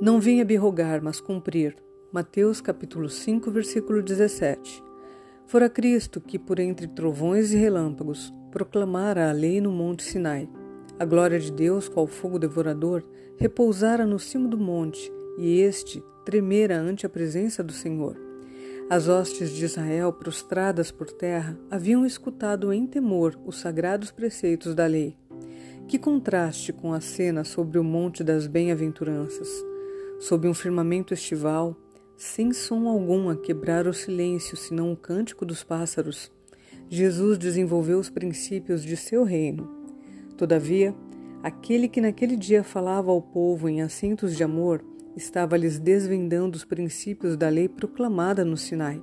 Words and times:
Não 0.00 0.20
vim 0.20 0.40
abirrogar, 0.40 1.02
mas 1.02 1.20
cumprir. 1.20 1.74
Mateus 2.12 2.60
capítulo 2.60 3.08
5, 3.08 3.50
versículo 3.50 4.00
17. 4.00 4.80
Fora 5.44 5.68
Cristo 5.68 6.20
que, 6.20 6.38
por 6.38 6.60
entre 6.60 6.86
trovões 6.86 7.52
e 7.52 7.56
relâmpagos, 7.56 8.32
proclamara 8.52 9.28
a 9.28 9.32
lei 9.32 9.60
no 9.60 9.72
monte 9.72 10.04
Sinai. 10.04 10.48
A 11.00 11.04
glória 11.04 11.40
de 11.40 11.50
Deus, 11.50 11.88
qual 11.88 12.06
fogo 12.06 12.38
devorador, 12.38 13.02
repousara 13.38 14.06
no 14.06 14.20
cimo 14.20 14.46
do 14.46 14.56
monte, 14.56 15.12
e 15.36 15.58
este 15.58 16.00
tremera 16.24 16.78
ante 16.78 17.04
a 17.04 17.08
presença 17.08 17.64
do 17.64 17.72
Senhor. 17.72 18.16
As 18.88 19.08
hostes 19.08 19.50
de 19.50 19.64
Israel, 19.64 20.12
prostradas 20.12 20.92
por 20.92 21.10
terra, 21.10 21.58
haviam 21.68 22.06
escutado 22.06 22.72
em 22.72 22.86
temor 22.86 23.36
os 23.44 23.58
sagrados 23.58 24.12
preceitos 24.12 24.76
da 24.76 24.86
lei. 24.86 25.16
Que 25.88 25.98
contraste 25.98 26.72
com 26.72 26.92
a 26.92 27.00
cena 27.00 27.42
sobre 27.42 27.80
o 27.80 27.84
Monte 27.84 28.22
das 28.22 28.46
Bem-aventuranças! 28.46 29.67
Sob 30.18 30.48
um 30.48 30.54
firmamento 30.54 31.14
estival, 31.14 31.76
sem 32.16 32.52
som 32.52 32.88
algum 32.88 33.28
a 33.28 33.36
quebrar 33.36 33.86
o 33.86 33.94
silêncio 33.94 34.56
senão 34.56 34.92
o 34.92 34.96
cântico 34.96 35.46
dos 35.46 35.62
pássaros, 35.62 36.32
Jesus 36.90 37.36
desenvolveu 37.36 37.98
os 37.98 38.08
princípios 38.08 38.82
de 38.82 38.96
seu 38.96 39.22
reino. 39.22 39.70
Todavia, 40.36 40.94
aquele 41.42 41.86
que 41.86 42.00
naquele 42.00 42.34
dia 42.34 42.64
falava 42.64 43.10
ao 43.10 43.20
povo 43.20 43.68
em 43.68 43.82
assentos 43.82 44.36
de 44.36 44.42
amor, 44.42 44.82
estava 45.14 45.56
lhes 45.56 45.78
desvendando 45.78 46.56
os 46.56 46.64
princípios 46.64 47.36
da 47.36 47.48
lei 47.48 47.68
proclamada 47.68 48.44
no 48.44 48.56
Sinai. 48.56 49.02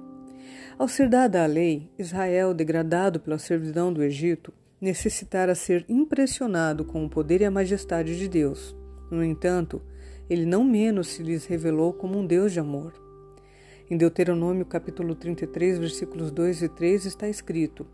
Ao 0.79 0.87
ser 0.87 1.07
dada 1.07 1.43
a 1.43 1.45
lei, 1.45 1.89
Israel, 1.97 2.53
degradado 2.53 3.19
pela 3.19 3.37
servidão 3.37 3.93
do 3.93 4.03
Egito, 4.03 4.51
necessitara 4.81 5.53
ser 5.53 5.85
impressionado 5.87 6.83
com 6.83 7.05
o 7.05 7.09
poder 7.09 7.41
e 7.41 7.45
a 7.45 7.51
majestade 7.51 8.17
de 8.17 8.27
Deus. 8.27 8.75
No 9.11 9.23
entanto, 9.23 9.81
ele 10.29 10.45
não 10.45 10.63
menos 10.63 11.07
se 11.07 11.21
lhes 11.21 11.45
revelou 11.45 11.93
como 11.93 12.17
um 12.17 12.25
Deus 12.25 12.51
de 12.51 12.59
amor. 12.59 12.93
Em 13.89 13.95
Deuteronômio 13.95 14.65
capítulo 14.65 15.13
33, 15.13 15.77
versículos 15.77 16.31
2 16.31 16.63
e 16.63 16.69
3 16.69 17.05
está 17.05 17.29
escrito: 17.29 17.85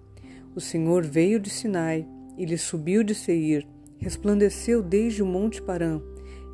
O 0.55 0.61
Senhor 0.61 1.03
veio 1.03 1.39
de 1.39 1.49
Sinai 1.49 2.07
e 2.37 2.45
lhe 2.45 2.57
subiu 2.57 3.03
de 3.03 3.13
Seir, 3.13 3.67
resplandeceu 3.97 4.81
desde 4.81 5.21
o 5.21 5.25
monte 5.25 5.61
Parã 5.61 6.01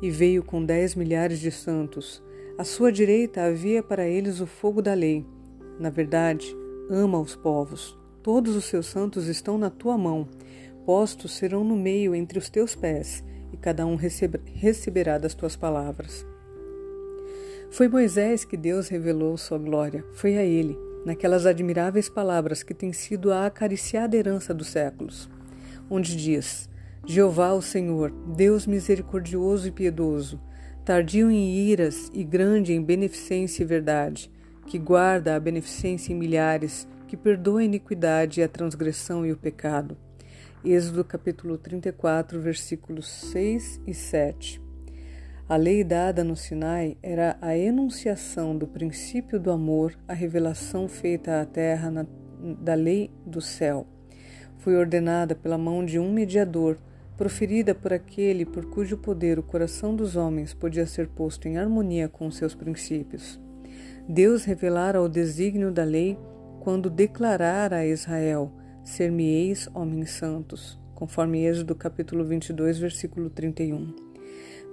e 0.02 0.10
veio 0.10 0.42
com 0.42 0.64
dez 0.64 0.96
milhares 0.96 1.38
de 1.38 1.52
santos. 1.52 2.22
À 2.56 2.64
sua 2.64 2.90
direita 2.90 3.42
havia 3.42 3.82
para 3.82 4.08
eles 4.08 4.40
o 4.40 4.46
fogo 4.46 4.82
da 4.82 4.94
lei. 4.94 5.24
Na 5.78 5.90
verdade, 5.90 6.56
ama 6.90 7.20
os 7.20 7.36
povos. 7.36 7.96
Todos 8.20 8.56
os 8.56 8.64
seus 8.64 8.86
santos 8.86 9.28
estão 9.28 9.56
na 9.56 9.70
tua 9.70 9.96
mão. 9.96 10.28
Postos 10.84 11.36
serão 11.36 11.62
no 11.62 11.76
meio 11.76 12.16
entre 12.16 12.36
os 12.36 12.50
teus 12.50 12.74
pés 12.74 13.22
e 13.52 13.56
cada 13.56 13.86
um 13.86 13.96
receberá 13.96 15.18
das 15.18 15.34
tuas 15.34 15.56
palavras. 15.56 16.26
Foi 17.70 17.88
Moisés 17.88 18.44
que 18.44 18.56
Deus 18.56 18.88
revelou 18.88 19.36
sua 19.36 19.58
glória, 19.58 20.04
foi 20.12 20.38
a 20.38 20.42
ele, 20.42 20.76
naquelas 21.04 21.46
admiráveis 21.46 22.08
palavras 22.08 22.62
que 22.62 22.74
têm 22.74 22.92
sido 22.92 23.32
a 23.32 23.46
acariciada 23.46 24.16
herança 24.16 24.54
dos 24.54 24.68
séculos, 24.68 25.28
onde 25.90 26.16
diz: 26.16 26.68
Jeová, 27.06 27.52
o 27.52 27.62
Senhor, 27.62 28.10
Deus 28.34 28.66
misericordioso 28.66 29.68
e 29.68 29.70
piedoso, 29.70 30.40
tardio 30.84 31.30
em 31.30 31.54
iras 31.68 32.10
e 32.14 32.24
grande 32.24 32.72
em 32.72 32.82
beneficência 32.82 33.62
e 33.62 33.66
verdade, 33.66 34.30
que 34.66 34.78
guarda 34.78 35.36
a 35.36 35.40
beneficência 35.40 36.12
em 36.12 36.16
milhares, 36.16 36.88
que 37.06 37.16
perdoa 37.16 37.60
a 37.60 37.64
iniquidade 37.64 38.40
e 38.40 38.42
a 38.42 38.48
transgressão 38.48 39.24
e 39.24 39.32
o 39.32 39.36
pecado 39.36 39.96
Êxodo 40.64 41.04
capítulo 41.04 41.56
34, 41.56 42.40
versículos 42.40 43.06
6 43.06 43.80
e 43.86 43.94
7. 43.94 44.60
A 45.48 45.54
lei 45.54 45.84
dada 45.84 46.24
no 46.24 46.34
Sinai 46.34 46.96
era 47.00 47.38
a 47.40 47.56
enunciação 47.56 48.58
do 48.58 48.66
princípio 48.66 49.38
do 49.38 49.52
amor, 49.52 49.96
a 50.08 50.12
revelação 50.12 50.88
feita 50.88 51.40
à 51.40 51.46
terra 51.46 51.92
na, 51.92 52.04
da 52.60 52.74
lei 52.74 53.08
do 53.24 53.40
céu. 53.40 53.86
Foi 54.56 54.74
ordenada 54.74 55.32
pela 55.32 55.56
mão 55.56 55.84
de 55.84 55.96
um 55.96 56.12
mediador, 56.12 56.76
proferida 57.16 57.72
por 57.72 57.92
aquele 57.92 58.44
por 58.44 58.66
cujo 58.66 58.98
poder 58.98 59.38
o 59.38 59.44
coração 59.44 59.94
dos 59.94 60.16
homens 60.16 60.54
podia 60.54 60.86
ser 60.86 61.06
posto 61.06 61.46
em 61.46 61.56
harmonia 61.56 62.08
com 62.08 62.28
seus 62.32 62.56
princípios. 62.56 63.40
Deus 64.08 64.42
revelara 64.42 65.00
o 65.00 65.08
desígnio 65.08 65.70
da 65.70 65.84
lei 65.84 66.18
quando 66.58 66.90
declarara 66.90 67.76
a 67.76 67.86
Israel 67.86 68.52
ser-me-eis 68.88 69.68
homens 69.74 70.10
santos, 70.10 70.78
conforme 70.94 71.44
Êxodo 71.44 71.74
capítulo 71.74 72.24
22, 72.24 72.78
versículo 72.78 73.30
31. 73.30 73.94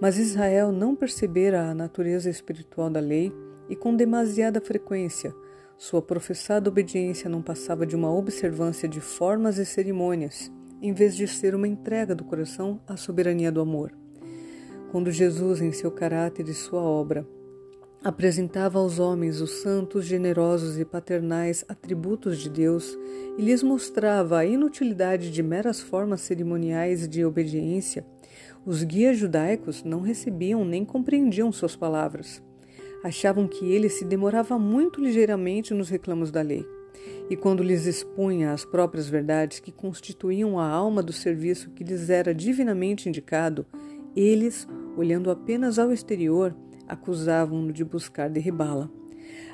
Mas 0.02 0.18
Israel 0.18 0.72
não 0.72 0.96
percebera 0.96 1.70
a 1.70 1.74
natureza 1.74 2.30
espiritual 2.30 2.90
da 2.90 3.00
lei 3.00 3.32
e 3.70 3.76
com 3.76 3.96
demasiada 3.96 4.60
frequência 4.60 5.34
sua 5.78 6.02
professada 6.02 6.70
obediência 6.70 7.30
não 7.30 7.42
passava 7.42 7.86
de 7.86 7.98
uma 7.98 8.10
observância 8.10 8.88
de 8.88 9.02
formas 9.02 9.58
e 9.58 9.66
cerimônias, 9.66 10.50
em 10.82 10.94
vez 10.94 11.16
de 11.16 11.28
ser 11.28 11.54
uma 11.54 11.68
entrega 11.68 12.16
do 12.16 12.24
coração 12.24 12.80
à 12.88 12.96
soberania 12.96 13.52
do 13.52 13.60
amor. 13.60 13.92
Quando 14.92 15.12
Jesus, 15.12 15.60
em 15.62 15.74
seu 15.74 15.92
caráter 15.92 16.48
e 16.48 16.54
sua 16.54 16.82
obra, 16.82 17.28
apresentava 18.06 18.78
aos 18.78 19.00
homens 19.00 19.42
os 19.42 19.50
santos, 19.64 20.06
generosos 20.06 20.78
e 20.78 20.86
paternais 20.86 21.66
atributos 21.68 22.38
de 22.38 22.52
Deus 22.52 22.96
e 23.36 23.42
lhes 23.42 23.64
mostrava 23.64 24.38
a 24.38 24.46
inutilidade 24.46 25.32
de 25.32 25.42
meras 25.42 25.82
formas 25.82 26.22
cerimoniais 26.22 27.08
de 27.08 27.26
obediência, 27.26 28.06
os 28.64 28.84
guias 28.84 29.18
judaicos 29.18 29.84
não 29.84 30.02
recebiam 30.02 30.64
nem 30.64 30.86
compreendiam 30.86 31.52
suas 31.52 31.76
palavras. 31.76 32.44
Achavam 33.04 33.48
que 33.48 33.72
ele 33.72 33.90
se 33.90 34.06
demorava 34.06 34.60
muito 34.60 35.02
ligeiramente 35.02 35.74
nos 35.74 35.90
reclamos 35.90 36.30
da 36.30 36.44
lei. 36.44 36.64
E 37.28 37.36
quando 37.36 37.64
lhes 37.64 37.88
expunha 37.88 38.52
as 38.52 38.64
próprias 38.64 39.10
verdades 39.10 39.60
que 39.60 39.72
constituíam 39.72 40.60
a 40.60 40.70
alma 40.70 41.02
do 41.02 41.12
serviço 41.12 41.72
que 41.72 41.84
lhes 41.84 42.12
era 42.12 42.36
divinamente 42.36 43.10
indicado, 43.10 43.66
eles, 44.16 44.68
olhando 44.96 45.32
apenas 45.32 45.80
ao 45.80 45.92
exterior, 45.92 46.56
acusavam-no 46.88 47.72
de 47.72 47.84
buscar 47.84 48.30
derribá-la. 48.30 48.90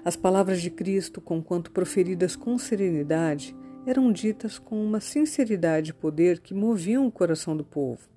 As 0.03 0.15
palavras 0.15 0.61
de 0.61 0.69
Cristo, 0.69 1.21
conquanto 1.21 1.71
proferidas 1.71 2.35
com 2.35 2.57
serenidade, 2.57 3.55
eram 3.85 4.11
ditas 4.11 4.59
com 4.59 4.83
uma 4.83 4.99
sinceridade 4.99 5.91
e 5.91 5.93
poder 5.93 6.39
que 6.39 6.53
moviam 6.53 7.05
o 7.07 7.11
coração 7.11 7.55
do 7.55 7.63
povo. 7.63 8.11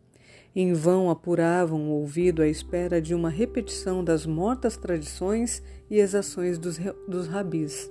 Em 0.54 0.72
vão 0.72 1.10
apuravam 1.10 1.88
o 1.88 1.94
ouvido 1.94 2.40
à 2.40 2.46
espera 2.46 3.02
de 3.02 3.14
uma 3.14 3.28
repetição 3.28 4.04
das 4.04 4.24
mortas 4.24 4.76
tradições 4.76 5.62
e 5.90 5.98
exações 5.98 6.58
dos, 6.58 6.78
dos 7.08 7.26
rabis. 7.26 7.90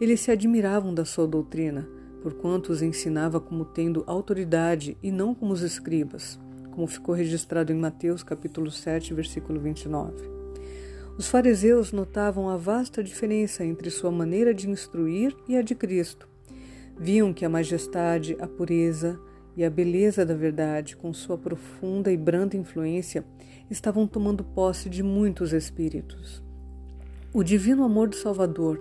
Eles 0.00 0.20
se 0.20 0.30
admiravam 0.30 0.92
da 0.92 1.04
sua 1.04 1.26
doutrina, 1.26 1.88
porquanto 2.22 2.70
os 2.70 2.82
ensinava 2.82 3.40
como 3.40 3.64
tendo 3.64 4.04
autoridade 4.06 4.96
e 5.02 5.10
não 5.10 5.34
como 5.34 5.52
os 5.52 5.62
escribas, 5.62 6.38
como 6.70 6.86
ficou 6.86 7.14
registrado 7.14 7.72
em 7.72 7.76
Mateus 7.76 8.22
capítulo 8.22 8.70
7, 8.70 9.14
versículo 9.14 9.58
29. 9.58 10.35
Os 11.18 11.28
fariseus 11.28 11.92
notavam 11.92 12.50
a 12.50 12.58
vasta 12.58 13.02
diferença 13.02 13.64
entre 13.64 13.90
sua 13.90 14.10
maneira 14.10 14.52
de 14.52 14.68
instruir 14.68 15.34
e 15.48 15.56
a 15.56 15.62
de 15.62 15.74
Cristo. 15.74 16.28
Viam 16.98 17.32
que 17.32 17.42
a 17.42 17.48
majestade, 17.48 18.36
a 18.38 18.46
pureza 18.46 19.18
e 19.56 19.64
a 19.64 19.70
beleza 19.70 20.26
da 20.26 20.34
verdade, 20.34 20.94
com 20.94 21.14
sua 21.14 21.38
profunda 21.38 22.12
e 22.12 22.18
branda 22.18 22.54
influência, 22.54 23.24
estavam 23.70 24.06
tomando 24.06 24.44
posse 24.44 24.90
de 24.90 25.02
muitos 25.02 25.54
espíritos. 25.54 26.44
O 27.32 27.42
divino 27.42 27.82
amor 27.82 28.08
do 28.08 28.16
Salvador, 28.16 28.78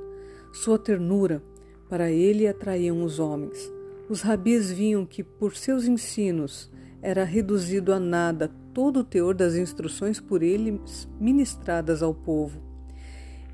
sua 0.52 0.78
ternura, 0.78 1.42
para 1.90 2.12
ele 2.12 2.48
atraíam 2.48 3.02
os 3.02 3.18
homens. 3.18 3.72
Os 4.10 4.22
rabis 4.22 4.70
viam 4.70 5.06
que, 5.06 5.24
por 5.24 5.56
seus 5.56 5.86
ensinos, 5.86 6.70
era 7.02 7.24
reduzido 7.24 7.94
a 7.94 8.00
nada 8.00 8.52
todo 8.76 9.00
o 9.00 9.04
teor 9.06 9.34
das 9.34 9.56
instruções 9.56 10.20
por 10.20 10.44
ele 10.44 10.82
ministradas 11.18 12.04
ao 12.04 12.14
povo. 12.14 12.62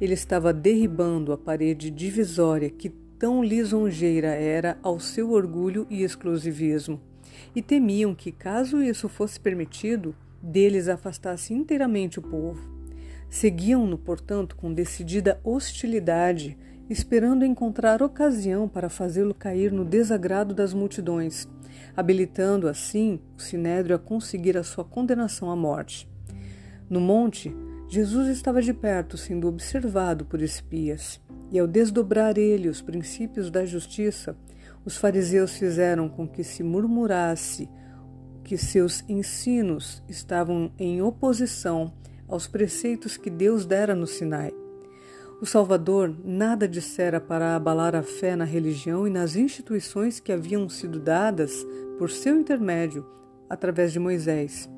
Ele 0.01 0.15
estava 0.15 0.51
derribando 0.51 1.31
a 1.31 1.37
parede 1.37 1.91
divisória 1.91 2.71
que 2.71 2.89
tão 3.19 3.43
lisonjeira 3.43 4.29
era 4.29 4.79
ao 4.81 4.99
seu 4.99 5.29
orgulho 5.29 5.85
e 5.91 6.01
exclusivismo, 6.01 6.99
e 7.55 7.61
temiam 7.61 8.15
que, 8.15 8.31
caso 8.31 8.81
isso 8.81 9.07
fosse 9.07 9.39
permitido, 9.39 10.15
deles 10.41 10.87
afastasse 10.87 11.53
inteiramente 11.53 12.17
o 12.17 12.23
povo. 12.23 12.59
Seguiam-no, 13.29 13.99
portanto, 13.99 14.55
com 14.55 14.73
decidida 14.73 15.39
hostilidade, 15.43 16.57
esperando 16.89 17.45
encontrar 17.45 18.01
ocasião 18.01 18.67
para 18.67 18.89
fazê-lo 18.89 19.35
cair 19.35 19.71
no 19.71 19.85
desagrado 19.85 20.55
das 20.55 20.73
multidões 20.73 21.47
habilitando 21.95 22.67
assim 22.67 23.19
o 23.37 23.41
sinédrio 23.41 23.95
a 23.95 23.99
conseguir 23.99 24.57
a 24.57 24.63
sua 24.63 24.83
condenação 24.83 25.49
à 25.51 25.55
morte. 25.55 26.09
No 26.89 26.99
monte, 26.99 27.55
Jesus 27.87 28.27
estava 28.27 28.61
de 28.61 28.73
perto, 28.73 29.17
sendo 29.17 29.47
observado 29.47 30.25
por 30.25 30.41
espias, 30.41 31.19
e 31.51 31.59
ao 31.59 31.67
desdobrar 31.67 32.37
ele 32.37 32.69
os 32.69 32.81
princípios 32.81 33.51
da 33.51 33.65
justiça, 33.65 34.37
os 34.85 34.97
fariseus 34.97 35.57
fizeram 35.57 36.07
com 36.07 36.27
que 36.27 36.43
se 36.43 36.63
murmurasse 36.63 37.69
que 38.43 38.57
seus 38.57 39.03
ensinos 39.07 40.01
estavam 40.07 40.71
em 40.77 41.01
oposição 41.01 41.93
aos 42.27 42.47
preceitos 42.47 43.17
que 43.17 43.29
Deus 43.29 43.65
dera 43.65 43.93
no 43.93 44.07
Sinai. 44.07 44.60
O 45.41 45.45
Salvador 45.47 46.15
nada 46.23 46.67
dissera 46.67 47.19
para 47.19 47.55
abalar 47.55 47.95
a 47.95 48.03
fé 48.03 48.35
na 48.35 48.43
religião 48.43 49.07
e 49.07 49.09
nas 49.09 49.35
instituições 49.35 50.19
que 50.19 50.31
haviam 50.31 50.69
sido 50.69 50.99
dadas 50.99 51.65
por 51.97 52.11
seu 52.11 52.39
intermédio 52.39 53.03
através 53.49 53.91
de 53.91 53.97
Moisés, 53.97 54.69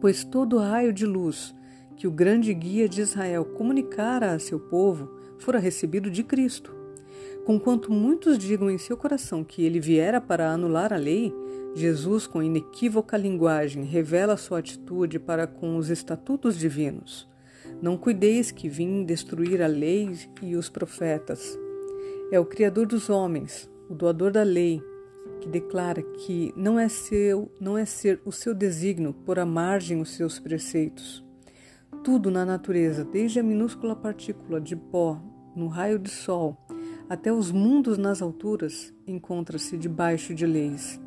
pois 0.00 0.24
todo 0.24 0.58
raio 0.58 0.92
de 0.92 1.06
luz 1.06 1.54
que 1.94 2.08
o 2.08 2.10
grande 2.10 2.52
guia 2.52 2.88
de 2.88 3.00
Israel 3.00 3.44
comunicara 3.44 4.32
a 4.32 4.40
seu 4.40 4.58
povo 4.58 5.08
fora 5.38 5.60
recebido 5.60 6.10
de 6.10 6.24
Cristo. 6.24 6.74
Conquanto 7.44 7.92
muitos 7.92 8.38
digam 8.38 8.68
em 8.68 8.78
seu 8.78 8.96
coração 8.96 9.44
que 9.44 9.64
ele 9.64 9.78
viera 9.78 10.20
para 10.20 10.50
anular 10.50 10.92
a 10.92 10.96
lei, 10.96 11.32
Jesus, 11.76 12.26
com 12.26 12.42
inequívoca 12.42 13.16
linguagem, 13.16 13.84
revela 13.84 14.36
sua 14.36 14.58
atitude 14.58 15.20
para 15.20 15.46
com 15.46 15.76
os 15.76 15.90
estatutos 15.90 16.58
divinos. 16.58 17.28
Não 17.80 17.96
cuideis 17.96 18.50
que 18.50 18.68
vim 18.68 19.04
destruir 19.04 19.62
a 19.62 19.66
lei 19.66 20.10
e 20.42 20.56
os 20.56 20.68
profetas. 20.68 21.58
É 22.32 22.40
o 22.40 22.44
Criador 22.44 22.86
dos 22.86 23.10
homens, 23.10 23.70
o 23.88 23.94
doador 23.94 24.32
da 24.32 24.42
lei, 24.42 24.82
que 25.40 25.48
declara 25.48 26.02
que 26.02 26.52
não 26.56 26.78
é 26.78 26.88
seu, 26.88 27.50
não 27.60 27.76
é 27.76 27.84
ser 27.84 28.20
o 28.24 28.32
seu 28.32 28.54
desígnio 28.54 29.12
por 29.12 29.38
à 29.38 29.44
margem 29.44 30.00
os 30.00 30.10
seus 30.10 30.38
preceitos. 30.38 31.24
Tudo 32.02 32.30
na 32.30 32.44
natureza, 32.44 33.04
desde 33.04 33.40
a 33.40 33.42
minúscula 33.42 33.94
partícula 33.94 34.60
de 34.60 34.74
pó 34.74 35.20
no 35.54 35.66
raio 35.66 35.98
de 35.98 36.10
sol 36.10 36.56
até 37.08 37.32
os 37.32 37.52
mundos 37.52 37.98
nas 37.98 38.20
alturas, 38.20 38.92
encontra-se 39.06 39.76
debaixo 39.76 40.34
de 40.34 40.46
leis. 40.46 41.00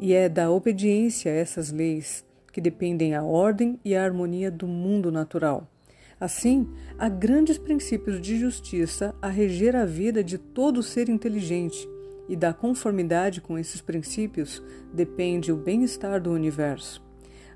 E 0.00 0.12
é 0.12 0.28
da 0.28 0.50
obediência 0.50 1.30
a 1.30 1.34
essas 1.34 1.70
leis 1.70 2.24
que 2.52 2.60
dependem 2.60 3.14
a 3.14 3.22
ordem 3.22 3.78
e 3.84 3.94
a 3.94 4.02
harmonia 4.02 4.50
do 4.50 4.66
mundo 4.66 5.12
natural. 5.12 5.68
Assim, 6.20 6.68
há 6.98 7.08
grandes 7.08 7.58
princípios 7.58 8.20
de 8.20 8.38
justiça 8.38 9.14
a 9.22 9.28
reger 9.28 9.76
a 9.76 9.84
vida 9.84 10.22
de 10.22 10.36
todo 10.36 10.82
ser 10.82 11.08
inteligente, 11.08 11.88
e 12.28 12.36
da 12.36 12.52
conformidade 12.52 13.40
com 13.40 13.58
esses 13.58 13.80
princípios 13.80 14.62
depende 14.92 15.50
o 15.50 15.56
bem-estar 15.56 16.20
do 16.20 16.30
universo. 16.30 17.02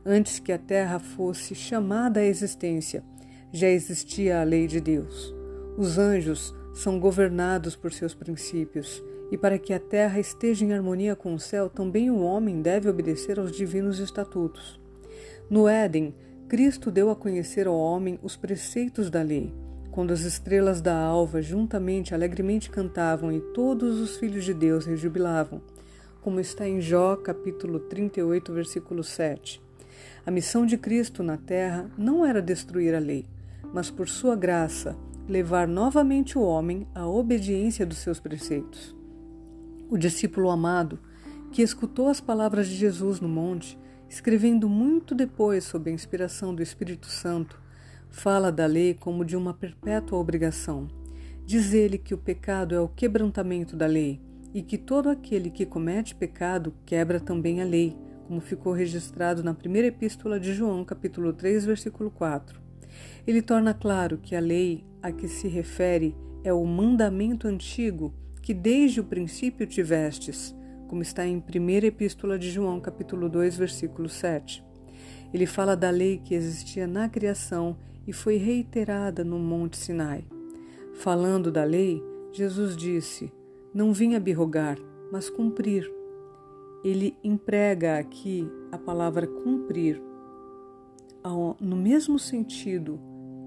Antes 0.05 0.38
que 0.38 0.53
a 0.53 0.59
Terra 0.59 0.99
fosse 0.99 1.55
chamada 1.55 2.20
à 2.20 2.25
existência, 2.25 3.05
já 3.53 3.69
existia 3.69 4.41
a 4.41 4.44
lei 4.44 4.67
de 4.67 4.81
Deus. 4.81 5.35
Os 5.76 5.99
anjos 5.99 6.55
são 6.73 6.99
governados 6.99 7.76
por 7.76 7.93
seus 7.93 8.14
princípios, 8.14 9.03
e 9.31 9.37
para 9.37 9.59
que 9.59 9.73
a 9.73 9.81
terra 9.81 10.20
esteja 10.20 10.64
em 10.64 10.73
harmonia 10.73 11.17
com 11.17 11.35
o 11.35 11.41
céu, 11.41 11.69
também 11.70 12.11
o 12.11 12.20
homem 12.20 12.61
deve 12.61 12.88
obedecer 12.88 13.38
aos 13.38 13.50
divinos 13.50 13.99
estatutos. 13.99 14.79
No 15.49 15.67
Éden, 15.67 16.14
Cristo 16.52 16.90
deu 16.90 17.08
a 17.08 17.16
conhecer 17.16 17.66
ao 17.66 17.75
homem 17.75 18.19
os 18.22 18.37
preceitos 18.37 19.08
da 19.08 19.22
lei, 19.22 19.50
quando 19.90 20.12
as 20.12 20.20
estrelas 20.20 20.82
da 20.82 20.94
alva 20.94 21.40
juntamente 21.40 22.14
alegremente 22.14 22.69
cantavam 22.69 23.32
e 23.32 23.40
todos 23.40 23.99
os 23.99 24.19
filhos 24.19 24.44
de 24.44 24.52
Deus 24.52 24.84
rejubilavam, 24.84 25.62
como 26.20 26.38
está 26.38 26.69
em 26.69 26.78
Jó, 26.78 27.16
capítulo 27.16 27.81
38, 27.81 28.52
versículo 28.52 29.02
7. 29.02 29.62
A 30.26 30.31
missão 30.31 30.66
de 30.66 30.76
Cristo 30.76 31.22
na 31.22 31.38
terra 31.38 31.90
não 31.96 32.22
era 32.22 32.43
destruir 32.43 32.94
a 32.94 32.99
lei, 32.99 33.25
mas 33.72 33.90
por 33.90 34.06
sua 34.06 34.37
graça 34.37 34.94
levar 35.26 35.66
novamente 35.66 36.37
o 36.37 36.43
homem 36.43 36.87
à 36.94 37.08
obediência 37.08 37.87
dos 37.87 37.96
seus 37.96 38.20
preceitos. 38.20 38.94
O 39.88 39.96
discípulo 39.96 40.50
amado, 40.50 40.99
que 41.50 41.62
escutou 41.62 42.08
as 42.08 42.20
palavras 42.20 42.69
de 42.69 42.75
Jesus 42.75 43.20
no 43.20 43.28
monte, 43.28 43.81
escrevendo 44.12 44.69
muito 44.69 45.14
depois 45.14 45.64
sob 45.64 45.91
a 45.91 45.94
inspiração 45.94 46.55
do 46.55 46.62
Espírito 46.62 47.06
Santo, 47.06 47.59
fala 48.11 48.53
da 48.53 48.67
lei 48.67 48.93
como 48.93 49.25
de 49.25 49.35
uma 49.35 49.55
perpétua 49.55 50.19
obrigação. 50.19 50.87
Diz 51.47 51.73
ele 51.73 51.97
que 51.97 52.12
o 52.12 52.19
pecado 52.19 52.75
é 52.75 52.81
o 52.81 52.88
quebrantamento 52.88 53.75
da 53.75 53.87
lei 53.87 54.20
e 54.53 54.61
que 54.61 54.76
todo 54.76 55.09
aquele 55.09 55.49
que 55.49 55.64
comete 55.64 56.14
pecado 56.14 56.75
quebra 56.85 57.19
também 57.19 57.62
a 57.62 57.64
lei, 57.64 57.97
como 58.26 58.38
ficou 58.38 58.75
registrado 58.75 59.43
na 59.43 59.55
primeira 59.55 59.88
epístola 59.88 60.38
de 60.38 60.53
João, 60.53 60.85
capítulo 60.85 61.32
3, 61.32 61.64
versículo 61.64 62.11
4. 62.11 62.61
Ele 63.26 63.41
torna 63.41 63.73
claro 63.73 64.19
que 64.19 64.37
a 64.37 64.41
lei 64.41 64.85
a 65.03 65.11
que 65.11 65.26
se 65.26 65.49
refere 65.49 66.14
é 66.44 66.53
o 66.53 66.67
mandamento 66.67 67.49
antigo 67.49 68.12
que 68.43 68.53
desde 68.53 69.00
o 69.00 69.05
princípio 69.05 69.67
tivestes, 69.67 70.55
como 70.93 71.00
está 71.00 71.27
em 71.27 71.39
1 71.39 71.87
Epístola 71.87 72.39
de 72.39 72.50
João, 72.50 72.79
capítulo 72.79 73.27
2, 73.27 73.56
versículo 73.56 74.11
7. 74.11 74.62
Ele 75.33 75.47
fala 75.47 75.75
da 75.75 75.89
lei 75.89 76.21
que 76.23 76.35
existia 76.35 76.87
na 76.87 77.09
criação 77.09 77.79
e 78.06 78.12
foi 78.12 78.37
reiterada 78.37 79.25
no 79.25 79.39
Monte 79.39 79.79
Sinai. 79.79 80.27
Falando 80.93 81.50
da 81.50 81.65
lei, 81.65 82.05
Jesus 82.31 82.77
disse: 82.77 83.33
Não 83.73 83.91
vim 83.91 84.17
abirrogar, 84.17 84.77
mas 85.11 85.31
cumprir. 85.31 85.91
Ele 86.85 87.17
emprega 87.25 87.99
aqui 87.99 88.47
a 88.71 88.77
palavra 88.77 89.27
cumprir 89.27 89.99
no 91.59 91.77
mesmo 91.77 92.19
sentido 92.19 93.00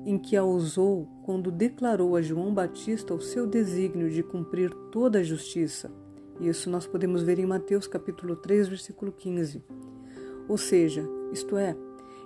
em 0.03 0.18
que 0.18 0.36
a 0.36 0.44
usou 0.44 1.07
quando 1.21 1.51
declarou 1.51 2.15
a 2.15 2.24
João 2.24 2.51
Batista 2.51 3.13
o 3.13 3.21
seu 3.21 3.45
desígnio 3.45 4.09
de 4.09 4.24
cumprir 4.24 4.74
toda 4.91 5.19
a 5.19 5.24
justiça. 5.24 5.91
Isso 6.39 6.69
nós 6.69 6.85
podemos 6.85 7.23
ver 7.23 7.39
em 7.39 7.45
Mateus 7.45 7.87
capítulo 7.87 8.35
3, 8.35 8.67
versículo 8.67 9.11
15. 9.11 9.63
Ou 10.47 10.57
seja, 10.57 11.07
isto 11.31 11.57
é, 11.57 11.75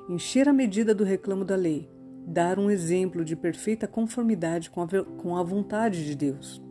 encher 0.09 0.49
a 0.49 0.53
medida 0.53 0.93
do 0.93 1.03
reclamo 1.03 1.45
da 1.45 1.55
lei, 1.55 1.89
dar 2.25 2.59
um 2.59 2.69
exemplo 2.69 3.23
de 3.23 3.35
perfeita 3.35 3.87
conformidade 3.87 4.69
com 4.69 4.81
a, 4.81 4.87
com 5.17 5.37
a 5.37 5.43
vontade 5.43 6.05
de 6.05 6.15
Deus. 6.15 6.61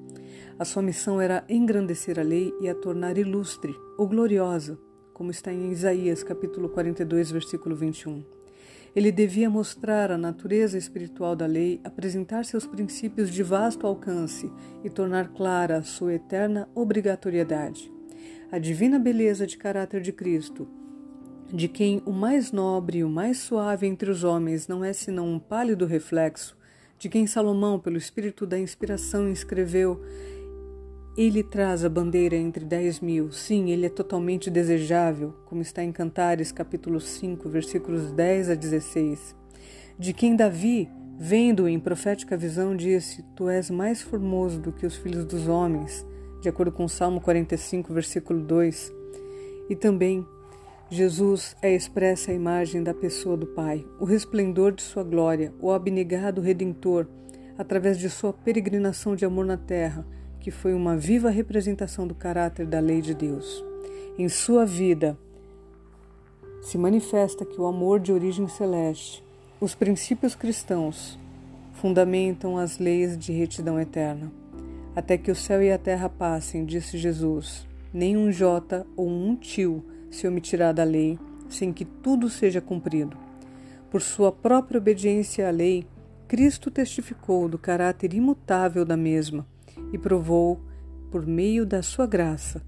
A 0.58 0.64
sua 0.64 0.82
missão 0.82 1.20
era 1.20 1.44
engrandecer 1.49 2.19
a 2.19 2.23
lei 2.23 2.52
e 2.61 2.69
a 2.69 2.75
tornar 2.75 3.17
ilustre 3.17 3.75
ou 3.96 4.08
gloriosa, 4.08 4.79
como 5.14 5.31
está 5.31 5.52
em 5.52 5.70
Isaías 5.70 6.23
capítulo 6.23 6.69
42, 6.69 7.31
versículo 7.31 7.76
21. 7.76 8.38
Ele 8.94 9.12
devia 9.12 9.50
mostrar 9.50 10.11
a 10.11 10.19
natureza 10.19 10.79
espiritual 10.79 11.37
da 11.37 11.46
lei, 11.46 11.81
apresentar 11.85 12.44
seus 12.44 12.67
princípios 12.67 13.31
de 13.31 13.43
vasto 13.43 13.87
alcance 13.87 14.50
e 14.82 14.90
tornar 14.90 15.29
clara 15.29 15.79
a 15.79 15.82
sua 15.82 16.14
eterna 16.14 16.69
obrigatoriedade. 16.75 17.93
A 18.50 18.58
divina 18.58 18.99
beleza 18.99 19.46
de 19.46 19.58
caráter 19.58 20.00
de 20.00 20.12
Cristo, 20.12 20.67
de 21.52 21.69
quem 21.69 22.02
o 22.05 22.12
mais 22.12 22.52
nobre 22.52 22.98
e 22.98 23.05
o 23.05 23.08
mais 23.08 23.39
suave 23.39 23.86
entre 23.86 24.10
os 24.10 24.24
homens 24.24 24.69
não 24.69 24.84
é 24.84 24.93
senão 24.93 25.27
um 25.27 25.39
pálido 25.39 25.86
reflexo, 25.86 26.56
de 26.98 27.08
quem 27.08 27.27
Salomão, 27.27 27.79
pelo 27.79 27.96
espírito 27.96 28.44
da 28.46 28.58
inspiração, 28.58 29.31
escreveu 29.31 30.03
ele 31.20 31.43
traz 31.43 31.84
a 31.84 31.89
bandeira 31.89 32.37
entre 32.37 32.65
dez 32.65 33.01
mil. 33.01 33.32
Sim, 33.32 33.70
ele 33.70 33.87
é 33.87 33.89
totalmente 33.89 34.48
desejável, 34.48 35.34
como 35.46 35.60
está 35.60 35.82
em 35.82 35.91
Cantares, 35.91 36.53
capítulo 36.53 37.01
5, 37.01 37.48
versículos 37.48 38.13
10 38.13 38.51
a 38.51 38.55
16. 38.55 39.34
De 39.98 40.13
quem 40.13 40.37
Davi, 40.37 40.89
vendo 41.19 41.67
em 41.67 41.81
profética 41.81 42.37
visão, 42.37 42.77
disse: 42.77 43.25
Tu 43.34 43.48
és 43.48 43.69
mais 43.69 44.01
formoso 44.01 44.60
do 44.60 44.70
que 44.70 44.87
os 44.87 44.94
filhos 44.94 45.25
dos 45.25 45.48
homens, 45.48 46.06
de 46.41 46.48
acordo 46.48 46.70
com 46.70 46.87
Salmo 46.87 47.20
45, 47.20 47.93
versículo 47.93 48.39
2. 48.39 48.93
E 49.69 49.75
também, 49.75 50.25
Jesus 50.89 51.56
é 51.60 51.75
expressa 51.75 52.31
a 52.31 52.34
imagem 52.34 52.81
da 52.81 52.94
pessoa 52.94 53.37
do 53.37 53.48
Pai, 53.48 53.84
o 53.98 54.05
resplendor 54.05 54.70
de 54.70 54.82
sua 54.82 55.03
glória, 55.03 55.53
o 55.60 55.72
abnegado 55.72 56.41
Redentor, 56.41 57.08
através 57.58 57.98
de 57.98 58.08
sua 58.08 58.32
peregrinação 58.32 59.17
de 59.17 59.25
amor 59.25 59.44
na 59.44 59.56
terra 59.56 60.06
que 60.48 60.52
foi 60.52 60.72
uma 60.72 60.96
viva 60.96 61.28
representação 61.28 62.06
do 62.06 62.14
caráter 62.14 62.64
da 62.64 62.81
lei 62.81 63.02
de 63.02 63.12
Deus. 63.12 63.62
Em 64.17 64.31
sua 64.31 64.64
vida, 64.64 65.14
se 66.62 66.78
manifesta 66.78 67.44
que 67.44 67.60
o 67.60 67.67
amor 67.67 68.00
de 68.00 68.14
origem 68.14 68.48
celeste, 68.48 69.22
os 69.60 69.74
princípios 69.74 70.34
cristãos, 70.34 71.19
fundamentam 71.74 72.56
as 72.56 72.78
leis 72.78 73.19
de 73.19 73.31
retidão 73.31 73.78
eterna. 73.78 74.32
Até 74.96 75.19
que 75.19 75.31
o 75.31 75.34
céu 75.34 75.62
e 75.62 75.70
a 75.70 75.76
terra 75.76 76.08
passem, 76.08 76.64
disse 76.64 76.96
Jesus, 76.96 77.69
nem 77.93 78.17
um 78.17 78.32
jota 78.32 78.86
ou 78.96 79.06
um 79.06 79.36
tio 79.36 79.84
se 80.10 80.26
omitirá 80.26 80.72
da 80.72 80.82
lei, 80.82 81.19
sem 81.50 81.74
que 81.74 81.84
tudo 81.84 82.31
seja 82.31 82.58
cumprido. 82.58 83.19
Por 83.90 84.00
sua 84.00 84.32
própria 84.32 84.78
obediência 84.78 85.46
à 85.46 85.50
lei, 85.50 85.86
Cristo 86.26 86.70
testificou 86.70 87.50
do 87.50 87.58
caráter 87.58 88.14
imutável 88.14 88.86
da 88.86 88.96
mesma 88.96 89.46
e 89.93 89.99
provou, 89.99 90.61
por 91.11 91.27
meio 91.27 91.65
da 91.65 91.83
sua 91.83 92.07
graça, 92.07 92.63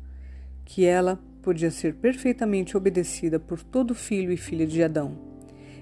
que 0.65 0.85
ela 0.85 1.19
podia 1.43 1.71
ser 1.71 1.95
perfeitamente 1.95 2.77
obedecida 2.77 3.39
por 3.39 3.63
todo 3.63 3.95
filho 3.95 4.33
e 4.33 4.37
filha 4.37 4.67
de 4.67 4.83
Adão. 4.83 5.19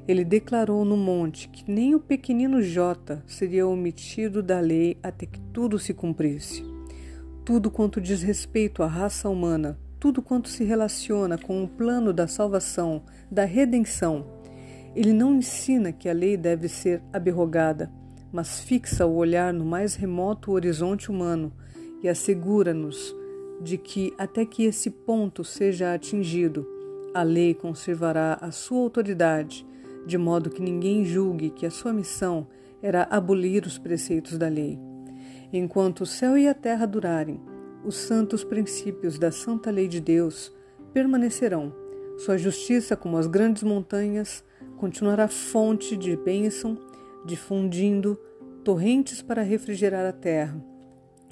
Ele 0.07 0.25
declarou 0.25 0.85
no 0.85 0.97
monte 0.97 1.49
que 1.49 1.71
nem 1.71 1.95
o 1.95 2.01
pequenino 2.01 2.63
Jota 2.63 3.23
seria 3.27 3.67
omitido 3.67 4.43
da 4.43 4.59
lei 4.59 4.97
até 5.03 5.27
que 5.27 5.41
tudo 5.53 5.79
se 5.79 5.93
cumprisse. 5.93 6.65
Tudo 7.45 7.71
quanto 7.71 8.01
diz 8.01 8.23
respeito 8.23 8.83
à 8.83 8.87
raça 8.87 9.29
humana, 9.29 9.79
tudo 10.01 10.23
quanto 10.23 10.49
se 10.49 10.65
relaciona 10.65 11.37
com 11.37 11.63
o 11.63 11.69
plano 11.69 12.13
da 12.13 12.27
salvação, 12.27 13.03
da 13.31 13.45
redenção, 13.45 14.27
Ele 14.95 15.13
não 15.13 15.35
ensina 15.35 15.93
que 15.93 16.09
a 16.09 16.13
lei 16.13 16.37
deve 16.37 16.69
ser 16.69 17.03
aberrogada, 17.13 17.91
mas 18.33 18.61
fixa 18.61 19.07
o 19.07 19.15
olhar 19.15 19.53
no 19.53 19.65
mais 19.65 19.95
remoto 19.95 20.53
horizonte 20.53 21.11
humano 21.11 21.53
e 22.03 22.09
assegura-nos 22.09 23.15
de 23.61 23.77
que, 23.77 24.15
até 24.17 24.45
que 24.45 24.65
esse 24.65 24.91
ponto 24.91 25.43
seja 25.43 25.93
atingido, 25.93 26.67
a 27.15 27.23
lei 27.23 27.55
conservará 27.55 28.39
a 28.41 28.51
sua 28.51 28.79
autoridade, 28.79 29.67
de 30.07 30.17
modo 30.17 30.51
que 30.51 30.63
ninguém 30.63 31.05
julgue 31.05 31.51
que 31.51 31.67
a 31.67 31.71
sua 31.71 31.93
missão 31.93 32.47
era 32.81 33.03
abolir 33.11 33.67
os 33.67 33.79
preceitos 33.79 34.39
da 34.39 34.49
lei. 34.49 34.79
Enquanto 35.53 36.03
o 36.03 36.07
céu 36.07 36.37
e 36.37 36.47
a 36.47 36.55
terra 36.55 36.87
durarem, 36.87 37.41
os 37.85 37.97
santos 37.97 38.45
princípios 38.45 39.19
da 39.19 39.33
santa 39.33 39.71
lei 39.71 39.89
de 39.89 40.01
Deus 40.01 40.53
permanecerão. 40.93 41.73
Sua 42.19 42.37
justiça, 42.37 42.97
como 42.97 43.17
as 43.17 43.27
grandes 43.27 43.63
montanhas, 43.63 44.45
continuará 44.77 45.29
fonte 45.29 45.97
de 45.97 46.17
bênção, 46.17 46.77
difundindo 47.25 48.19
torrentes 48.65 49.23
para 49.23 49.43
refrigerar 49.43 50.07
a 50.07 50.13
terra, 50.13 50.63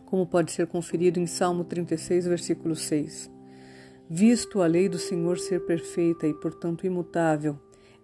como 0.05 0.26
pode 0.26 0.52
ser 0.52 0.66
conferido 0.66 1.19
em 1.19 1.26
Salmo 1.26 1.64
36, 1.64 2.26
versículo 2.26 2.75
6. 2.75 3.31
Visto 4.09 4.62
a 4.62 4.66
lei 4.66 4.88
do 4.88 4.99
Senhor 4.99 5.38
ser 5.38 5.66
perfeita 5.66 6.26
e, 6.26 6.35
portanto, 6.35 6.87
imutável, 6.87 7.59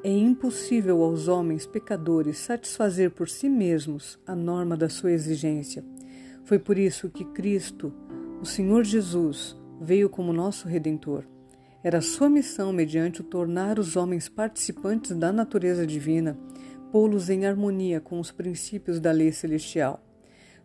é 0.05 0.11
impossível 0.11 1.01
aos 1.03 1.29
homens 1.29 1.65
pecadores 1.65 2.39
satisfazer 2.39 3.13
por 3.13 3.29
si 3.29 3.49
mesmos 3.49 4.19
a 4.27 4.35
norma 4.35 4.77
da 4.77 4.89
sua 4.89 5.13
exigência. 5.13 5.85
Foi 6.45 6.59
por 6.59 6.77
isso 6.77 7.09
que 7.09 7.25
Cristo, 7.25 7.93
o 8.41 8.45
Senhor 8.45 8.83
Jesus, 8.83 9.57
veio 9.81 10.11
como 10.11 10.33
nosso 10.33 10.67
redentor. 10.67 11.25
Era 11.85 12.01
sua 12.01 12.29
missão, 12.29 12.73
mediante 12.73 13.21
o 13.21 13.25
tornar 13.25 13.79
os 13.79 13.97
homens 13.97 14.29
participantes 14.29 15.17
da 15.17 15.33
natureza 15.33 15.87
divina, 15.87 16.37
pô-los 16.93 17.31
em 17.31 17.47
harmonia 17.47 18.03
com 18.03 18.21
os 18.21 18.31
princípios 18.31 19.01
da 19.01 19.11
lei 19.11 19.33
celestial. 19.33 20.05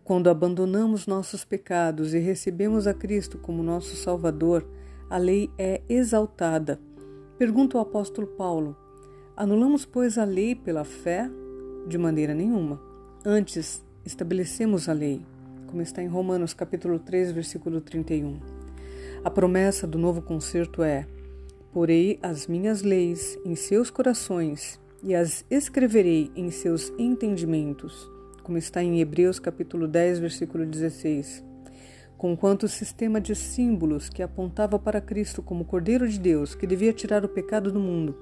Quando 0.04 0.30
abandonamos 0.30 1.08
nossos 1.08 1.46
pecados 1.46 2.14
e 2.14 2.20
recebemos 2.20 2.86
a 2.86 2.94
Cristo 2.94 3.38
como 3.38 3.64
nosso 3.64 3.96
Salvador, 3.96 4.68
a 5.10 5.18
lei 5.18 5.50
é 5.58 5.82
exaltada. 5.88 6.82
Pergunta 7.38 7.78
o 7.78 7.80
apóstolo 7.80 8.28
Paulo: 8.28 8.76
Anulamos, 9.38 9.86
pois, 9.86 10.18
a 10.18 10.26
lei 10.26 10.54
pela 10.54 10.84
fé? 10.84 11.32
De 11.88 11.98
maneira 11.98 12.34
nenhuma. 12.34 12.82
Antes, 13.26 13.82
estabelecemos 14.06 14.90
a 14.90 14.94
lei 14.94 15.26
como 15.68 15.82
está 15.82 16.02
em 16.02 16.08
Romanos 16.08 16.54
capítulo 16.54 16.98
3, 17.00 17.32
versículo 17.32 17.80
31. 17.80 18.40
A 19.24 19.30
promessa 19.30 19.88
do 19.88 19.98
novo 19.98 20.22
concerto 20.22 20.84
é: 20.84 21.08
Porei 21.72 22.20
as 22.22 22.48
minhas 22.48 22.82
leis 22.82 23.38
em 23.46 23.56
seus 23.56 23.90
corações 23.90 24.78
e 25.04 25.14
as 25.14 25.46
escreverei 25.50 26.32
em 26.36 26.50
seus 26.50 26.92
entendimentos, 26.98 28.10
como 28.44 28.58
está 28.58 28.84
em 28.84 29.00
Hebreus 29.00 29.40
capítulo 29.40 29.88
10, 29.88 30.20
versículo 30.20 30.66
16. 30.66 31.44
Conquanto 32.18 32.64
o 32.64 32.68
sistema 32.68 33.22
de 33.22 33.36
símbolos 33.36 34.10
que 34.10 34.24
apontava 34.24 34.80
para 34.80 35.00
Cristo 35.00 35.44
como 35.44 35.66
Cordeiro 35.66 36.08
de 36.08 36.20
Deus, 36.20 36.56
que 36.56 36.66
devia 36.66 36.92
tirar 36.92 37.24
o 37.24 37.30
pecado 37.30 37.72
do 37.72 37.80
mundo, 37.80 38.18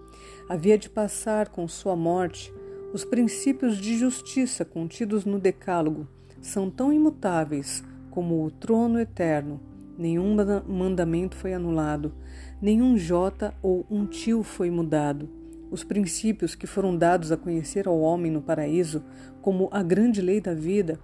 havia 0.49 0.77
de 0.77 0.89
passar 0.89 1.49
com 1.49 1.67
sua 1.67 1.95
morte, 1.95 2.53
os 2.93 3.05
princípios 3.05 3.77
de 3.77 3.97
justiça 3.97 4.65
contidos 4.65 5.23
no 5.23 5.39
Decálogo 5.39 6.07
são 6.41 6.69
tão 6.69 6.91
imutáveis 6.91 7.83
como 8.11 8.45
o 8.45 8.51
trono 8.51 8.99
eterno. 8.99 9.59
Nenhum 9.97 10.35
mandamento 10.67 11.35
foi 11.35 11.53
anulado, 11.53 12.13
nenhum 12.61 12.97
jota 12.97 13.53
ou 13.61 13.85
um 13.89 14.05
tio 14.05 14.43
foi 14.43 14.69
mudado. 14.69 15.44
Os 15.75 15.83
princípios 15.83 16.55
que 16.55 16.65
foram 16.65 16.95
dados 16.95 17.33
a 17.33 17.37
conhecer 17.37 17.85
ao 17.85 17.99
homem 17.99 18.31
no 18.31 18.41
paraíso, 18.41 19.03
como 19.41 19.67
a 19.73 19.83
grande 19.83 20.21
lei 20.21 20.39
da 20.39 20.53
vida, 20.53 20.97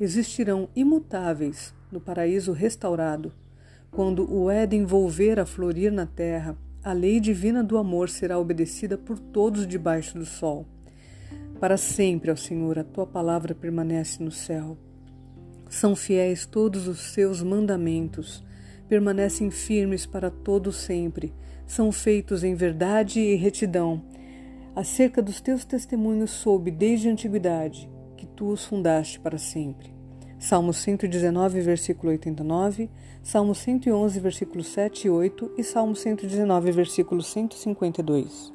existirão 0.00 0.68
imutáveis 0.74 1.72
no 1.92 2.00
paraíso 2.00 2.50
restaurado. 2.50 3.32
Quando 3.88 4.28
o 4.28 4.50
Éden 4.50 4.84
volver 4.84 5.38
a 5.38 5.46
florir 5.46 5.92
na 5.92 6.06
terra, 6.06 6.58
a 6.82 6.92
lei 6.92 7.20
divina 7.20 7.62
do 7.62 7.78
amor 7.78 8.08
será 8.08 8.36
obedecida 8.36 8.98
por 8.98 9.16
todos 9.16 9.64
debaixo 9.64 10.18
do 10.18 10.26
sol. 10.26 10.66
Para 11.60 11.76
sempre, 11.76 12.32
ó 12.32 12.34
Senhor, 12.34 12.80
a 12.80 12.82
tua 12.82 13.06
palavra 13.06 13.54
permanece 13.54 14.20
no 14.24 14.32
céu. 14.32 14.76
São 15.70 15.94
fiéis 15.94 16.46
todos 16.46 16.88
os 16.88 16.98
seus 16.98 17.44
mandamentos, 17.44 18.42
permanecem 18.88 19.52
firmes 19.52 20.04
para 20.04 20.32
todo 20.32 20.72
sempre, 20.72 21.32
são 21.64 21.92
feitos 21.92 22.42
em 22.42 22.56
verdade 22.56 23.20
e 23.20 23.36
retidão. 23.36 24.02
Acerca 24.76 25.22
dos 25.22 25.40
teus 25.40 25.64
testemunhos 25.64 26.32
soube 26.32 26.70
desde 26.70 27.08
a 27.08 27.12
antiguidade 27.12 27.90
que 28.14 28.26
tu 28.26 28.48
os 28.50 28.66
fundaste 28.66 29.18
para 29.18 29.38
sempre. 29.38 29.90
Salmo 30.38 30.70
119, 30.70 31.62
versículo 31.62 32.12
89, 32.12 32.90
Salmo 33.22 33.54
111, 33.54 34.20
versículo 34.20 34.62
7 34.62 35.06
e 35.06 35.10
8 35.10 35.52
e 35.56 35.64
Salmo 35.64 35.96
119, 35.96 36.72
versículo 36.72 37.22
152. 37.22 38.52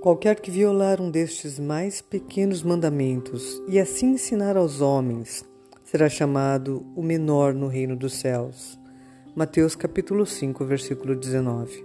Qualquer 0.00 0.38
que 0.40 0.50
violar 0.52 1.00
um 1.00 1.10
destes 1.10 1.58
mais 1.58 2.00
pequenos 2.00 2.62
mandamentos 2.62 3.60
e 3.66 3.80
assim 3.80 4.12
ensinar 4.12 4.56
aos 4.56 4.80
homens, 4.80 5.44
será 5.90 6.08
chamado 6.08 6.86
o 6.94 7.02
menor 7.02 7.52
no 7.52 7.66
reino 7.66 7.96
dos 7.96 8.12
céus. 8.12 8.78
Mateus 9.34 9.74
capítulo 9.74 10.24
5, 10.24 10.64
versículo 10.64 11.16
19. 11.16 11.84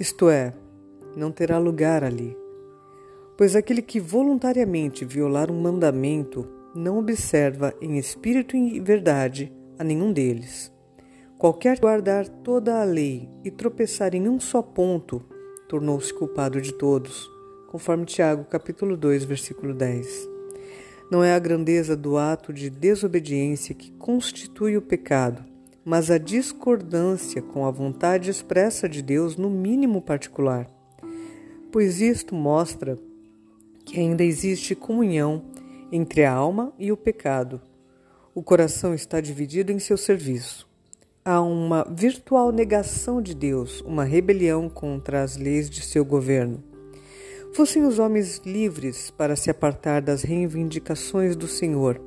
Isto 0.00 0.30
é, 0.30 0.54
não 1.14 1.30
terá 1.30 1.58
lugar 1.58 2.02
ali. 2.02 2.34
Pois 3.36 3.54
aquele 3.54 3.82
que 3.82 4.00
voluntariamente 4.00 5.04
violar 5.04 5.50
um 5.50 5.60
mandamento 5.60 6.48
não 6.74 6.98
observa 6.98 7.74
em 7.78 7.98
espírito 7.98 8.56
e 8.56 8.80
verdade 8.80 9.52
a 9.78 9.84
nenhum 9.84 10.10
deles. 10.10 10.72
Qualquer 11.36 11.78
guardar 11.78 12.26
toda 12.26 12.80
a 12.80 12.84
lei 12.84 13.28
e 13.44 13.50
tropeçar 13.50 14.14
em 14.14 14.26
um 14.30 14.40
só 14.40 14.62
ponto 14.62 15.22
tornou-se 15.68 16.10
culpado 16.14 16.58
de 16.58 16.72
todos, 16.72 17.30
conforme 17.70 18.06
Tiago 18.06 18.44
capítulo 18.44 18.96
2, 18.96 19.24
versículo 19.24 19.74
10. 19.74 20.37
Não 21.10 21.24
é 21.24 21.34
a 21.34 21.38
grandeza 21.38 21.96
do 21.96 22.16
ato 22.16 22.52
de 22.52 22.68
desobediência 22.68 23.74
que 23.74 23.90
constitui 23.92 24.76
o 24.76 24.82
pecado, 24.82 25.44
mas 25.84 26.10
a 26.10 26.18
discordância 26.18 27.40
com 27.40 27.66
a 27.66 27.70
vontade 27.70 28.30
expressa 28.30 28.88
de 28.88 29.02
Deus 29.02 29.36
no 29.36 29.48
mínimo 29.48 30.02
particular. 30.02 30.66
Pois 31.72 32.00
isto 32.00 32.34
mostra 32.34 32.98
que 33.84 33.98
ainda 33.98 34.22
existe 34.22 34.74
comunhão 34.74 35.44
entre 35.90 36.24
a 36.24 36.32
alma 36.32 36.72
e 36.78 36.92
o 36.92 36.96
pecado. 36.96 37.60
O 38.34 38.42
coração 38.42 38.94
está 38.94 39.20
dividido 39.20 39.72
em 39.72 39.78
seu 39.78 39.96
serviço 39.96 40.68
há 41.28 41.42
uma 41.42 41.84
virtual 41.84 42.50
negação 42.50 43.20
de 43.20 43.34
Deus, 43.34 43.82
uma 43.82 44.02
rebelião 44.02 44.66
contra 44.66 45.22
as 45.22 45.36
leis 45.36 45.68
de 45.68 45.82
seu 45.82 46.02
governo. 46.02 46.64
Fossem 47.52 47.84
os 47.84 47.98
homens 47.98 48.40
livres 48.44 49.10
para 49.10 49.34
se 49.34 49.50
apartar 49.50 50.00
das 50.00 50.22
reivindicações 50.22 51.34
do 51.34 51.48
Senhor 51.48 52.00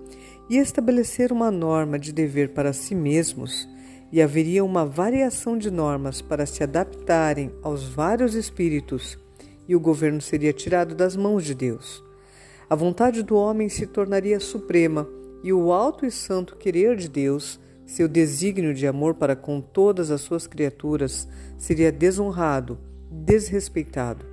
e 0.50 0.58
estabelecer 0.58 1.32
uma 1.32 1.52
norma 1.52 1.98
de 1.98 2.14
dever 2.14 2.50
para 2.50 2.74
si 2.74 2.94
mesmos, 2.96 3.68
e 4.12 4.22
haveria 4.22 4.64
uma 4.64 4.86
variação 4.86 5.58
de 5.58 5.72
normas 5.72 6.22
para 6.22 6.46
se 6.46 6.64
adaptarem 6.64 7.52
aos 7.62 7.86
vários 7.86 8.36
espíritos, 8.36 9.18
e 9.68 9.76
o 9.76 9.80
governo 9.80 10.22
seria 10.22 10.52
tirado 10.52 10.94
das 10.94 11.16
mãos 11.16 11.46
de 11.46 11.56
Deus. 11.56 12.04
A 12.70 12.76
vontade 12.76 13.24
do 13.24 13.36
homem 13.36 13.70
se 13.70 13.88
tornaria 13.88 14.40
suprema, 14.40 15.08
e 15.44 15.52
o 15.54 15.72
alto 15.72 16.06
e 16.06 16.12
santo 16.12 16.56
querer 16.56 16.96
de 16.98 17.10
Deus 17.10 17.60
seu 17.86 18.08
desígnio 18.08 18.74
de 18.74 18.88
amor 18.88 19.16
para 19.16 19.36
com 19.36 19.60
todas 19.60 20.12
as 20.12 20.22
suas 20.22 20.48
criaturas 20.48 21.28
seria 21.58 21.92
desonrado, 21.92 22.78
desrespeitado. 23.10 24.31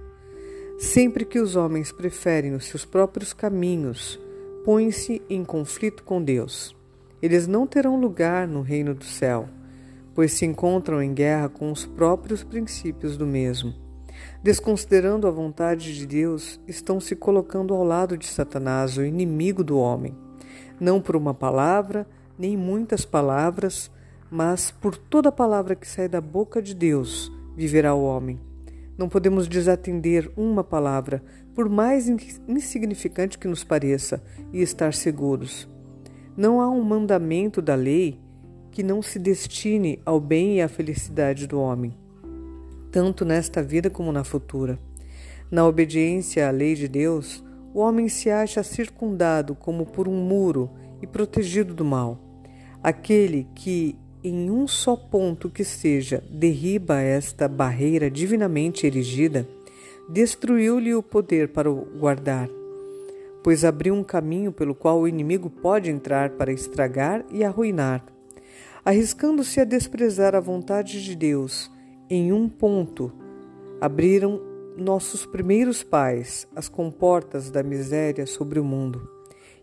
Sempre 0.79 1.25
que 1.25 1.41
os 1.41 1.57
homens 1.57 1.91
preferem 1.91 2.55
os 2.55 2.67
seus 2.67 2.85
próprios 2.85 3.33
caminhos, 3.33 4.17
põem-se 4.65 5.21
em 5.29 5.45
conflito 5.45 6.05
com 6.05 6.23
Deus. 6.23 6.73
Eles 7.21 7.49
não 7.49 7.67
terão 7.67 8.01
lugar 8.01 8.47
no 8.47 8.63
reino 8.63 8.95
do 8.95 9.05
céu, 9.05 9.49
pois 10.15 10.33
se 10.35 10.47
encontram 10.47 11.03
em 11.03 11.13
guerra 11.13 11.49
com 11.49 11.73
os 11.73 11.85
próprios 11.85 12.45
princípios 12.45 13.17
do 13.17 13.27
mesmo. 13.27 13.75
Desconsiderando 14.41 15.27
a 15.27 15.33
vontade 15.33 15.97
de 15.97 16.07
Deus, 16.07 16.61
estão 16.69 17.01
se 17.01 17.17
colocando 17.17 17.75
ao 17.75 17.83
lado 17.83 18.17
de 18.17 18.29
Satanás, 18.29 18.97
o 18.97 19.05
inimigo 19.05 19.65
do 19.65 19.77
homem, 19.81 20.17
não 20.79 21.01
por 21.01 21.17
uma 21.17 21.35
palavra, 21.35 22.07
nem 22.39 22.57
muitas 22.57 23.05
palavras, 23.05 23.91
mas 24.31 24.71
por 24.71 24.97
toda 24.97 25.33
palavra 25.33 25.75
que 25.75 25.89
sai 25.89 26.09
da 26.09 26.21
boca 26.21 26.63
de 26.63 26.73
Deus 26.73 27.33
viverá 27.57 27.95
o 27.95 28.05
homem. 28.05 28.48
Não 28.99 29.09
podemos 29.09 29.47
desatender 29.47 30.29
uma 30.37 30.65
palavra, 30.65 31.23
por 31.55 31.69
mais 31.69 32.09
insignificante 32.49 33.39
que 33.39 33.47
nos 33.47 33.63
pareça, 33.63 34.21
e 34.53 34.61
estar 34.61 34.93
seguros. 34.93 35.69
Não 36.37 36.61
há 36.61 36.69
um 36.69 36.83
mandamento 36.83 37.63
da 37.63 37.77
lei 37.77 38.21
que 38.73 38.83
não 38.83 39.01
se 39.01 39.19
destine 39.19 40.01
ao 40.05 40.21
bem 40.21 40.57
e 40.57 40.61
à 40.61 40.69
felicidade 40.69 41.47
do 41.47 41.61
homem, 41.61 41.97
tanto 42.91 43.25
nesta 43.25 43.63
vida 43.63 43.89
como 43.89 44.13
na 44.13 44.25
futura. 44.25 44.79
Na 45.51 45.67
obediência 45.67 46.47
à 46.47 46.51
lei 46.51 46.75
de 46.75 46.89
Deus, 46.89 47.43
o 47.73 47.81
homem 47.81 48.09
se 48.09 48.31
acha 48.31 48.63
circundado 48.63 49.55
como 49.55 49.87
por 49.87 50.09
um 50.09 50.17
muro 50.17 50.71
e 51.01 51.07
protegido 51.07 51.75
do 51.75 51.85
mal. 51.85 52.19
Aquele 52.83 53.47
que, 53.55 53.97
em 54.29 54.51
um 54.51 54.69
só 54.69 54.95
ponto 54.95 55.49
que 55.49 55.65
seja, 55.65 56.23
derriba 56.31 57.01
esta 57.01 57.49
barreira 57.49 58.11
divinamente 58.11 58.87
erigida, 58.87 59.49
destruiu-lhe 60.09 60.95
o 60.95 61.03
poder 61.03 61.49
para 61.49 61.71
o 61.71 61.87
guardar, 61.99 62.49
pois 63.43 63.65
abriu 63.65 63.95
um 63.95 64.05
caminho 64.05 64.53
pelo 64.53 64.75
qual 64.75 65.01
o 65.01 65.09
inimigo 65.09 65.49
pode 65.49 65.91
entrar 65.91 66.31
para 66.31 66.53
estragar 66.53 67.25
e 67.31 67.43
arruinar. 67.43 68.05
Arriscando-se 68.85 69.61
a 69.61 69.65
desprezar 69.65 70.35
a 70.35 70.41
vontade 70.41 71.03
de 71.03 71.15
Deus 71.15 71.71
em 72.09 72.33
um 72.33 72.49
ponto, 72.49 73.13
abriram 73.81 74.41
nossos 74.77 75.27
primeiros 75.27 75.83
pais 75.83 76.47
as 76.55 76.69
comportas 76.69 77.51
da 77.51 77.63
miséria 77.63 78.27
sobre 78.27 78.61
o 78.61 78.65
mundo. 78.65 79.11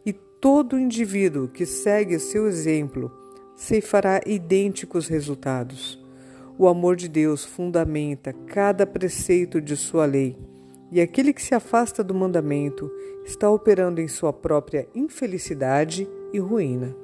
E 0.05 0.11
todo 0.13 0.77
indivíduo 0.79 1.47
que 1.47 1.65
segue 1.65 2.19
seu 2.19 2.47
exemplo 2.47 3.24
ceifará 3.55 4.21
idênticos 4.25 5.07
resultados. 5.07 6.03
O 6.57 6.67
amor 6.67 6.95
de 6.95 7.07
Deus 7.07 7.43
fundamenta 7.43 8.33
cada 8.33 8.85
preceito 8.85 9.61
de 9.61 9.75
sua 9.75 10.05
lei, 10.05 10.37
e 10.91 11.01
aquele 11.01 11.33
que 11.33 11.41
se 11.41 11.55
afasta 11.55 12.03
do 12.03 12.13
mandamento 12.13 12.91
está 13.25 13.49
operando 13.49 13.99
em 13.99 14.07
sua 14.07 14.31
própria 14.31 14.87
infelicidade 14.93 16.07
e 16.31 16.39
ruína. 16.39 16.95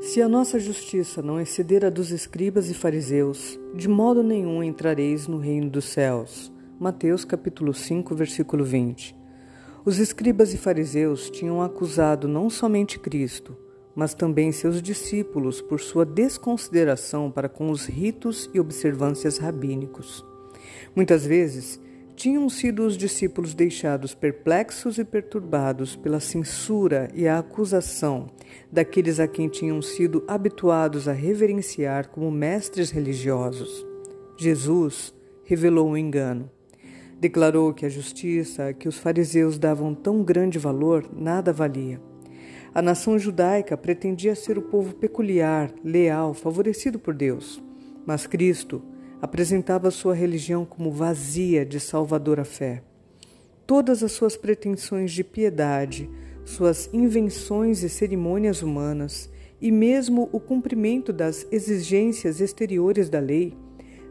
Se 0.00 0.20
a 0.20 0.28
nossa 0.28 0.58
justiça 0.58 1.22
não 1.22 1.40
exceder 1.40 1.84
a 1.84 1.90
dos 1.90 2.10
escribas 2.10 2.68
e 2.68 2.74
fariseus, 2.74 3.60
de 3.74 3.88
modo 3.88 4.22
nenhum 4.22 4.60
entrareis 4.62 5.28
no 5.28 5.38
reino 5.38 5.70
dos 5.70 5.84
céus. 5.84 6.52
Mateus 6.80 7.26
capítulo 7.26 7.74
5, 7.74 8.14
versículo 8.14 8.64
20. 8.64 9.14
Os 9.84 9.98
escribas 9.98 10.54
e 10.54 10.56
fariseus 10.56 11.28
tinham 11.28 11.60
acusado 11.60 12.26
não 12.26 12.48
somente 12.48 12.98
Cristo, 12.98 13.54
mas 13.94 14.14
também 14.14 14.50
seus 14.50 14.80
discípulos 14.80 15.60
por 15.60 15.78
sua 15.78 16.06
desconsideração 16.06 17.30
para 17.30 17.50
com 17.50 17.70
os 17.70 17.84
ritos 17.84 18.48
e 18.54 18.58
observâncias 18.58 19.36
rabínicos. 19.36 20.24
Muitas 20.96 21.26
vezes, 21.26 21.78
tinham 22.16 22.48
sido 22.48 22.86
os 22.86 22.96
discípulos 22.96 23.52
deixados 23.52 24.14
perplexos 24.14 24.96
e 24.96 25.04
perturbados 25.04 25.96
pela 25.96 26.18
censura 26.18 27.10
e 27.12 27.28
a 27.28 27.40
acusação 27.40 28.28
daqueles 28.72 29.20
a 29.20 29.28
quem 29.28 29.50
tinham 29.50 29.82
sido 29.82 30.24
habituados 30.26 31.06
a 31.08 31.12
reverenciar 31.12 32.08
como 32.08 32.30
mestres 32.30 32.90
religiosos. 32.90 33.86
Jesus 34.38 35.12
revelou 35.44 35.88
o 35.88 35.90
um 35.90 35.96
engano. 35.98 36.50
Declarou 37.20 37.74
que 37.74 37.84
a 37.84 37.88
justiça 37.90 38.72
que 38.72 38.88
os 38.88 38.96
fariseus 38.96 39.58
davam 39.58 39.94
tão 39.94 40.22
grande 40.22 40.58
valor 40.58 41.06
nada 41.12 41.52
valia. 41.52 42.00
A 42.72 42.80
nação 42.80 43.18
judaica 43.18 43.76
pretendia 43.76 44.34
ser 44.34 44.56
o 44.56 44.62
povo 44.62 44.94
peculiar, 44.94 45.70
leal, 45.84 46.32
favorecido 46.32 46.98
por 46.98 47.12
Deus. 47.12 47.62
Mas 48.06 48.26
Cristo 48.26 48.80
apresentava 49.20 49.90
sua 49.90 50.14
religião 50.14 50.64
como 50.64 50.90
vazia 50.90 51.66
de 51.66 51.78
salvadora 51.78 52.42
fé. 52.42 52.82
Todas 53.66 54.02
as 54.02 54.12
suas 54.12 54.34
pretensões 54.34 55.12
de 55.12 55.22
piedade, 55.22 56.08
suas 56.42 56.88
invenções 56.90 57.82
e 57.82 57.90
cerimônias 57.90 58.62
humanas, 58.62 59.28
e 59.60 59.70
mesmo 59.70 60.30
o 60.32 60.40
cumprimento 60.40 61.12
das 61.12 61.46
exigências 61.52 62.40
exteriores 62.40 63.10
da 63.10 63.20
lei, 63.20 63.54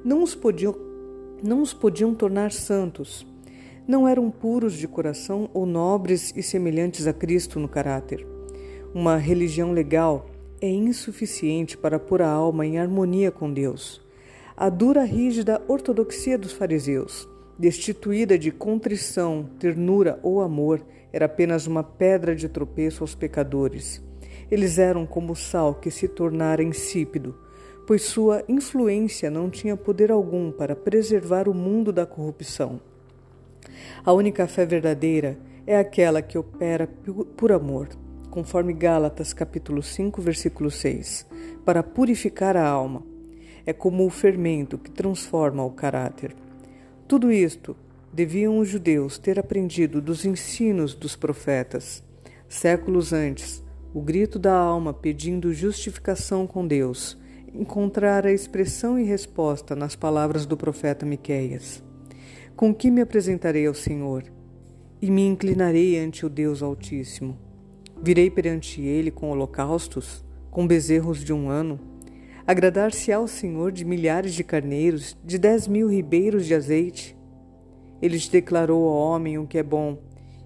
não 0.06 0.22
os 0.22 0.36
podiam, 0.36 0.89
não 1.44 1.62
os 1.62 1.74
podiam 1.74 2.14
tornar 2.14 2.52
santos. 2.52 3.26
Não 3.88 4.08
eram 4.08 4.30
puros 4.30 4.74
de 4.74 4.88
coração 4.88 5.50
ou 5.54 5.66
nobres 5.66 6.32
e 6.36 6.44
semelhantes 6.44 7.08
a 7.08 7.14
Cristo 7.14 7.60
no 7.60 7.68
caráter. 7.68 8.26
Uma 8.94 9.18
religião 9.18 9.72
legal 9.72 10.28
é 10.62 10.70
insuficiente 10.70 11.78
para 11.78 12.00
pôr 12.00 12.22
a 12.22 12.30
alma 12.30 12.66
em 12.66 12.78
harmonia 12.78 13.32
com 13.32 13.52
Deus 13.52 14.02
a 14.60 14.68
dura, 14.68 15.06
rígida 15.06 15.62
ortodoxia 15.70 16.38
dos 16.38 16.52
fariseus, 16.52 17.26
destituída 17.58 18.38
de 18.38 18.52
contrição, 18.52 19.50
ternura 19.58 20.20
ou 20.22 20.42
amor, 20.42 20.82
era 21.14 21.28
apenas 21.28 21.66
uma 21.66 21.82
pedra 21.82 22.36
de 22.36 22.50
tropeço 22.50 23.02
aos 23.02 23.16
pecadores. 23.16 24.04
Eles 24.52 24.78
eram 24.78 25.06
como 25.06 25.32
o 25.32 25.36
sal 25.36 25.76
que 25.76 25.90
se 25.90 26.10
tornara 26.10 26.62
insípido, 26.62 27.38
pois 27.90 28.04
sua 28.04 28.44
influência 28.48 29.32
não 29.32 29.50
tinha 29.50 29.76
poder 29.76 30.12
algum 30.12 30.52
para 30.52 30.76
preservar 30.76 31.50
o 31.50 31.56
mundo 31.56 31.92
da 31.92 32.06
corrupção. 32.06 32.80
A 34.06 34.14
única 34.14 34.48
fé 34.48 34.64
verdadeira 34.64 35.40
é 35.66 35.76
aquela 35.76 36.22
que 36.22 36.38
opera 36.38 36.88
por 37.36 37.52
amor, 37.52 37.90
conforme 38.30 38.74
Gálatas 38.74 39.34
capítulo 39.34 39.82
5, 39.82 40.22
versículo 40.22 40.70
6, 40.70 41.26
para 41.66 41.82
purificar 41.82 42.56
a 42.56 42.64
alma 42.64 43.02
é 43.66 43.74
como 43.74 44.06
o 44.06 44.10
fermento 44.12 44.78
que 44.78 44.92
transforma 44.92 45.66
o 45.66 45.72
caráter. 45.72 46.36
Tudo 47.08 47.32
isto 47.32 47.76
deviam 48.14 48.60
os 48.60 48.68
judeus 48.68 49.18
ter 49.18 49.40
aprendido 49.40 50.00
dos 50.00 50.26
ensinos 50.26 50.94
dos 50.94 51.16
profetas. 51.16 52.04
Séculos 52.48 53.12
antes, 53.14 53.64
o 53.96 54.00
grito 54.00 54.38
da 54.38 54.54
alma 54.54 54.94
pedindo 54.94 55.52
justificação 55.52 56.46
com 56.46 56.68
Deus 56.68 57.18
encontrara 57.54 58.32
expressão 58.32 59.00
e 59.00 59.04
resposta 59.04 59.76
nas 59.76 59.96
palavras 59.96 60.46
do 60.46 60.58
profeta 60.58 61.06
Miqueias. 61.06 61.84
Com 62.56 62.74
que 62.74 62.92
me 62.92 63.02
apresentarei 63.02 63.66
ao 63.66 63.74
Senhor? 63.74 64.24
E 65.02 65.10
me 65.10 65.26
inclinarei 65.26 65.98
ante 65.98 66.26
o 66.26 66.30
Deus 66.30 66.62
Altíssimo. 66.62 67.38
Virei 68.02 68.30
perante 68.30 68.82
ele 68.82 69.12
com 69.12 69.32
holocaustos, 69.32 70.24
com 70.52 70.68
bezerros 70.68 71.24
de 71.24 71.32
um 71.32 71.50
ano, 71.50 71.80
Agradar-se 72.50 73.12
ao 73.12 73.28
Senhor 73.28 73.72
de 73.72 73.86
milhares 73.86 74.34
de 74.34 74.44
carneiros, 74.44 75.16
de 75.24 75.38
dez 75.38 75.68
mil 75.68 75.88
ribeiros 75.88 76.48
de 76.48 76.56
azeite. 76.56 77.16
Ele 78.02 78.18
te 78.18 78.32
declarou 78.32 78.90
ao 78.90 78.96
homem 78.96 79.38
o 79.38 79.46
que 79.46 79.60
é 79.60 79.62
bom. 79.62 80.00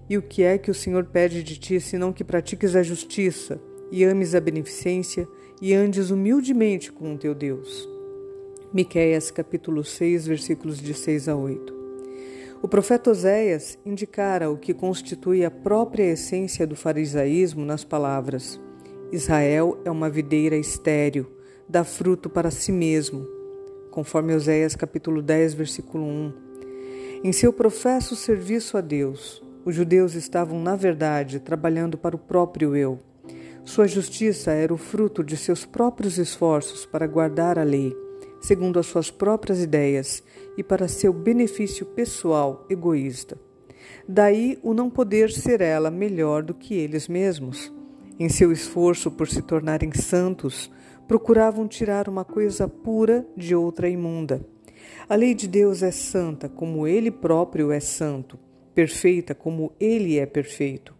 E 0.06 0.18
o 0.18 0.20
que 0.20 0.42
é 0.42 0.58
que 0.58 0.70
o 0.70 0.74
Senhor 0.74 1.06
pede 1.06 1.42
de 1.42 1.56
ti, 1.58 1.80
senão 1.80 2.12
que 2.12 2.22
pratiques 2.22 2.76
a 2.76 2.82
justiça, 2.82 3.58
e 3.90 4.04
ames 4.04 4.34
a 4.34 4.40
beneficência, 4.40 5.26
e 5.60 5.72
andes 5.72 6.10
humildemente 6.10 6.90
com 6.90 7.14
o 7.14 7.18
teu 7.18 7.34
Deus? 7.34 7.88
Miqueias 8.72 9.30
capítulo 9.30 9.84
6, 9.84 10.26
versículos 10.26 10.78
de 10.78 10.92
6 10.92 11.28
a 11.28 11.36
8. 11.36 11.72
O 12.60 12.66
profeta 12.66 13.10
Oséias 13.10 13.78
indicara 13.84 14.50
o 14.50 14.56
que 14.56 14.74
constitui 14.74 15.44
a 15.44 15.50
própria 15.50 16.04
essência 16.04 16.66
do 16.66 16.74
farisaísmo 16.74 17.64
nas 17.64 17.84
palavras: 17.84 18.60
Israel 19.12 19.78
é 19.84 19.90
uma 19.90 20.10
videira 20.10 20.56
estéril, 20.56 21.30
dá 21.68 21.84
fruto 21.84 22.28
para 22.28 22.50
si 22.50 22.72
mesmo, 22.72 23.26
conforme 23.90 24.34
Oséias 24.34 24.74
capítulo 24.74 25.22
10, 25.22 25.54
versículo 25.54 26.04
1. 26.04 26.32
Em 27.22 27.32
seu 27.32 27.52
professo 27.52 28.16
serviço 28.16 28.76
a 28.76 28.80
Deus, 28.80 29.42
os 29.64 29.74
judeus 29.74 30.14
estavam, 30.14 30.60
na 30.60 30.74
verdade, 30.74 31.38
trabalhando 31.38 31.96
para 31.96 32.16
o 32.16 32.18
próprio 32.18 32.74
eu. 32.74 32.98
Sua 33.64 33.88
justiça 33.88 34.50
era 34.52 34.74
o 34.74 34.76
fruto 34.76 35.24
de 35.24 35.38
seus 35.38 35.64
próprios 35.64 36.18
esforços 36.18 36.84
para 36.84 37.06
guardar 37.06 37.58
a 37.58 37.62
lei, 37.62 37.96
segundo 38.38 38.78
as 38.78 38.84
suas 38.84 39.10
próprias 39.10 39.62
ideias 39.62 40.22
e 40.56 40.62
para 40.62 40.86
seu 40.86 41.14
benefício 41.14 41.86
pessoal 41.86 42.66
egoísta. 42.68 43.38
Daí 44.06 44.58
o 44.62 44.74
não 44.74 44.90
poder 44.90 45.30
ser 45.30 45.62
ela 45.62 45.90
melhor 45.90 46.42
do 46.42 46.52
que 46.52 46.74
eles 46.74 47.08
mesmos. 47.08 47.72
Em 48.20 48.28
seu 48.28 48.52
esforço 48.52 49.10
por 49.10 49.28
se 49.28 49.40
tornarem 49.40 49.92
santos, 49.92 50.70
procuravam 51.08 51.66
tirar 51.66 52.06
uma 52.06 52.24
coisa 52.24 52.68
pura 52.68 53.26
de 53.34 53.54
outra 53.54 53.88
imunda. 53.88 54.46
A 55.08 55.14
lei 55.14 55.34
de 55.34 55.48
Deus 55.48 55.82
é 55.82 55.90
santa 55.90 56.50
como 56.50 56.86
ele 56.86 57.10
próprio 57.10 57.72
é 57.72 57.80
santo, 57.80 58.38
perfeita 58.74 59.34
como 59.34 59.72
ele 59.80 60.18
é 60.18 60.26
perfeito. 60.26 60.93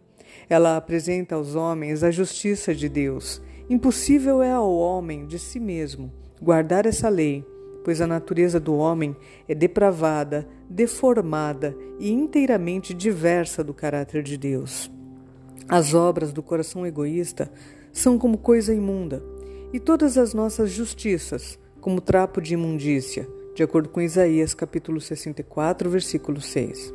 Ela 0.49 0.77
apresenta 0.77 1.35
aos 1.35 1.55
homens 1.55 2.03
a 2.03 2.11
justiça 2.11 2.73
de 2.73 2.87
Deus. 2.87 3.41
Impossível 3.69 4.41
é 4.43 4.51
ao 4.51 4.71
homem 4.73 5.25
de 5.25 5.39
si 5.39 5.59
mesmo 5.59 6.11
guardar 6.41 6.85
essa 6.85 7.09
lei, 7.09 7.45
pois 7.83 8.01
a 8.01 8.07
natureza 8.07 8.59
do 8.59 8.75
homem 8.75 9.15
é 9.47 9.55
depravada, 9.55 10.47
deformada 10.69 11.75
e 11.99 12.11
inteiramente 12.11 12.93
diversa 12.93 13.63
do 13.63 13.73
caráter 13.73 14.21
de 14.23 14.37
Deus. 14.37 14.91
As 15.67 15.93
obras 15.93 16.31
do 16.31 16.43
coração 16.43 16.85
egoísta 16.85 17.51
são 17.91 18.17
como 18.17 18.37
coisa 18.37 18.73
imunda 18.73 19.23
e 19.73 19.79
todas 19.79 20.17
as 20.17 20.33
nossas 20.33 20.71
justiças, 20.71 21.59
como 21.81 22.01
trapo 22.01 22.41
de 22.41 22.53
imundícia, 22.53 23.27
de 23.55 23.63
acordo 23.63 23.89
com 23.89 24.01
Isaías 24.01 24.53
capítulo 24.53 24.99
64, 24.99 25.89
versículo 25.89 26.41
6. 26.41 26.94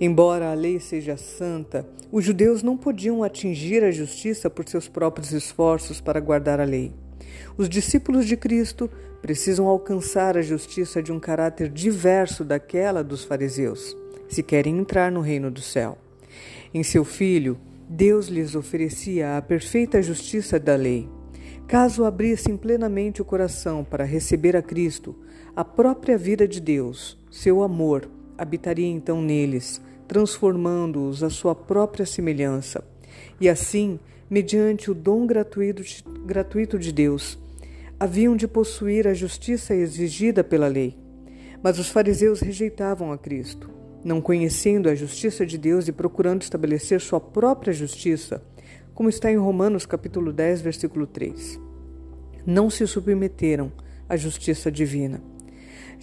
Embora 0.00 0.50
a 0.50 0.54
lei 0.54 0.80
seja 0.80 1.16
santa, 1.16 1.86
os 2.10 2.24
judeus 2.24 2.62
não 2.62 2.76
podiam 2.76 3.22
atingir 3.22 3.82
a 3.82 3.90
justiça 3.90 4.50
por 4.50 4.68
seus 4.68 4.88
próprios 4.88 5.32
esforços 5.32 6.00
para 6.00 6.20
guardar 6.20 6.60
a 6.60 6.64
lei. 6.64 6.92
Os 7.56 7.68
discípulos 7.68 8.26
de 8.26 8.36
Cristo 8.36 8.90
precisam 9.22 9.66
alcançar 9.66 10.36
a 10.36 10.42
justiça 10.42 11.02
de 11.02 11.12
um 11.12 11.18
caráter 11.18 11.68
diverso 11.68 12.44
daquela 12.44 13.02
dos 13.02 13.24
fariseus, 13.24 13.96
se 14.28 14.42
querem 14.42 14.78
entrar 14.78 15.10
no 15.10 15.20
reino 15.20 15.50
do 15.50 15.60
céu. 15.60 15.96
Em 16.72 16.82
seu 16.82 17.04
Filho, 17.04 17.58
Deus 17.88 18.28
lhes 18.28 18.54
oferecia 18.54 19.36
a 19.36 19.42
perfeita 19.42 20.02
justiça 20.02 20.58
da 20.58 20.74
lei. 20.74 21.08
Caso 21.66 22.04
abrissem 22.04 22.56
plenamente 22.56 23.22
o 23.22 23.24
coração 23.24 23.84
para 23.84 24.04
receber 24.04 24.56
a 24.56 24.62
Cristo, 24.62 25.16
a 25.56 25.64
própria 25.64 26.18
vida 26.18 26.46
de 26.46 26.60
Deus, 26.60 27.16
seu 27.30 27.62
amor, 27.62 28.08
habitaria 28.36 28.86
então 28.86 29.22
neles, 29.22 29.80
transformando-os 30.06 31.22
à 31.22 31.30
sua 31.30 31.54
própria 31.54 32.04
semelhança. 32.04 32.84
E 33.40 33.48
assim, 33.48 33.98
mediante 34.28 34.90
o 34.90 34.94
dom 34.94 35.26
gratuito, 35.26 36.78
de 36.78 36.92
Deus, 36.92 37.38
haviam 37.98 38.36
de 38.36 38.46
possuir 38.46 39.06
a 39.06 39.14
justiça 39.14 39.74
exigida 39.74 40.42
pela 40.42 40.66
lei. 40.66 40.96
Mas 41.62 41.78
os 41.78 41.88
fariseus 41.88 42.40
rejeitavam 42.40 43.12
a 43.12 43.18
Cristo, 43.18 43.70
não 44.04 44.20
conhecendo 44.20 44.88
a 44.88 44.94
justiça 44.94 45.46
de 45.46 45.56
Deus 45.56 45.88
e 45.88 45.92
procurando 45.92 46.42
estabelecer 46.42 47.00
sua 47.00 47.20
própria 47.20 47.72
justiça, 47.72 48.42
como 48.92 49.08
está 49.08 49.32
em 49.32 49.36
Romanos 49.36 49.86
capítulo 49.86 50.32
10, 50.32 50.60
versículo 50.60 51.06
3. 51.06 51.58
Não 52.46 52.68
se 52.68 52.86
submeteram 52.86 53.72
à 54.08 54.16
justiça 54.16 54.70
divina. 54.70 55.22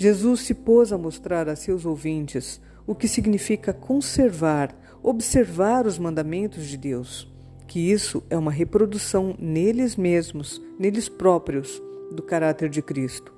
Jesus 0.01 0.41
se 0.41 0.55
pôs 0.55 0.91
a 0.91 0.97
mostrar 0.97 1.47
a 1.47 1.55
seus 1.55 1.85
ouvintes 1.85 2.59
o 2.87 2.95
que 2.95 3.07
significa 3.07 3.71
conservar, 3.71 4.75
observar 5.03 5.85
os 5.85 5.99
mandamentos 5.99 6.65
de 6.65 6.75
Deus, 6.75 7.31
que 7.67 7.91
isso 7.91 8.23
é 8.27 8.35
uma 8.35 8.51
reprodução 8.51 9.35
neles 9.37 9.95
mesmos, 9.95 10.59
neles 10.79 11.07
próprios, 11.07 11.79
do 12.11 12.23
caráter 12.23 12.67
de 12.67 12.81
Cristo, 12.81 13.31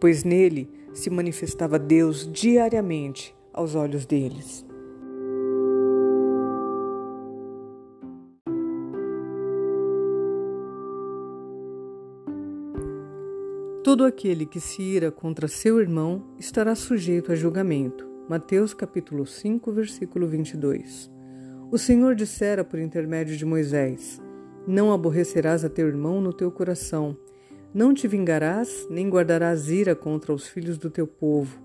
pois 0.00 0.24
nele 0.24 0.68
se 0.92 1.08
manifestava 1.08 1.78
Deus 1.78 2.28
diariamente 2.28 3.32
aos 3.52 3.76
olhos 3.76 4.04
deles. 4.04 4.66
Todo 13.82 14.04
aquele 14.04 14.44
que 14.44 14.60
se 14.60 14.82
ira 14.82 15.10
contra 15.10 15.48
seu 15.48 15.80
irmão 15.80 16.22
estará 16.38 16.74
sujeito 16.74 17.32
a 17.32 17.34
julgamento. 17.34 18.06
Mateus 18.28 18.74
capítulo 18.74 19.24
5, 19.24 19.72
versículo 19.72 20.28
22. 20.28 21.10
O 21.70 21.78
Senhor 21.78 22.14
dissera 22.14 22.62
por 22.62 22.78
intermédio 22.78 23.38
de 23.38 23.46
Moisés: 23.46 24.20
Não 24.66 24.92
aborrecerás 24.92 25.64
a 25.64 25.70
teu 25.70 25.88
irmão 25.88 26.20
no 26.20 26.30
teu 26.30 26.52
coração, 26.52 27.16
não 27.72 27.94
te 27.94 28.06
vingarás, 28.06 28.86
nem 28.90 29.08
guardarás 29.08 29.70
ira 29.70 29.96
contra 29.96 30.34
os 30.34 30.46
filhos 30.46 30.76
do 30.76 30.90
teu 30.90 31.06
povo, 31.06 31.58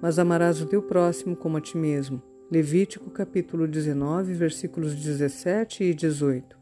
mas 0.00 0.18
amarás 0.18 0.62
o 0.62 0.66
teu 0.66 0.80
próximo 0.80 1.36
como 1.36 1.58
a 1.58 1.60
ti 1.60 1.76
mesmo. 1.76 2.22
Levítico 2.50 3.10
capítulo 3.10 3.68
19, 3.68 4.32
versículos 4.32 4.94
17 4.94 5.84
e 5.84 5.92
18. 5.92 6.57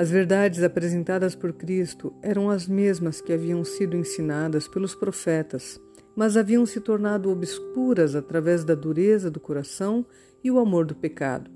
As 0.00 0.10
verdades 0.10 0.62
apresentadas 0.62 1.34
por 1.34 1.52
Cristo 1.52 2.14
eram 2.22 2.48
as 2.48 2.66
mesmas 2.66 3.20
que 3.20 3.34
haviam 3.34 3.62
sido 3.62 3.94
ensinadas 3.94 4.66
pelos 4.66 4.94
profetas, 4.94 5.78
mas 6.16 6.38
haviam 6.38 6.64
se 6.64 6.80
tornado 6.80 7.30
obscuras 7.30 8.16
através 8.16 8.64
da 8.64 8.74
dureza 8.74 9.30
do 9.30 9.38
coração 9.38 10.06
e 10.42 10.50
o 10.50 10.58
amor 10.58 10.86
do 10.86 10.94
pecado. 10.94 11.50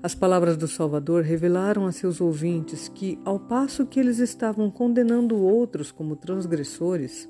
As 0.00 0.14
palavras 0.14 0.56
do 0.56 0.68
Salvador 0.68 1.24
revelaram 1.24 1.84
a 1.84 1.90
seus 1.90 2.20
ouvintes 2.20 2.86
que, 2.86 3.18
ao 3.24 3.40
passo 3.40 3.84
que 3.84 3.98
eles 3.98 4.20
estavam 4.20 4.70
condenando 4.70 5.36
outros 5.36 5.90
como 5.90 6.14
transgressores, 6.14 7.28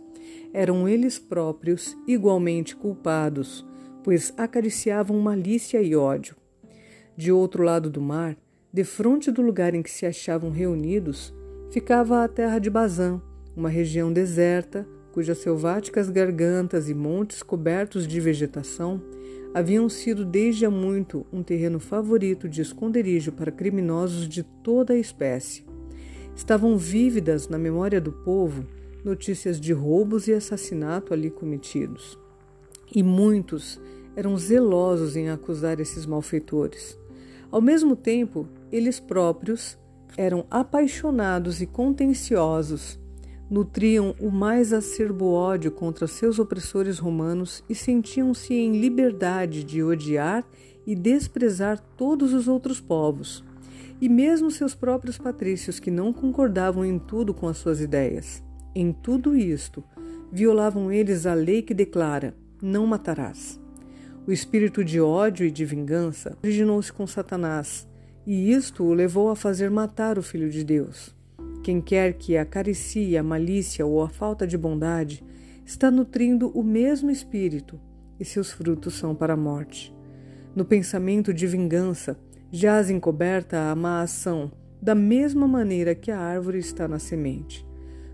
eram 0.53 0.87
eles 0.87 1.19
próprios 1.19 1.97
igualmente 2.07 2.77
culpados, 2.77 3.65
pois 4.05 4.35
acariciavam 4.37 5.19
malícia 5.19 5.81
e 5.81 5.97
ódio. 5.97 6.37
De 7.17 7.33
outro 7.33 7.63
lado 7.63 7.89
do 7.89 8.03
mar, 8.03 8.37
Defronte 8.73 9.31
do 9.31 9.43
lugar 9.43 9.75
em 9.75 9.83
que 9.83 9.91
se 9.91 10.07
achavam 10.07 10.51
reunidos, 10.51 11.35
ficava 11.71 12.25
a 12.25 12.29
terra 12.29 12.59
de 12.59 12.71
Bazã, 12.71 13.21
uma 13.55 13.69
região 13.69 14.11
deserta, 14.11 14.89
cujas 15.13 15.39
selváticas 15.39 16.09
gargantas 16.09 16.89
e 16.89 16.95
montes 16.95 17.43
cobertos 17.43 18.09
de 18.09 18.19
vegetação 18.19 19.03
haviam 19.53 19.87
sido 19.91 20.25
desde 20.25 20.65
há 20.65 20.71
muito 20.71 21.27
um 21.31 21.43
terreno 21.43 21.79
favorito 21.79 22.49
de 22.49 22.63
esconderijo 22.63 23.33
para 23.33 23.53
criminosos 23.53 24.27
de 24.27 24.43
toda 24.43 24.95
a 24.95 24.99
espécie. 24.99 25.67
Estavam 26.35 26.79
vívidas 26.79 27.49
na 27.49 27.59
memória 27.59 28.01
do 28.01 28.11
povo 28.11 28.65
notícias 29.05 29.61
de 29.61 29.75
roubos 29.75 30.29
e 30.29 30.33
assassinato 30.33 31.13
ali 31.13 31.31
cometidos. 31.31 32.19
E 32.95 33.03
muitos 33.03 33.79
eram 34.17 34.37
zelosos 34.39 35.15
em 35.15 35.29
acusar 35.29 35.79
esses 35.81 36.07
malfeitores. 36.07 36.99
Ao 37.53 37.61
mesmo 37.61 37.95
tempo, 37.95 38.49
eles 38.73 38.99
próprios 38.99 39.79
eram 40.17 40.47
apaixonados 40.51 41.61
e 41.61 41.67
contenciosos, 41.67 42.99
nutriam 43.51 44.15
o 44.19 44.31
mais 44.31 44.73
acerbo 44.73 45.27
ódio 45.27 45.71
contra 45.71 46.07
seus 46.07 46.39
opressores 46.39 46.99
romanos 46.99 47.63
e 47.69 47.75
sentiam-se 47.75 48.55
em 48.55 48.81
liberdade 48.81 49.63
de 49.63 49.83
odiar 49.83 50.47
e 50.87 50.95
desprezar 50.95 51.79
todos 51.95 52.33
os 52.33 52.49
outros 52.49 52.81
povos, 52.81 53.45
e 54.01 54.09
mesmo 54.09 54.51
seus 54.51 54.75
próprios 54.75 55.19
patrícios 55.19 55.79
que 55.79 55.91
não 55.91 56.11
concordavam 56.11 56.83
em 56.87 56.99
tudo 56.99 57.35
com 57.35 57.47
as 57.47 57.59
suas 57.59 57.83
ideias. 57.83 58.43
Em 58.75 58.95
tudo 58.95 59.37
isto, 59.37 59.85
violavam 60.33 60.91
eles 60.91 61.27
a 61.27 61.35
lei 61.35 61.61
que 61.61 61.75
declara: 61.75 62.35
não 62.63 62.87
matarás. 62.87 63.62
O 64.25 64.31
espírito 64.31 64.85
de 64.85 65.01
ódio 65.01 65.45
e 65.45 65.51
de 65.51 65.65
vingança 65.65 66.39
originou-se 66.45 66.93
com 66.93 67.09
Satanás, 67.09 67.89
e 68.25 68.53
isto 68.53 68.85
o 68.85 68.95
levou 68.95 69.29
a 69.29 69.35
fazer 69.35 69.69
matar 69.69 70.17
o 70.17 70.23
Filho 70.23 70.49
de 70.49 70.63
Deus. 70.63 71.13
Quem 71.65 71.81
quer 71.81 72.13
que 72.13 72.37
acaricie 72.37 73.17
a 73.17 73.23
malícia 73.23 73.85
ou 73.85 74.01
a 74.01 74.09
falta 74.09 74.47
de 74.47 74.57
bondade 74.57 75.25
está 75.67 75.91
nutrindo 75.91 76.53
o 76.57 76.63
mesmo 76.63 77.11
espírito, 77.11 77.81
e 78.21 78.25
seus 78.25 78.53
frutos 78.53 78.95
são 78.95 79.13
para 79.13 79.35
a 79.35 79.37
morte. 79.37 79.93
No 80.55 80.65
pensamento 80.65 81.35
de 81.35 81.45
vingança 81.49 82.17
jaz 82.49 82.91
encoberta 82.91 83.73
a 83.73 83.75
má 83.75 84.03
ação, 84.03 84.53
da 84.81 84.95
mesma 84.95 85.49
maneira 85.49 85.97
que 85.97 86.13
a 86.13 86.21
árvore 86.21 86.59
está 86.59 86.87
na 86.87 87.01
semente. 87.01 87.67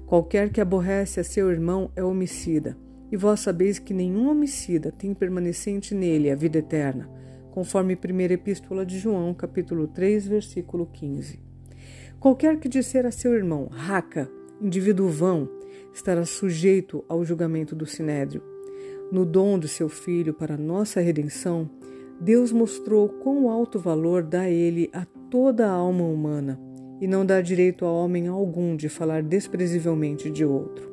Qualquer 0.07 0.49
que 0.49 0.61
aborrece 0.61 1.21
a 1.21 1.25
seu 1.25 1.51
irmão 1.51 1.91
é 1.95 2.03
homicida 2.03 2.79
e 3.11 3.17
vós 3.17 3.41
sabeis 3.41 3.79
que 3.79 3.95
nenhum 3.95 4.29
homicida 4.29 4.93
tem 4.93 5.15
permanecente 5.15 5.95
nele 5.95 6.31
a 6.31 6.35
vida 6.35 6.59
eterna, 6.59 7.09
conforme 7.51 7.95
1 7.95 8.21
Epístola 8.33 8.85
de 8.85 8.99
João, 8.99 9.33
capítulo 9.35 9.87
3, 9.89 10.27
versículo 10.27 10.87
15. 10.87 11.41
Qualquer 12.21 12.59
que 12.59 12.69
disser 12.69 13.07
a 13.07 13.11
seu 13.11 13.35
irmão, 13.35 13.69
raca, 13.71 14.31
indivíduo 14.61 15.09
vão, 15.09 15.49
estará 15.93 16.25
sujeito 16.25 17.05
ao 17.09 17.25
julgamento 17.25 17.75
do 17.75 17.87
sinédrio. 17.87 18.43
No 19.11 19.25
dom 19.25 19.59
do 19.59 19.67
seu 19.67 19.89
Filho 19.89 20.35
para 20.35 20.57
nossa 20.57 21.01
redenção, 21.01 21.71
Deus 22.21 22.53
mostrou 22.53 23.09
quão 23.09 23.49
alto 23.49 23.79
valor 23.79 24.23
dá 24.23 24.51
ele 24.51 24.91
a 24.93 25.07
toda 25.31 25.67
a 25.67 25.73
alma 25.73 26.05
humana, 26.05 26.61
e 27.01 27.07
não 27.07 27.25
dá 27.25 27.41
direito 27.41 27.85
a 27.85 27.93
homem 27.93 28.27
algum 28.27 28.77
de 28.77 28.89
falar 28.89 29.23
desprezivelmente 29.23 30.29
de 30.29 30.45
outro. 30.45 30.88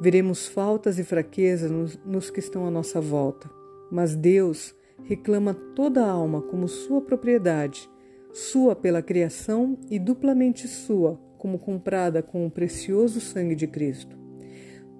Veremos 0.00 0.46
faltas 0.46 0.98
e 0.98 1.04
fraquezas 1.04 1.70
nos, 1.70 1.98
nos 2.04 2.30
que 2.30 2.38
estão 2.38 2.66
à 2.66 2.70
nossa 2.70 3.00
volta, 3.00 3.50
mas 3.90 4.14
Deus 4.14 4.74
reclama 5.02 5.54
toda 5.74 6.04
a 6.04 6.10
alma 6.10 6.40
como 6.42 6.68
sua 6.68 7.00
propriedade, 7.00 7.90
sua 8.32 8.76
pela 8.76 9.02
criação 9.02 9.76
e 9.90 9.98
duplamente 9.98 10.68
sua, 10.68 11.18
como 11.36 11.58
comprada 11.58 12.22
com 12.22 12.46
o 12.46 12.50
precioso 12.50 13.20
sangue 13.20 13.54
de 13.54 13.66
Cristo. 13.66 14.16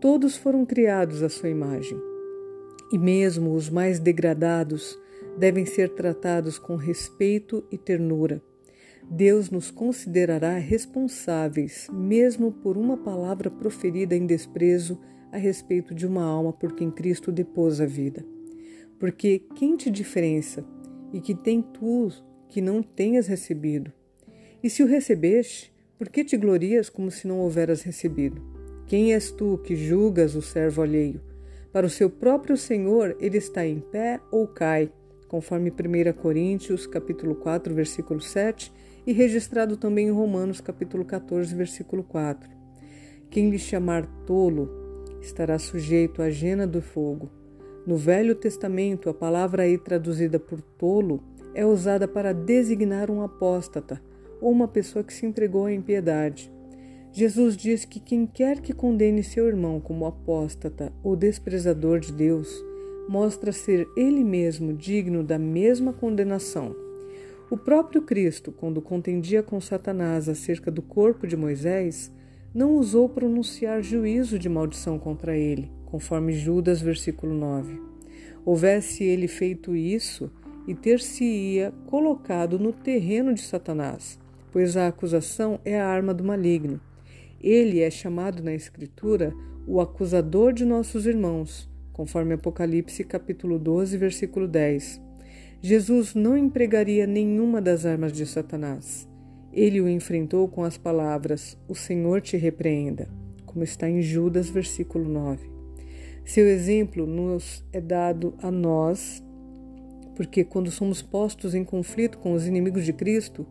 Todos 0.00 0.36
foram 0.36 0.64
criados 0.64 1.22
à 1.22 1.28
sua 1.28 1.48
imagem, 1.48 1.98
e 2.92 2.98
mesmo 2.98 3.54
os 3.54 3.68
mais 3.68 4.00
degradados 4.00 4.98
devem 5.36 5.66
ser 5.66 5.90
tratados 5.90 6.58
com 6.58 6.74
respeito 6.74 7.64
e 7.70 7.78
ternura, 7.78 8.42
Deus 9.10 9.50
nos 9.50 9.70
considerará 9.70 10.58
responsáveis, 10.58 11.88
mesmo 11.90 12.52
por 12.52 12.76
uma 12.76 12.96
palavra 12.96 13.50
proferida 13.50 14.14
em 14.14 14.26
desprezo 14.26 15.00
a 15.32 15.38
respeito 15.38 15.94
de 15.94 16.06
uma 16.06 16.22
alma 16.22 16.52
por 16.52 16.74
quem 16.74 16.90
Cristo 16.90 17.32
depôs 17.32 17.80
a 17.80 17.86
vida. 17.86 18.24
Porque 18.98 19.42
quem 19.56 19.76
te 19.76 19.90
diferença 19.90 20.64
e 21.12 21.20
que 21.20 21.34
tem 21.34 21.62
tu 21.62 22.10
que 22.48 22.60
não 22.60 22.82
tenhas 22.82 23.26
recebido? 23.26 23.92
E 24.62 24.68
se 24.68 24.82
o 24.82 24.86
recebeste, 24.86 25.72
por 25.96 26.10
que 26.10 26.22
te 26.22 26.36
glorias 26.36 26.90
como 26.90 27.10
se 27.10 27.26
não 27.26 27.40
houveras 27.40 27.82
recebido? 27.82 28.42
Quem 28.86 29.14
és 29.14 29.30
tu 29.30 29.58
que 29.64 29.74
julgas 29.74 30.34
o 30.34 30.42
servo 30.42 30.82
alheio? 30.82 31.20
Para 31.72 31.86
o 31.86 31.90
seu 31.90 32.10
próprio 32.10 32.56
Senhor, 32.56 33.16
ele 33.20 33.38
está 33.38 33.66
em 33.66 33.80
pé 33.80 34.20
ou 34.30 34.46
cai, 34.46 34.90
conforme 35.28 35.70
1 35.70 36.12
Coríntios, 36.20 36.86
capítulo 36.86 37.34
4, 37.36 37.74
versículo 37.74 38.20
7, 38.20 38.72
e 39.08 39.12
registrado 39.14 39.78
também 39.78 40.08
em 40.08 40.10
Romanos, 40.10 40.60
capítulo 40.60 41.02
14, 41.02 41.54
versículo 41.54 42.02
4. 42.02 42.46
Quem 43.30 43.48
lhe 43.48 43.58
chamar 43.58 44.04
tolo 44.26 44.68
estará 45.22 45.58
sujeito 45.58 46.20
à 46.20 46.28
jena 46.28 46.66
do 46.66 46.82
fogo. 46.82 47.30
No 47.86 47.96
Velho 47.96 48.34
Testamento, 48.34 49.08
a 49.08 49.14
palavra 49.14 49.62
aí 49.62 49.78
traduzida 49.78 50.38
por 50.38 50.60
tolo 50.60 51.24
é 51.54 51.64
usada 51.64 52.06
para 52.06 52.34
designar 52.34 53.10
um 53.10 53.22
apóstata 53.22 53.98
ou 54.42 54.52
uma 54.52 54.68
pessoa 54.68 55.02
que 55.02 55.14
se 55.14 55.24
entregou 55.24 55.64
à 55.64 55.72
impiedade. 55.72 56.52
Jesus 57.10 57.56
diz 57.56 57.86
que 57.86 58.00
quem 58.00 58.26
quer 58.26 58.60
que 58.60 58.74
condene 58.74 59.24
seu 59.24 59.48
irmão 59.48 59.80
como 59.80 60.04
apóstata 60.04 60.92
ou 61.02 61.16
desprezador 61.16 61.98
de 61.98 62.12
Deus, 62.12 62.62
mostra 63.08 63.52
ser 63.52 63.88
ele 63.96 64.22
mesmo 64.22 64.74
digno 64.74 65.24
da 65.24 65.38
mesma 65.38 65.94
condenação. 65.94 66.87
O 67.50 67.56
próprio 67.56 68.02
Cristo, 68.02 68.52
quando 68.52 68.82
contendia 68.82 69.42
com 69.42 69.58
Satanás 69.58 70.28
acerca 70.28 70.70
do 70.70 70.82
corpo 70.82 71.26
de 71.26 71.34
Moisés, 71.34 72.12
não 72.54 72.72
ousou 72.72 73.08
pronunciar 73.08 73.82
juízo 73.82 74.38
de 74.38 74.50
maldição 74.50 74.98
contra 74.98 75.34
ele, 75.34 75.72
conforme 75.86 76.34
Judas, 76.34 76.82
versículo 76.82 77.32
9. 77.32 77.80
Houvesse 78.44 79.02
ele 79.02 79.26
feito 79.26 79.74
isso, 79.74 80.30
e 80.66 80.74
ter-se-ia 80.74 81.72
colocado 81.86 82.58
no 82.58 82.70
terreno 82.70 83.32
de 83.32 83.40
Satanás, 83.40 84.18
pois 84.52 84.76
a 84.76 84.86
acusação 84.86 85.58
é 85.64 85.80
a 85.80 85.88
arma 85.88 86.12
do 86.12 86.22
maligno. 86.22 86.78
Ele 87.40 87.80
é 87.80 87.90
chamado 87.90 88.42
na 88.42 88.52
Escritura 88.52 89.32
o 89.66 89.80
acusador 89.80 90.52
de 90.52 90.66
nossos 90.66 91.06
irmãos, 91.06 91.66
conforme 91.94 92.34
Apocalipse 92.34 93.02
capítulo 93.04 93.58
12, 93.58 93.96
versículo 93.96 94.46
10. 94.46 95.07
Jesus 95.60 96.14
não 96.14 96.36
empregaria 96.36 97.06
nenhuma 97.06 97.60
das 97.60 97.84
armas 97.84 98.12
de 98.12 98.24
Satanás. 98.26 99.08
Ele 99.52 99.80
o 99.80 99.88
enfrentou 99.88 100.48
com 100.48 100.62
as 100.62 100.76
palavras: 100.76 101.58
O 101.66 101.74
Senhor 101.74 102.20
te 102.20 102.36
repreenda, 102.36 103.08
como 103.44 103.64
está 103.64 103.88
em 103.88 104.00
Judas, 104.02 104.48
versículo 104.48 105.08
9. 105.08 105.50
Seu 106.24 106.46
exemplo 106.46 107.06
nos 107.06 107.64
é 107.72 107.80
dado 107.80 108.34
a 108.42 108.50
nós, 108.50 109.24
porque 110.14 110.44
quando 110.44 110.70
somos 110.70 111.02
postos 111.02 111.54
em 111.54 111.64
conflito 111.64 112.18
com 112.18 112.32
os 112.32 112.46
inimigos 112.46 112.84
de 112.84 112.92
Cristo, 112.92 113.46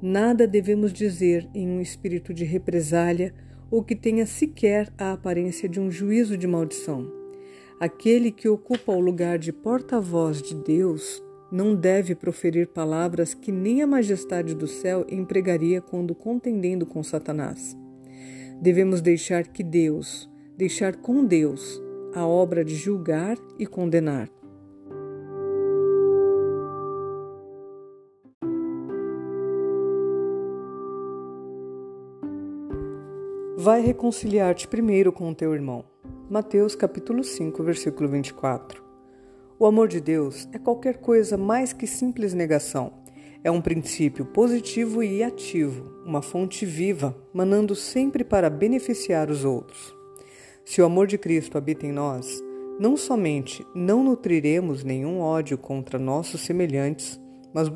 Nada 0.00 0.46
devemos 0.46 0.92
dizer 0.92 1.48
em 1.54 1.66
um 1.66 1.80
espírito 1.80 2.34
de 2.34 2.44
represália 2.44 3.34
ou 3.70 3.82
que 3.82 3.96
tenha 3.96 4.26
sequer 4.26 4.92
a 4.98 5.12
aparência 5.12 5.66
de 5.68 5.80
um 5.80 5.90
juízo 5.90 6.36
de 6.36 6.46
maldição. 6.46 7.10
Aquele 7.80 8.30
que 8.30 8.48
ocupa 8.48 8.92
o 8.92 9.00
lugar 9.00 9.38
de 9.38 9.52
porta-voz 9.52 10.42
de 10.42 10.54
Deus 10.54 11.22
não 11.50 11.74
deve 11.74 12.14
proferir 12.14 12.68
palavras 12.68 13.34
que 13.34 13.52
nem 13.52 13.82
a 13.82 13.86
majestade 13.86 14.54
do 14.54 14.66
céu 14.66 15.06
empregaria 15.08 15.80
quando 15.80 16.14
contendendo 16.14 16.84
com 16.84 17.02
Satanás. 17.02 17.76
Devemos 18.60 19.00
deixar 19.00 19.46
que 19.46 19.62
Deus, 19.62 20.30
deixar 20.56 20.96
com 20.96 21.24
Deus, 21.24 21.80
a 22.14 22.26
obra 22.26 22.64
de 22.64 22.74
julgar 22.74 23.36
e 23.58 23.66
condenar. 23.66 24.30
Vai 33.58 33.80
reconciliar-te 33.80 34.68
primeiro 34.68 35.12
com 35.12 35.28
o 35.28 35.34
teu 35.34 35.52
irmão. 35.52 35.84
Mateus 36.30 36.74
capítulo 36.74 37.24
5, 37.24 37.62
versículo 37.62 38.08
24. 38.08 38.85
O 39.58 39.64
amor 39.64 39.88
de 39.88 40.02
Deus 40.02 40.46
é 40.52 40.58
qualquer 40.58 40.98
coisa 40.98 41.38
mais 41.38 41.72
que 41.72 41.86
simples 41.86 42.34
negação. 42.34 42.92
É 43.42 43.50
um 43.50 43.62
princípio 43.62 44.26
positivo 44.26 45.02
e 45.02 45.22
ativo, 45.22 46.02
uma 46.04 46.20
fonte 46.20 46.66
viva, 46.66 47.16
manando 47.32 47.74
sempre 47.74 48.22
para 48.22 48.50
beneficiar 48.50 49.30
os 49.30 49.46
outros. 49.46 49.96
Se 50.62 50.82
o 50.82 50.84
amor 50.84 51.06
de 51.06 51.16
Cristo 51.16 51.56
habita 51.56 51.86
em 51.86 51.92
nós, 51.92 52.38
não 52.78 52.98
somente 52.98 53.66
não 53.74 54.04
nutriremos 54.04 54.84
nenhum 54.84 55.20
ódio 55.20 55.56
contra 55.56 55.98
nossos 55.98 56.42
semelhantes, 56.42 57.18
mas 57.54 57.70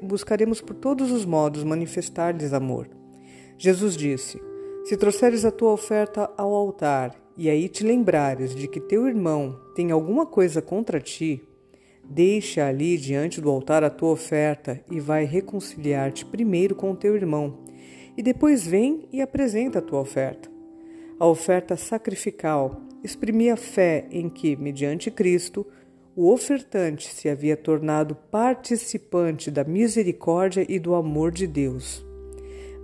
buscaremos 0.00 0.62
por 0.62 0.76
todos 0.76 1.12
os 1.12 1.26
modos 1.26 1.62
manifestar-lhes 1.62 2.54
amor. 2.54 2.88
Jesus 3.58 3.94
disse: 3.98 4.40
se 4.82 4.96
trouxeres 4.96 5.44
a 5.44 5.50
tua 5.50 5.72
oferta 5.72 6.30
ao 6.38 6.54
altar 6.54 7.14
e 7.36 7.50
aí 7.50 7.68
te 7.68 7.84
lembrares 7.84 8.54
de 8.54 8.66
que 8.66 8.80
teu 8.80 9.06
irmão 9.06 9.60
tem 9.78 9.92
alguma 9.92 10.26
coisa 10.26 10.60
contra 10.60 11.00
ti, 11.00 11.40
deixa 12.02 12.66
ali 12.66 12.98
diante 12.98 13.40
do 13.40 13.48
altar 13.48 13.84
a 13.84 13.88
tua 13.88 14.08
oferta 14.08 14.82
e 14.90 14.98
vai 14.98 15.24
reconciliar-te 15.24 16.26
primeiro 16.26 16.74
com 16.74 16.90
o 16.90 16.96
teu 16.96 17.14
irmão, 17.14 17.60
e 18.16 18.20
depois 18.24 18.66
vem 18.66 19.08
e 19.12 19.22
apresenta 19.22 19.78
a 19.78 19.82
tua 19.82 20.00
oferta. 20.00 20.50
A 21.16 21.28
oferta 21.28 21.76
sacrificial 21.76 22.82
exprimia 23.04 23.54
a 23.54 23.56
fé 23.56 24.08
em 24.10 24.28
que, 24.28 24.56
mediante 24.56 25.12
Cristo, 25.12 25.64
o 26.16 26.28
ofertante 26.28 27.06
se 27.06 27.28
havia 27.28 27.56
tornado 27.56 28.16
participante 28.16 29.48
da 29.48 29.62
misericórdia 29.62 30.66
e 30.68 30.80
do 30.80 30.96
amor 30.96 31.30
de 31.30 31.46
Deus 31.46 32.04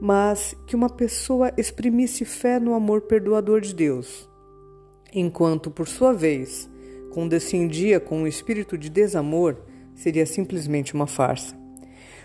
mas 0.00 0.56
que 0.66 0.76
uma 0.76 0.90
pessoa 0.90 1.52
exprimisse 1.56 2.24
fé 2.24 2.60
no 2.60 2.74
amor 2.74 3.02
perdoador 3.02 3.60
de 3.60 3.72
Deus, 3.72 4.28
enquanto, 5.14 5.70
por 5.70 5.86
sua 5.86 6.12
vez, 6.12 6.68
condescendia 7.14 8.00
com 8.00 8.22
um 8.22 8.26
espírito 8.26 8.76
de 8.76 8.90
desamor, 8.90 9.56
seria 9.94 10.26
simplesmente 10.26 10.94
uma 10.94 11.06
farsa. 11.06 11.56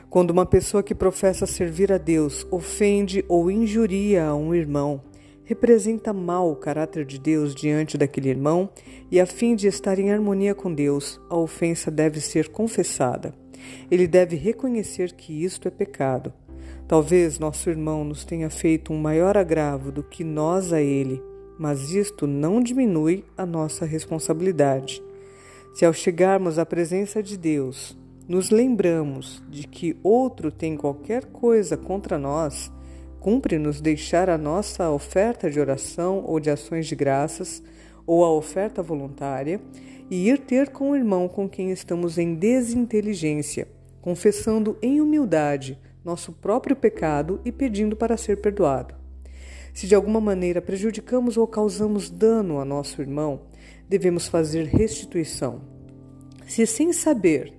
Quando 0.09 0.31
uma 0.31 0.47
pessoa 0.47 0.81
que 0.81 0.95
professa 0.95 1.45
servir 1.45 1.91
a 1.91 1.99
Deus 1.99 2.43
ofende 2.49 3.23
ou 3.27 3.51
injuria 3.51 4.25
a 4.25 4.35
um 4.35 4.55
irmão, 4.55 5.03
representa 5.43 6.11
mal 6.11 6.51
o 6.51 6.55
caráter 6.55 7.05
de 7.05 7.19
Deus 7.19 7.53
diante 7.53 7.99
daquele 7.99 8.29
irmão 8.29 8.67
e, 9.11 9.19
a 9.19 9.27
fim 9.27 9.55
de 9.55 9.67
estar 9.67 9.99
em 9.99 10.11
harmonia 10.11 10.55
com 10.55 10.73
Deus, 10.73 11.21
a 11.29 11.37
ofensa 11.37 11.91
deve 11.91 12.19
ser 12.19 12.49
confessada. 12.49 13.31
Ele 13.91 14.07
deve 14.07 14.35
reconhecer 14.35 15.13
que 15.13 15.43
isto 15.43 15.67
é 15.67 15.71
pecado 15.71 16.33
Talvez 16.89 17.37
nosso 17.37 17.69
irmão 17.69 18.03
nos 18.03 18.25
tenha 18.25 18.49
feito 18.49 18.91
um 18.91 18.97
maior 18.99 19.37
agravo 19.37 19.91
do 19.91 20.01
que 20.01 20.23
nós 20.23 20.73
a 20.73 20.81
ele, 20.81 21.21
mas 21.59 21.91
isto 21.91 22.25
não 22.25 22.63
diminui 22.63 23.25
a 23.37 23.45
nossa 23.45 23.85
responsabilidade. 23.85 25.03
Se 25.73 25.85
ao 25.85 25.91
chegarmos 25.91 26.57
à 26.57 26.65
presença 26.65 27.21
de 27.21 27.37
Deus, 27.37 27.97
nos 28.29 28.49
lembramos 28.49 29.43
de 29.49 29.67
que 29.67 29.97
outro 30.01 30.51
tem 30.51 30.77
qualquer 30.77 31.25
coisa 31.25 31.75
contra 31.75 32.17
nós, 32.17 32.71
cumpre-nos 33.19 33.81
deixar 33.81 34.29
a 34.29 34.37
nossa 34.37 34.89
oferta 34.89 35.51
de 35.51 35.59
oração 35.59 36.23
ou 36.25 36.39
de 36.39 36.49
ações 36.49 36.87
de 36.87 36.95
graças, 36.95 37.61
ou 38.07 38.23
a 38.23 38.31
oferta 38.31 38.81
voluntária, 38.81 39.59
e 40.09 40.29
ir 40.29 40.39
ter 40.39 40.69
com 40.69 40.91
o 40.91 40.95
irmão 40.95 41.27
com 41.27 41.47
quem 41.47 41.71
estamos 41.71 42.17
em 42.17 42.35
desinteligência, 42.35 43.67
confessando 44.01 44.77
em 44.81 45.01
humildade 45.01 45.77
nosso 46.05 46.31
próprio 46.31 46.75
pecado 46.75 47.41
e 47.43 47.51
pedindo 47.51 47.95
para 47.95 48.15
ser 48.15 48.37
perdoado. 48.37 48.98
Se 49.79 49.87
de 49.87 49.95
alguma 49.95 50.19
maneira 50.19 50.61
prejudicamos 50.61 51.37
ou 51.37 51.47
causamos 51.47 52.09
dano 52.09 52.59
a 52.59 52.65
nosso 52.65 53.01
irmão, 53.01 53.43
devemos 53.87 54.27
fazer 54.27 54.65
restituição. 54.65 55.61
Se 56.45 56.67
sem 56.67 56.91
saber 56.91 57.53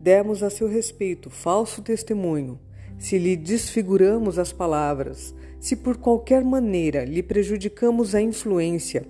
demos 0.00 0.44
a 0.44 0.48
seu 0.48 0.68
respeito 0.68 1.28
falso 1.28 1.82
testemunho, 1.82 2.60
se 2.96 3.18
lhe 3.18 3.34
desfiguramos 3.34 4.38
as 4.38 4.52
palavras, 4.52 5.34
se 5.58 5.74
por 5.74 5.96
qualquer 5.96 6.44
maneira 6.44 7.04
lhe 7.04 7.20
prejudicamos 7.20 8.14
a 8.14 8.22
influência, 8.22 9.04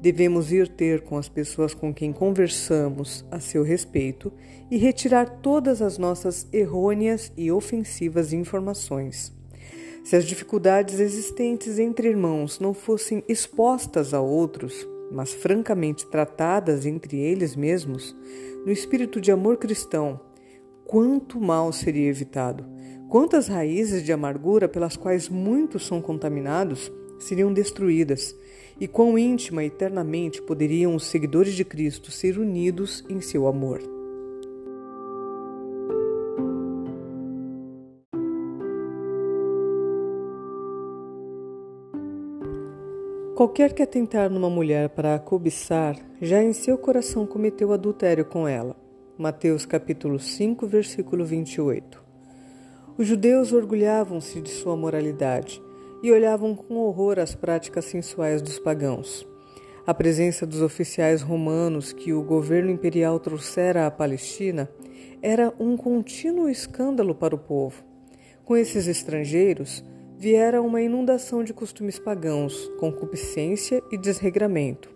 Devemos 0.00 0.52
ir 0.52 0.68
ter 0.68 1.02
com 1.02 1.18
as 1.18 1.28
pessoas 1.28 1.74
com 1.74 1.92
quem 1.92 2.12
conversamos 2.12 3.26
a 3.32 3.40
seu 3.40 3.64
respeito 3.64 4.32
e 4.70 4.78
retirar 4.78 5.28
todas 5.42 5.82
as 5.82 5.98
nossas 5.98 6.46
errôneas 6.52 7.32
e 7.36 7.50
ofensivas 7.50 8.32
informações. 8.32 9.36
Se 10.08 10.16
as 10.16 10.24
dificuldades 10.24 11.00
existentes 11.00 11.78
entre 11.78 12.08
irmãos 12.08 12.58
não 12.58 12.72
fossem 12.72 13.22
expostas 13.28 14.14
a 14.14 14.20
outros, 14.22 14.88
mas 15.12 15.34
francamente 15.34 16.06
tratadas 16.06 16.86
entre 16.86 17.18
eles 17.18 17.54
mesmos, 17.54 18.16
no 18.64 18.72
espírito 18.72 19.20
de 19.20 19.30
amor 19.30 19.58
cristão, 19.58 20.18
quanto 20.86 21.38
mal 21.38 21.74
seria 21.74 22.08
evitado! 22.08 22.64
Quantas 23.10 23.48
raízes 23.48 24.02
de 24.02 24.10
amargura 24.10 24.66
pelas 24.66 24.96
quais 24.96 25.28
muitos 25.28 25.86
são 25.86 26.00
contaminados 26.00 26.90
seriam 27.18 27.52
destruídas 27.52 28.34
e 28.80 28.88
quão 28.88 29.18
íntima 29.18 29.62
eternamente 29.62 30.40
poderiam 30.40 30.94
os 30.94 31.04
seguidores 31.04 31.52
de 31.52 31.66
Cristo 31.66 32.10
ser 32.10 32.38
unidos 32.38 33.04
em 33.10 33.20
seu 33.20 33.46
amor. 33.46 33.97
Qualquer 43.38 43.72
que 43.72 43.84
atentar 43.84 44.28
numa 44.28 44.50
mulher 44.50 44.88
para 44.88 45.14
a 45.14 45.18
cobiçar 45.20 45.96
já 46.20 46.42
em 46.42 46.52
seu 46.52 46.76
coração 46.76 47.24
cometeu 47.24 47.72
adultério 47.72 48.24
com 48.24 48.48
ela. 48.48 48.74
Mateus 49.16 49.64
capítulo 49.64 50.18
5, 50.18 50.66
versículo 50.66 51.24
28. 51.24 52.02
Os 52.96 53.06
judeus 53.06 53.52
orgulhavam-se 53.52 54.40
de 54.40 54.50
sua 54.50 54.76
moralidade 54.76 55.62
e 56.02 56.10
olhavam 56.10 56.52
com 56.52 56.78
horror 56.78 57.20
as 57.20 57.36
práticas 57.36 57.84
sensuais 57.84 58.42
dos 58.42 58.58
pagãos. 58.58 59.24
A 59.86 59.94
presença 59.94 60.44
dos 60.44 60.60
oficiais 60.60 61.22
romanos 61.22 61.92
que 61.92 62.12
o 62.12 62.24
governo 62.24 62.72
imperial 62.72 63.20
trouxera 63.20 63.86
à 63.86 63.90
Palestina 63.92 64.68
era 65.22 65.54
um 65.60 65.76
contínuo 65.76 66.48
escândalo 66.48 67.14
para 67.14 67.36
o 67.36 67.38
povo. 67.38 67.84
Com 68.44 68.56
esses 68.56 68.88
estrangeiros 68.88 69.84
viera 70.18 70.60
uma 70.60 70.82
inundação 70.82 71.44
de 71.44 71.54
costumes 71.54 71.96
pagãos, 71.96 72.68
concupiscência 72.76 73.80
e 73.88 73.96
desregramento. 73.96 74.90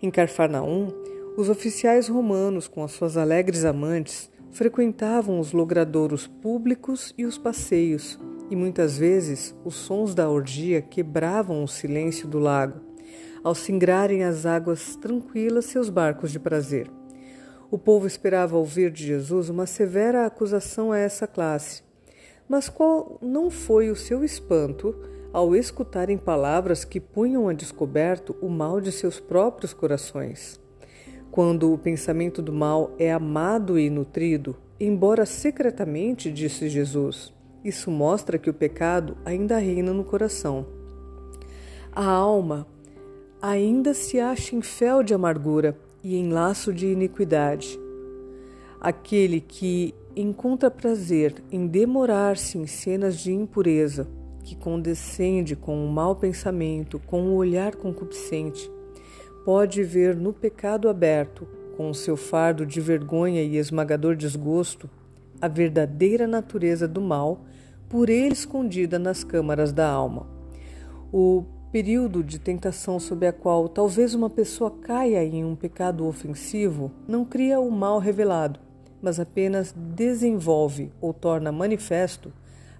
Em 0.00 0.12
Carfarnaum, 0.12 0.92
os 1.36 1.48
oficiais 1.48 2.06
romanos, 2.06 2.68
com 2.68 2.84
as 2.84 2.92
suas 2.92 3.16
alegres 3.16 3.64
amantes, 3.64 4.30
frequentavam 4.52 5.40
os 5.40 5.52
logradouros 5.52 6.28
públicos 6.28 7.12
e 7.18 7.24
os 7.24 7.36
passeios, 7.36 8.16
e 8.48 8.54
muitas 8.54 8.96
vezes 8.96 9.56
os 9.64 9.74
sons 9.74 10.14
da 10.14 10.30
orgia 10.30 10.80
quebravam 10.80 11.64
o 11.64 11.68
silêncio 11.68 12.28
do 12.28 12.38
lago, 12.38 12.80
ao 13.42 13.56
singrarem 13.56 14.22
as 14.22 14.46
águas 14.46 14.94
tranquilas 14.94 15.64
seus 15.64 15.88
barcos 15.88 16.30
de 16.30 16.38
prazer. 16.38 16.88
O 17.72 17.76
povo 17.76 18.06
esperava 18.06 18.56
ouvir 18.56 18.92
de 18.92 19.04
Jesus 19.04 19.48
uma 19.48 19.66
severa 19.66 20.24
acusação 20.24 20.92
a 20.92 20.98
essa 20.98 21.26
classe. 21.26 21.83
Mas 22.48 22.68
qual 22.68 23.18
não 23.22 23.50
foi 23.50 23.90
o 23.90 23.96
seu 23.96 24.22
espanto 24.22 24.94
ao 25.32 25.56
escutarem 25.56 26.18
palavras 26.18 26.84
que 26.84 27.00
punham 27.00 27.48
a 27.48 27.52
descoberto 27.52 28.36
o 28.40 28.48
mal 28.48 28.80
de 28.80 28.92
seus 28.92 29.18
próprios 29.18 29.72
corações? 29.72 30.60
Quando 31.30 31.72
o 31.72 31.78
pensamento 31.78 32.40
do 32.40 32.52
mal 32.52 32.92
é 32.98 33.12
amado 33.12 33.78
e 33.78 33.90
nutrido, 33.90 34.56
embora 34.78 35.26
secretamente, 35.26 36.30
disse 36.30 36.68
Jesus, 36.68 37.32
isso 37.64 37.90
mostra 37.90 38.38
que 38.38 38.50
o 38.50 38.54
pecado 38.54 39.16
ainda 39.24 39.58
reina 39.58 39.92
no 39.92 40.04
coração. 40.04 40.66
A 41.90 42.04
alma 42.04 42.66
ainda 43.40 43.94
se 43.94 44.20
acha 44.20 44.54
em 44.54 44.62
fel 44.62 45.02
de 45.02 45.14
amargura 45.14 45.76
e 46.02 46.16
em 46.16 46.30
laço 46.30 46.72
de 46.72 46.86
iniquidade. 46.86 47.80
Aquele 48.80 49.40
que 49.40 49.94
encontra 50.16 50.70
prazer 50.70 51.42
em 51.50 51.66
demorar-se 51.66 52.58
em 52.58 52.66
cenas 52.66 53.18
de 53.18 53.32
impureza, 53.32 54.08
que 54.42 54.54
condescende 54.54 55.56
com 55.56 55.84
o 55.84 55.90
mau 55.90 56.14
pensamento, 56.14 57.00
com 57.00 57.22
o 57.28 57.34
olhar 57.34 57.74
concupiscente, 57.74 58.70
pode 59.44 59.82
ver 59.82 60.14
no 60.14 60.32
pecado 60.32 60.88
aberto, 60.88 61.46
com 61.76 61.90
o 61.90 61.94
seu 61.94 62.16
fardo 62.16 62.64
de 62.64 62.80
vergonha 62.80 63.42
e 63.42 63.56
esmagador 63.56 64.14
desgosto, 64.14 64.88
a 65.40 65.48
verdadeira 65.48 66.26
natureza 66.26 66.86
do 66.86 67.00
mal, 67.00 67.44
por 67.88 68.08
ele 68.08 68.32
escondida 68.32 68.98
nas 68.98 69.24
câmaras 69.24 69.72
da 69.72 69.88
alma. 69.88 70.26
O 71.12 71.44
período 71.72 72.22
de 72.22 72.38
tentação 72.38 73.00
sob 73.00 73.26
a 73.26 73.32
qual 73.32 73.68
talvez 73.68 74.14
uma 74.14 74.30
pessoa 74.30 74.70
caia 74.70 75.24
em 75.24 75.44
um 75.44 75.56
pecado 75.56 76.06
ofensivo 76.06 76.92
não 77.06 77.24
cria 77.24 77.58
o 77.58 77.70
mal 77.70 77.98
revelado, 77.98 78.60
mas 79.04 79.20
apenas 79.20 79.74
desenvolve 79.76 80.90
ou 80.98 81.12
torna 81.12 81.52
manifesto 81.52 82.32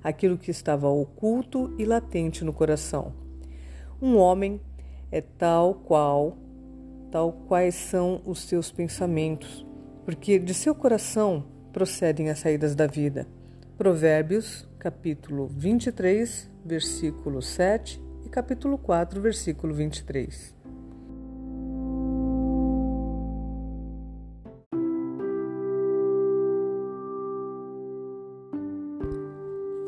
aquilo 0.02 0.38
que 0.38 0.50
estava 0.50 0.88
oculto 0.88 1.74
e 1.78 1.84
latente 1.84 2.42
no 2.42 2.52
coração. 2.52 3.12
Um 4.00 4.16
homem 4.16 4.58
é 5.12 5.20
tal 5.20 5.74
qual, 5.74 6.38
tal 7.10 7.30
quais 7.46 7.74
são 7.74 8.22
os 8.24 8.40
seus 8.40 8.72
pensamentos, 8.72 9.66
porque 10.06 10.38
de 10.38 10.54
seu 10.54 10.74
coração 10.74 11.44
procedem 11.74 12.30
as 12.30 12.38
saídas 12.38 12.74
da 12.74 12.86
vida. 12.86 13.28
Provérbios, 13.76 14.66
capítulo 14.78 15.46
23, 15.46 16.50
versículo 16.64 17.42
7 17.42 18.02
e 18.24 18.30
capítulo 18.30 18.78
4, 18.78 19.20
versículo 19.20 19.74
23. 19.74 20.53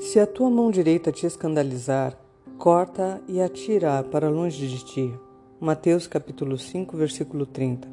Se 0.06 0.20
a 0.20 0.26
tua 0.26 0.48
mão 0.48 0.70
direita 0.70 1.10
te 1.10 1.26
escandalizar, 1.26 2.16
corta 2.58 3.20
e 3.26 3.40
atira 3.40 4.04
para 4.04 4.30
longe 4.30 4.68
de 4.68 4.84
ti. 4.84 5.12
Mateus 5.60 6.06
capítulo 6.06 6.56
5, 6.56 6.96
versículo 6.96 7.44
30. 7.44 7.88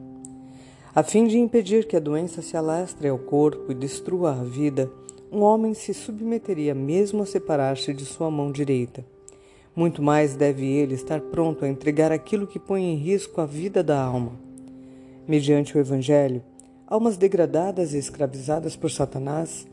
A 0.93 1.01
fim 1.01 1.25
de 1.25 1.39
impedir 1.39 1.87
que 1.87 1.95
a 1.95 1.99
doença 1.99 2.43
se 2.43 2.55
alastre 2.55 3.07
ao 3.07 3.17
corpo 3.17 3.71
e 3.71 3.73
destrua 3.75 4.29
a 4.29 4.43
vida, 4.43 4.91
um 5.31 5.41
homem 5.41 5.73
se 5.73 5.91
submeteria 5.91 6.75
mesmo 6.75 7.23
a 7.23 7.25
separar-se 7.25 7.91
de 7.95 8.05
sua 8.05 8.29
mão 8.29 8.51
direita. 8.51 9.03
Muito 9.75 9.99
mais 9.99 10.35
deve 10.35 10.67
ele 10.67 10.93
estar 10.93 11.19
pronto 11.19 11.65
a 11.65 11.67
entregar 11.67 12.11
aquilo 12.11 12.45
que 12.45 12.59
põe 12.59 12.83
em 12.83 12.95
risco 12.95 13.41
a 13.41 13.45
vida 13.47 13.83
da 13.83 13.99
alma. 13.99 14.33
Mediante 15.27 15.75
o 15.75 15.79
Evangelho, 15.79 16.43
almas 16.85 17.17
degradadas 17.17 17.91
e 17.95 17.97
escravizadas 17.97 18.75
por 18.75 18.91
Satanás 18.91 19.65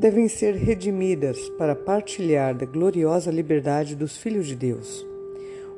devem 0.00 0.28
ser 0.28 0.54
redimidas 0.54 1.50
para 1.58 1.76
partilhar 1.76 2.54
da 2.54 2.64
gloriosa 2.64 3.30
liberdade 3.30 3.94
dos 3.94 4.16
filhos 4.16 4.46
de 4.46 4.56
Deus. 4.56 5.06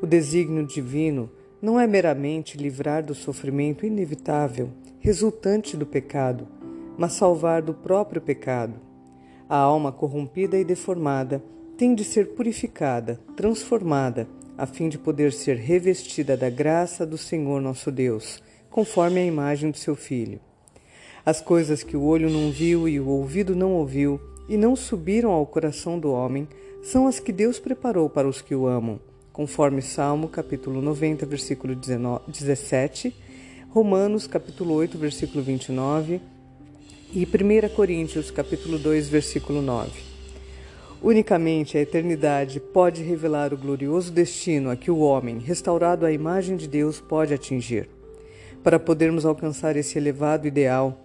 O 0.00 0.06
desígnio 0.06 0.64
divino 0.64 1.28
não 1.60 1.78
é 1.78 1.88
meramente 1.88 2.56
livrar 2.56 3.04
do 3.04 3.16
sofrimento 3.16 3.84
inevitável 3.84 4.70
resultante 5.00 5.76
do 5.76 5.84
pecado, 5.84 6.46
mas 6.96 7.14
salvar 7.14 7.62
do 7.62 7.74
próprio 7.74 8.22
pecado. 8.22 8.74
A 9.48 9.56
alma 9.56 9.90
corrompida 9.90 10.56
e 10.56 10.64
deformada 10.64 11.42
tem 11.76 11.92
de 11.92 12.04
ser 12.04 12.28
purificada, 12.28 13.18
transformada, 13.34 14.28
a 14.56 14.66
fim 14.66 14.88
de 14.88 14.98
poder 14.98 15.32
ser 15.32 15.56
revestida 15.56 16.36
da 16.36 16.48
graça 16.48 17.04
do 17.04 17.18
Senhor 17.18 17.60
nosso 17.60 17.90
Deus, 17.90 18.40
conforme 18.70 19.18
a 19.18 19.24
imagem 19.24 19.72
do 19.72 19.78
seu 19.78 19.96
Filho. 19.96 20.38
As 21.24 21.40
coisas 21.40 21.84
que 21.84 21.96
o 21.96 22.02
olho 22.02 22.28
não 22.28 22.50
viu 22.50 22.88
e 22.88 22.98
o 22.98 23.06
ouvido 23.06 23.54
não 23.54 23.74
ouviu 23.74 24.20
e 24.48 24.56
não 24.56 24.74
subiram 24.74 25.30
ao 25.30 25.46
coração 25.46 25.96
do 25.96 26.10
homem 26.10 26.48
são 26.82 27.06
as 27.06 27.20
que 27.20 27.30
Deus 27.30 27.60
preparou 27.60 28.10
para 28.10 28.26
os 28.26 28.42
que 28.42 28.56
o 28.56 28.66
amam, 28.66 28.98
conforme 29.32 29.80
Salmo 29.80 30.28
capítulo 30.28 30.82
90, 30.82 31.24
versículo 31.24 31.76
19, 31.76 32.24
17, 32.26 33.14
Romanos 33.70 34.26
capítulo 34.26 34.74
8, 34.74 34.98
versículo 34.98 35.44
29 35.44 36.20
e 37.14 37.24
1 37.24 37.68
Coríntios 37.72 38.32
capítulo 38.32 38.76
2, 38.76 39.08
versículo 39.08 39.62
9. 39.62 39.92
Unicamente 41.00 41.78
a 41.78 41.80
eternidade 41.80 42.58
pode 42.58 43.00
revelar 43.04 43.54
o 43.54 43.56
glorioso 43.56 44.10
destino 44.10 44.70
a 44.70 44.76
que 44.76 44.90
o 44.90 44.98
homem, 44.98 45.38
restaurado 45.38 46.04
à 46.04 46.10
imagem 46.10 46.56
de 46.56 46.66
Deus, 46.66 47.00
pode 47.00 47.32
atingir. 47.32 47.88
Para 48.64 48.78
podermos 48.80 49.24
alcançar 49.24 49.76
esse 49.76 49.96
elevado 49.98 50.48
ideal, 50.48 50.98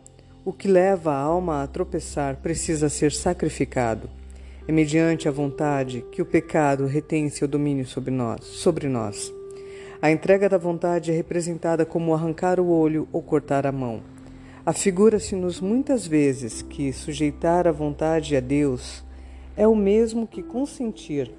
o 0.47 0.53
que 0.53 0.69
leva 0.69 1.11
a 1.11 1.19
alma 1.19 1.61
a 1.61 1.67
tropeçar 1.67 2.37
precisa 2.37 2.87
ser 2.87 3.11
sacrificado. 3.11 4.09
É 4.65 4.71
mediante 4.71 5.27
a 5.27 5.31
vontade 5.31 6.05
que 6.09 6.21
o 6.21 6.25
pecado 6.25 6.85
retém 6.85 7.27
seu 7.27 7.49
domínio 7.49 7.85
sobre 7.85 8.11
nós. 8.11 8.45
Sobre 8.45 8.87
nós. 8.87 9.29
A 10.01 10.09
entrega 10.09 10.47
da 10.47 10.57
vontade 10.57 11.11
é 11.11 11.13
representada 11.13 11.85
como 11.85 12.13
arrancar 12.13 12.61
o 12.61 12.69
olho 12.69 13.09
ou 13.11 13.21
cortar 13.21 13.67
a 13.67 13.73
mão. 13.73 14.01
Afigura-se-nos 14.65 15.59
muitas 15.59 16.07
vezes 16.07 16.61
que 16.61 16.93
sujeitar 16.93 17.67
a 17.67 17.73
vontade 17.73 18.33
a 18.33 18.39
Deus 18.39 19.03
é 19.57 19.67
o 19.67 19.75
mesmo 19.75 20.25
que 20.25 20.41
consentir 20.41 21.29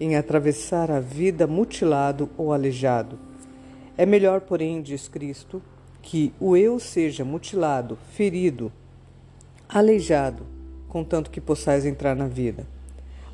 em 0.00 0.16
atravessar 0.16 0.90
a 0.90 0.98
vida 0.98 1.46
mutilado 1.46 2.28
ou 2.36 2.52
aleijado. 2.52 3.16
É 3.96 4.04
melhor, 4.04 4.40
porém, 4.40 4.82
diz 4.82 5.06
Cristo, 5.06 5.62
que 6.06 6.32
o 6.38 6.56
eu 6.56 6.78
seja 6.78 7.24
mutilado, 7.24 7.98
ferido, 8.12 8.72
aleijado, 9.68 10.44
contanto 10.88 11.32
que 11.32 11.40
possais 11.40 11.84
entrar 11.84 12.14
na 12.14 12.28
vida. 12.28 12.64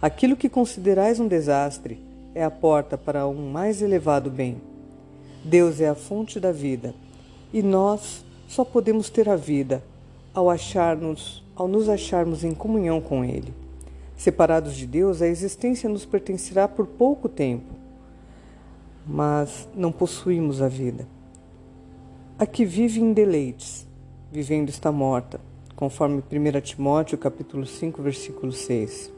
Aquilo 0.00 0.34
que 0.34 0.48
considerais 0.48 1.20
um 1.20 1.28
desastre 1.28 2.02
é 2.34 2.42
a 2.42 2.50
porta 2.50 2.96
para 2.96 3.28
um 3.28 3.50
mais 3.50 3.82
elevado 3.82 4.30
bem. 4.30 4.56
Deus 5.44 5.82
é 5.82 5.88
a 5.90 5.94
fonte 5.94 6.40
da 6.40 6.50
vida 6.50 6.94
e 7.52 7.62
nós 7.62 8.24
só 8.48 8.64
podemos 8.64 9.10
ter 9.10 9.28
a 9.28 9.36
vida 9.36 9.84
ao 10.32 10.48
acharmos, 10.48 11.44
ao 11.54 11.68
nos 11.68 11.90
acharmos 11.90 12.42
em 12.42 12.54
comunhão 12.54 13.02
com 13.02 13.22
Ele. 13.22 13.52
Separados 14.16 14.74
de 14.74 14.86
Deus, 14.86 15.20
a 15.20 15.26
existência 15.26 15.90
nos 15.90 16.06
pertencerá 16.06 16.66
por 16.66 16.86
pouco 16.86 17.28
tempo, 17.28 17.74
mas 19.06 19.68
não 19.74 19.92
possuímos 19.92 20.62
a 20.62 20.68
vida. 20.68 21.06
A 22.43 22.47
que 22.47 22.64
vive 22.64 23.01
em 23.01 23.12
deleites, 23.12 23.86
vivendo 24.32 24.68
está 24.68 24.90
morta, 24.90 25.40
conforme 25.76 26.16
1 26.28 26.61
Timóteo 26.61 27.16
capítulo 27.16 27.64
5, 27.64 28.03
versículo 28.03 28.51
6. 28.51 29.12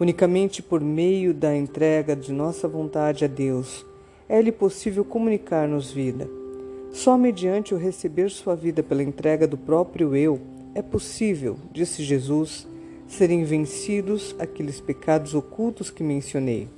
Unicamente 0.00 0.60
por 0.60 0.80
meio 0.80 1.32
da 1.32 1.56
entrega 1.56 2.16
de 2.16 2.32
nossa 2.32 2.66
vontade 2.66 3.24
a 3.24 3.28
Deus 3.28 3.86
é-lhe 4.28 4.50
possível 4.50 5.04
comunicar-nos 5.04 5.92
vida. 5.92 6.28
Só 6.90 7.16
mediante 7.16 7.72
o 7.72 7.78
receber 7.78 8.28
sua 8.28 8.56
vida 8.56 8.82
pela 8.82 9.04
entrega 9.04 9.46
do 9.46 9.56
próprio 9.56 10.16
eu 10.16 10.40
é 10.74 10.82
possível, 10.82 11.56
disse 11.70 12.02
Jesus, 12.02 12.66
serem 13.06 13.44
vencidos 13.44 14.34
aqueles 14.36 14.80
pecados 14.80 15.32
ocultos 15.32 15.90
que 15.90 16.02
mencionei. 16.02 16.68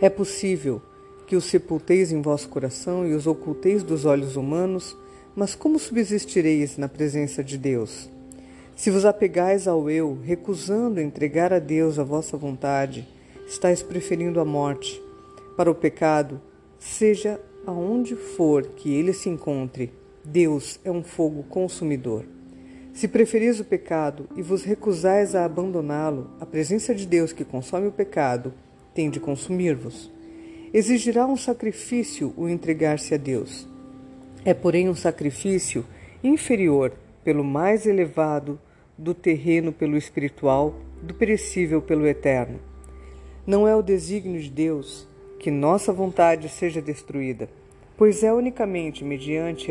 É 0.00 0.08
possível 0.08 0.80
que 1.28 1.36
os 1.36 1.44
sepulteis 1.44 2.10
em 2.10 2.22
vosso 2.22 2.48
coração 2.48 3.06
e 3.06 3.12
os 3.12 3.26
oculteis 3.26 3.82
dos 3.82 4.06
olhos 4.06 4.34
humanos, 4.34 4.96
mas 5.36 5.54
como 5.54 5.78
subsistireis 5.78 6.78
na 6.78 6.88
presença 6.88 7.44
de 7.44 7.58
Deus? 7.58 8.08
Se 8.74 8.90
vos 8.90 9.04
apegais 9.04 9.68
ao 9.68 9.90
eu, 9.90 10.18
recusando 10.24 11.02
entregar 11.02 11.52
a 11.52 11.58
Deus 11.58 11.98
a 11.98 12.02
vossa 12.02 12.34
vontade, 12.34 13.06
estáis 13.46 13.82
preferindo 13.82 14.40
a 14.40 14.44
morte. 14.44 15.02
Para 15.54 15.70
o 15.70 15.74
pecado, 15.74 16.40
seja 16.78 17.38
aonde 17.66 18.16
for 18.16 18.64
que 18.68 18.94
ele 18.94 19.12
se 19.12 19.28
encontre, 19.28 19.92
Deus 20.24 20.80
é 20.82 20.90
um 20.90 21.02
fogo 21.02 21.42
consumidor. 21.42 22.24
Se 22.94 23.06
preferis 23.06 23.60
o 23.60 23.64
pecado 23.64 24.26
e 24.34 24.40
vos 24.40 24.64
recusais 24.64 25.34
a 25.34 25.44
abandoná-lo, 25.44 26.30
a 26.40 26.46
presença 26.46 26.94
de 26.94 27.06
Deus 27.06 27.34
que 27.34 27.44
consome 27.44 27.86
o 27.86 27.92
pecado 27.92 28.54
tem 28.94 29.10
de 29.10 29.20
consumir-vos. 29.20 30.10
Exigirá 30.72 31.26
um 31.26 31.36
sacrifício 31.36 32.34
o 32.36 32.48
entregar-se 32.48 33.14
a 33.14 33.16
Deus. 33.16 33.66
É, 34.44 34.52
porém, 34.52 34.88
um 34.88 34.94
sacrifício 34.94 35.84
inferior 36.22 36.92
pelo 37.24 37.44
mais 37.44 37.86
elevado, 37.86 38.60
do 38.96 39.14
terreno 39.14 39.72
pelo 39.72 39.96
espiritual, 39.96 40.74
do 41.00 41.14
perecível 41.14 41.80
pelo 41.80 42.06
eterno. 42.06 42.58
Não 43.46 43.66
é 43.66 43.74
o 43.74 43.82
desígnio 43.82 44.40
de 44.40 44.50
Deus 44.50 45.08
que 45.38 45.50
nossa 45.50 45.92
vontade 45.92 46.48
seja 46.48 46.82
destruída, 46.82 47.48
pois 47.96 48.24
é 48.24 48.32
unicamente 48.32 49.04
mediante 49.04 49.70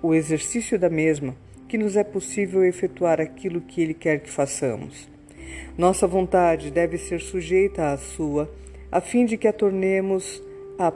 o 0.00 0.14
exercício 0.14 0.78
da 0.78 0.88
mesma 0.88 1.34
que 1.68 1.76
nos 1.76 1.96
é 1.96 2.04
possível 2.04 2.64
efetuar 2.64 3.20
aquilo 3.20 3.60
que 3.60 3.80
Ele 3.80 3.94
quer 3.94 4.20
que 4.20 4.30
façamos. 4.30 5.08
Nossa 5.76 6.06
vontade 6.06 6.70
deve 6.70 6.98
ser 6.98 7.20
sujeita 7.20 7.92
à 7.92 7.96
sua 7.96 8.48
a 8.92 9.00
fim 9.00 9.24
de 9.24 9.38
que 9.38 9.48
a 9.48 9.52
tornemos 9.54 10.42
a, 10.78 10.92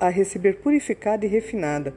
a 0.00 0.08
receber 0.08 0.56
purificada 0.56 1.24
e 1.24 1.28
refinada, 1.28 1.94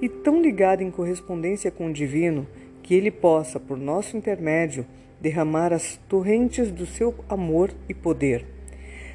e 0.00 0.08
tão 0.08 0.42
ligada 0.42 0.82
em 0.84 0.90
correspondência 0.90 1.70
com 1.70 1.86
o 1.86 1.92
divino, 1.92 2.46
que 2.82 2.94
ele 2.94 3.10
possa, 3.10 3.58
por 3.58 3.78
nosso 3.78 4.16
intermédio, 4.16 4.86
derramar 5.20 5.72
as 5.72 5.96
torrentes 6.08 6.70
do 6.70 6.84
seu 6.84 7.14
amor 7.28 7.70
e 7.88 7.94
poder. 7.94 8.44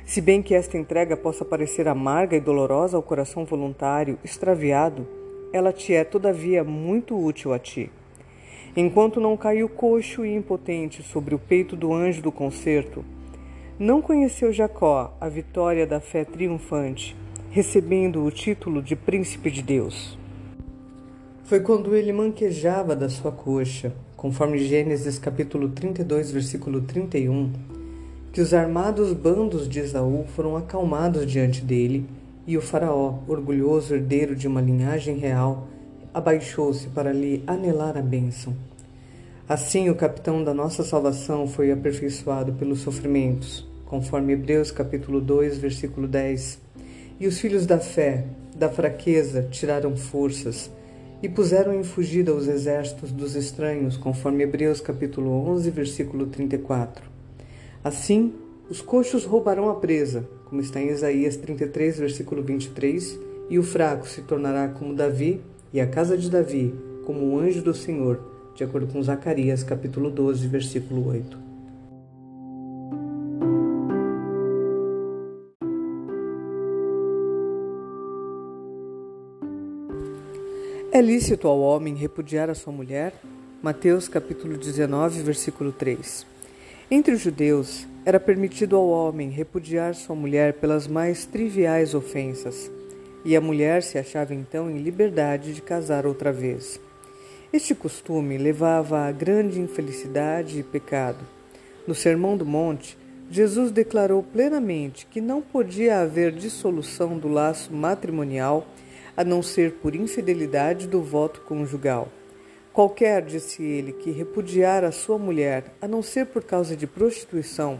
Se 0.06 0.20
bem 0.20 0.42
que 0.42 0.54
esta 0.54 0.78
entrega 0.78 1.16
possa 1.16 1.46
parecer 1.46 1.88
amarga 1.88 2.36
e 2.36 2.42
dolorosa 2.42 2.98
ao 2.98 3.04
coração 3.04 3.46
voluntário, 3.46 4.18
extraviado, 4.24 5.08
ela 5.54 5.72
te 5.72 5.94
é, 5.94 6.04
todavia, 6.04 6.64
muito 6.64 7.18
útil 7.18 7.54
a 7.54 7.60
ti. 7.60 7.90
Enquanto 8.76 9.22
não 9.22 9.38
caiu 9.38 9.70
coxo 9.70 10.26
e 10.26 10.36
impotente 10.36 11.04
sobre 11.04 11.36
o 11.36 11.40
peito 11.40 11.76
do 11.76 11.94
anjo 11.94 12.22
do 12.22 12.32
concerto, 12.32 13.06
não 13.80 14.02
conheceu 14.02 14.54
Jacó 14.54 15.16
a 15.20 15.28
vitória 15.28 15.88
da 15.88 16.00
fé 16.00 16.24
triunfante, 16.24 17.16
recebendo 17.50 18.24
o 18.24 18.30
título 18.30 18.84
de 18.84 18.96
príncipe 18.96 19.50
de 19.50 19.64
Deus. 19.64 20.18
Foi 21.44 21.60
quando 21.60 21.96
ele 21.96 22.14
manquejava 22.14 22.96
da 22.96 23.10
sua 23.10 23.32
coxa, 23.32 23.92
conforme 24.16 24.60
Gênesis 24.60 25.18
capítulo 25.18 25.70
32, 25.70 26.32
versículo 26.32 26.82
31, 26.82 27.52
que 28.32 28.42
os 28.42 28.54
armados 28.54 29.12
bandos 29.12 29.68
de 29.68 29.80
Esaú 29.80 30.26
foram 30.36 30.56
acalmados 30.56 31.26
diante 31.26 31.62
dele, 31.62 32.06
e 32.46 32.58
o 32.58 32.62
faraó, 32.62 33.20
orgulhoso 33.28 33.96
herdeiro 33.96 34.36
de 34.36 34.48
uma 34.48 34.62
linhagem 34.62 35.18
real, 35.18 35.68
abaixou-se 36.14 36.88
para 36.90 37.12
lhe 37.12 37.44
anelar 37.48 37.98
a 37.98 38.02
bênção. 38.02 38.54
Assim, 39.48 39.90
o 39.90 39.96
capitão 39.96 40.42
da 40.42 40.54
nossa 40.54 40.84
salvação 40.84 41.46
foi 41.46 41.70
aperfeiçoado 41.70 42.54
pelos 42.54 42.80
sofrimentos, 42.80 43.68
conforme 43.86 44.32
Hebreus 44.32 44.72
capítulo 44.72 45.20
2, 45.20 45.58
versículo 45.58 46.08
10. 46.08 46.62
E 47.20 47.28
os 47.28 47.40
filhos 47.40 47.66
da 47.66 47.78
fé, 47.78 48.26
da 48.56 48.70
fraqueza, 48.70 49.46
tiraram 49.52 49.98
forças 49.98 50.72
e 51.22 51.28
puseram 51.28 51.74
em 51.74 51.84
fugida 51.84 52.34
os 52.34 52.48
exércitos 52.48 53.12
dos 53.12 53.36
estranhos, 53.36 53.98
conforme 53.98 54.44
Hebreus 54.44 54.80
capítulo 54.80 55.30
11, 55.50 55.70
versículo 55.72 56.28
34. 56.28 57.04
Assim, 57.84 58.34
os 58.70 58.82
coxos 58.82 59.26
roubarão 59.26 59.70
a 59.70 59.76
presa, 59.76 60.26
como 60.46 60.62
está 60.62 60.80
em 60.82 60.88
Isaías 60.88 61.36
33, 61.36 62.00
versículo 62.00 62.42
23, 62.42 63.20
e 63.50 63.60
o 63.60 63.64
fraco 63.64 64.08
se 64.08 64.22
tornará 64.22 64.70
como 64.70 64.96
Davi, 64.96 65.42
e 65.74 65.82
a 65.82 65.88
casa 65.88 66.18
de 66.18 66.30
Davi 66.30 66.74
como 67.06 67.26
o 67.26 67.40
anjo 67.40 67.62
do 67.62 67.74
Senhor, 67.74 68.33
de 68.56 68.64
acordo 68.64 68.88
com 68.88 69.02
Zacarias 69.02 69.64
capítulo 69.64 70.12
12, 70.12 70.48
versículo 70.48 71.08
8. 71.08 71.54
É 80.92 81.02
lícito 81.02 81.48
ao 81.48 81.60
homem 81.60 81.96
repudiar 81.96 82.52
a 82.52 82.54
sua 82.54 82.72
mulher? 82.72 83.14
Mateus 83.64 84.08
capítulo 84.08 84.56
19, 84.56 85.24
versículo 85.24 85.72
3. 85.72 86.28
Entre 86.92 87.16
os 87.16 87.22
judeus, 87.22 87.88
era 88.06 88.20
permitido 88.20 88.76
ao 88.76 88.88
homem 88.88 89.32
repudiar 89.32 89.96
sua 89.96 90.16
mulher 90.16 90.54
pelas 90.54 90.88
mais 90.88 91.26
triviais 91.26 91.96
ofensas, 91.96 92.70
e 93.26 93.36
a 93.36 93.42
mulher 93.42 93.82
se 93.82 93.98
achava 93.98 94.36
então 94.36 94.70
em 94.70 94.78
liberdade 94.78 95.54
de 95.56 95.62
casar 95.64 96.06
outra 96.06 96.32
vez. 96.32 96.80
Este 97.54 97.76
costume 97.76 98.36
levava 98.36 99.02
a 99.02 99.12
grande 99.12 99.62
infelicidade 99.62 100.58
e 100.60 100.64
pecado. 100.64 101.24
No 101.86 101.94
Sermão 101.94 102.36
do 102.36 102.44
Monte, 102.44 102.98
Jesus 103.30 103.72
declarou 103.72 104.24
plenamente 104.24 105.06
que 105.06 105.22
não 105.22 105.40
podia 105.40 106.00
haver 106.00 106.32
dissolução 106.32 107.16
do 107.16 107.28
laço 107.28 107.72
matrimonial 107.72 108.66
a 109.16 109.24
não 109.24 109.44
ser 109.44 109.74
por 109.74 109.94
infidelidade 109.94 110.88
do 110.88 111.04
voto 111.04 111.42
conjugal. 111.42 112.10
Qualquer, 112.74 113.22
disse 113.22 113.62
ele, 113.62 113.94
que 113.94 114.10
repudiar 114.10 114.84
a 114.84 114.92
sua 114.92 115.20
mulher, 115.20 115.76
a 115.80 115.88
não 115.88 116.02
ser 116.02 116.26
por 116.26 116.44
causa 116.44 116.76
de 116.76 116.88
prostituição, 116.88 117.78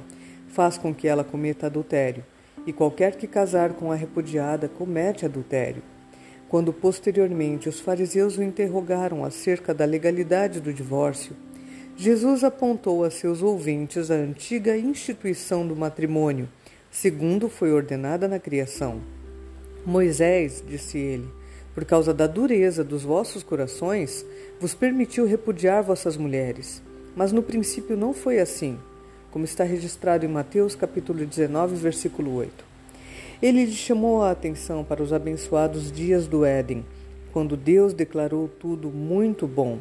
faz 0.50 0.78
com 0.78 0.94
que 0.94 1.08
ela 1.08 1.24
cometa 1.24 1.66
adultério, 1.66 2.24
e 2.68 2.72
qualquer 2.72 3.16
que 3.16 3.26
casar 3.26 3.74
com 3.74 3.92
a 3.92 3.96
repudiada 3.96 4.70
comete 4.70 5.26
adultério. 5.26 5.82
Quando 6.54 6.72
posteriormente 6.72 7.68
os 7.68 7.80
fariseus 7.80 8.38
o 8.38 8.44
interrogaram 8.44 9.26
acerca 9.26 9.74
da 9.74 9.86
legalidade 9.86 10.62
do 10.62 10.72
divórcio, 10.72 11.36
Jesus 11.98 12.44
apontou 12.44 13.04
a 13.04 13.10
seus 13.10 13.42
ouvintes 13.42 14.12
a 14.12 14.14
antiga 14.14 14.78
instituição 14.78 15.68
do 15.68 15.76
matrimônio, 15.76 16.48
segundo 16.92 17.50
foi 17.50 17.74
ordenada 17.74 18.28
na 18.28 18.38
criação. 18.38 19.02
Moisés, 19.84 20.64
disse 20.68 21.00
ele, 21.00 21.28
por 21.74 21.86
causa 21.86 22.14
da 22.14 22.28
dureza 22.28 22.84
dos 22.84 23.02
vossos 23.02 23.42
corações, 23.42 24.24
vos 24.60 24.76
permitiu 24.76 25.26
repudiar 25.26 25.82
vossas 25.82 26.16
mulheres. 26.18 26.84
Mas 27.16 27.32
no 27.32 27.42
princípio 27.42 27.98
não 27.98 28.14
foi 28.14 28.40
assim, 28.40 28.78
como 29.32 29.44
está 29.44 29.64
registrado 29.64 30.24
em 30.24 30.30
Mateus 30.30 30.76
capítulo 30.76 31.26
19, 31.26 31.76
versículo 31.78 32.32
8. 32.36 32.73
Ele 33.44 33.66
lhe 33.66 33.74
chamou 33.74 34.24
a 34.24 34.32
atenção 34.32 34.86
para 34.86 35.04
os 35.04 35.12
abençoados 35.12 35.92
dias 35.92 36.28
do 36.30 36.46
Éden, 36.46 36.86
quando 37.34 37.58
Deus 37.58 37.94
declarou 37.94 38.48
tudo 38.48 38.90
muito 38.90 39.46
bom. 39.46 39.80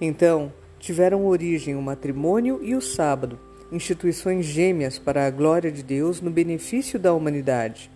Então, 0.00 0.52
tiveram 0.80 1.24
origem 1.24 1.76
o 1.76 1.80
matrimônio 1.80 2.58
e 2.60 2.74
o 2.74 2.80
sábado, 2.80 3.38
instituições 3.70 4.44
gêmeas 4.44 4.98
para 4.98 5.24
a 5.24 5.30
glória 5.30 5.70
de 5.70 5.84
Deus 5.84 6.20
no 6.20 6.32
benefício 6.32 6.98
da 6.98 7.14
humanidade. 7.14 7.88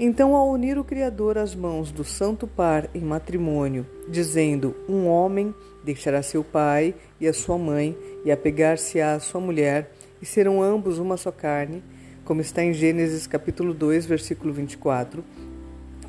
Então, 0.00 0.34
ao 0.34 0.48
unir 0.50 0.78
o 0.78 0.84
Criador 0.84 1.36
às 1.36 1.54
mãos 1.54 1.92
do 1.92 2.02
santo 2.02 2.46
par 2.46 2.88
em 2.94 3.02
matrimônio, 3.02 3.86
dizendo: 4.08 4.74
Um 4.88 5.08
homem 5.08 5.54
deixará 5.84 6.22
seu 6.22 6.42
pai 6.42 6.94
e 7.20 7.28
a 7.28 7.34
sua 7.34 7.58
mãe, 7.58 7.94
e 8.24 8.32
apegar-se 8.32 8.98
à 8.98 9.20
sua 9.20 9.42
mulher, 9.42 9.92
e 10.22 10.24
serão 10.24 10.62
ambos 10.62 10.98
uma 10.98 11.18
só 11.18 11.30
carne, 11.30 11.82
como 12.24 12.40
está 12.40 12.62
em 12.62 12.72
Gênesis 12.72 13.26
capítulo 13.26 13.74
2, 13.74 14.06
versículo 14.06 14.52
24, 14.52 15.24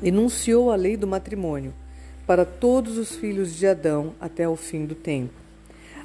enunciou 0.02 0.70
a 0.70 0.76
lei 0.76 0.96
do 0.96 1.06
matrimônio 1.06 1.72
para 2.26 2.44
todos 2.44 2.98
os 2.98 3.14
filhos 3.14 3.54
de 3.54 3.66
Adão 3.66 4.14
até 4.20 4.48
o 4.48 4.56
fim 4.56 4.86
do 4.86 4.94
tempo. 4.94 5.34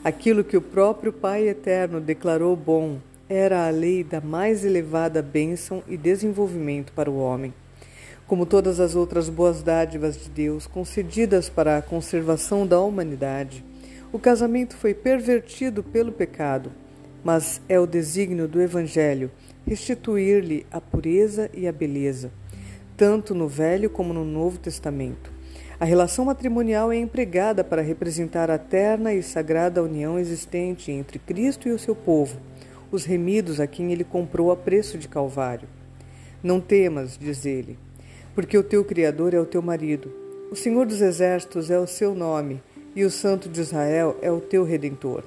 Aquilo 0.04 0.44
que 0.44 0.58
o 0.58 0.62
próprio 0.62 1.12
Pai 1.12 1.48
Eterno 1.48 2.00
declarou 2.00 2.56
bom 2.56 3.00
era 3.28 3.68
a 3.68 3.70
lei 3.70 4.04
da 4.04 4.20
mais 4.20 4.66
elevada 4.66 5.22
bênção 5.22 5.84
e 5.88 5.96
desenvolvimento 5.96 6.92
para 6.94 7.12
o 7.12 7.20
homem 7.20 7.54
como 8.30 8.46
todas 8.46 8.80
as 8.80 8.96
outras 8.96 9.28
boas 9.28 9.64
dádivas 9.64 10.16
de 10.16 10.30
Deus 10.30 10.68
concedidas 10.68 11.50
para 11.50 11.80
a 11.80 11.82
conservação 11.82 12.66
da 12.66 12.80
humanidade, 12.80 13.66
o 14.14 14.20
casamento 14.20 14.78
foi 14.78 14.94
pervertido 14.94 15.82
pelo 15.82 16.12
pecado, 16.12 16.72
mas 17.24 17.60
é 17.68 17.80
o 17.80 17.88
desígnio 17.88 18.48
do 18.48 18.62
Evangelho 18.62 19.32
restituir-lhe 19.66 20.66
a 20.72 20.82
pureza 20.82 21.50
e 21.54 21.68
a 21.68 21.72
beleza, 21.72 22.32
tanto 22.98 23.36
no 23.36 23.48
Velho 23.48 23.90
como 23.90 24.14
no 24.14 24.26
Novo 24.26 24.58
Testamento. 24.58 25.32
A 25.80 25.86
relação 25.86 26.26
matrimonial 26.26 26.92
é 26.92 26.98
empregada 26.98 27.64
para 27.64 27.82
representar 27.82 28.52
a 28.52 28.58
terna 28.58 29.14
e 29.14 29.24
sagrada 29.24 29.82
união 29.82 30.20
existente 30.20 30.92
entre 30.92 31.18
Cristo 31.18 31.70
e 31.70 31.72
o 31.72 31.80
seu 31.80 31.96
povo, 31.96 32.38
os 32.92 33.06
remidos 33.06 33.60
a 33.60 33.68
quem 33.68 33.92
ele 33.92 34.04
comprou 34.04 34.52
a 34.52 34.58
preço 34.58 34.98
de 34.98 35.08
Calvário. 35.08 35.70
Não 36.44 36.60
temas, 36.60 37.18
diz 37.18 37.46
ele, 37.46 37.80
porque 38.36 38.58
o 38.58 38.64
teu 38.64 38.84
Criador 38.84 39.34
é 39.34 39.40
o 39.40 39.46
teu 39.46 39.62
marido. 39.62 40.12
O 40.52 40.56
Senhor 40.56 40.86
dos 40.86 41.00
Exércitos 41.00 41.70
é 41.72 41.80
o 41.80 41.88
seu 41.88 42.14
nome, 42.14 42.62
e 42.96 43.06
o 43.06 43.10
Santo 43.10 43.48
de 43.48 43.62
Israel 43.62 44.18
é 44.22 44.32
o 44.32 44.42
teu 44.42 44.64
Redentor. 44.64 45.24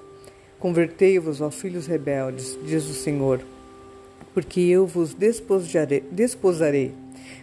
Convertei-vos, 0.58 1.40
ó 1.40 1.50
filhos 1.50 1.86
rebeldes, 1.86 2.58
diz 2.64 2.88
o 2.88 2.94
Senhor, 2.94 3.40
porque 4.34 4.60
eu 4.60 4.86
vos 4.86 5.14
desposarei, 5.14 6.94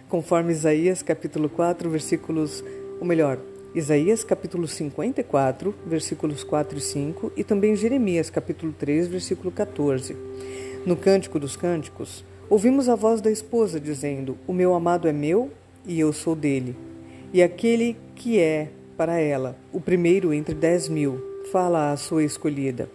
conforme 0.08 0.52
Isaías 0.52 1.02
capítulo 1.02 1.48
4, 1.48 1.88
versículos 1.88 2.64
ou 3.00 3.06
melhor, 3.06 3.38
Isaías 3.74 4.24
capítulo 4.24 4.66
54, 4.66 5.72
versículos 5.86 6.42
4 6.42 6.76
e 6.76 6.80
5, 6.80 7.32
e 7.36 7.44
também 7.44 7.76
Jeremias 7.76 8.28
capítulo 8.28 8.72
3, 8.72 9.06
versículo 9.06 9.52
14. 9.52 10.16
No 10.84 10.96
Cântico 10.96 11.38
dos 11.38 11.56
Cânticos, 11.56 12.24
ouvimos 12.48 12.88
a 12.88 12.96
voz 12.96 13.20
da 13.20 13.30
esposa 13.30 13.78
dizendo: 13.78 14.36
O 14.46 14.52
meu 14.52 14.74
amado 14.74 15.06
é 15.06 15.12
meu 15.12 15.50
e 15.86 16.00
eu 16.00 16.12
sou 16.12 16.34
dele. 16.34 16.74
E 17.32 17.42
aquele 17.42 17.96
que 18.16 18.40
é 18.40 18.70
para 18.96 19.18
ela, 19.20 19.56
o 19.72 19.80
primeiro 19.80 20.34
entre 20.34 20.54
dez 20.54 20.88
mil, 20.88 21.22
fala 21.52 21.92
à 21.92 21.96
sua 21.96 22.24
escolhida: 22.24 22.90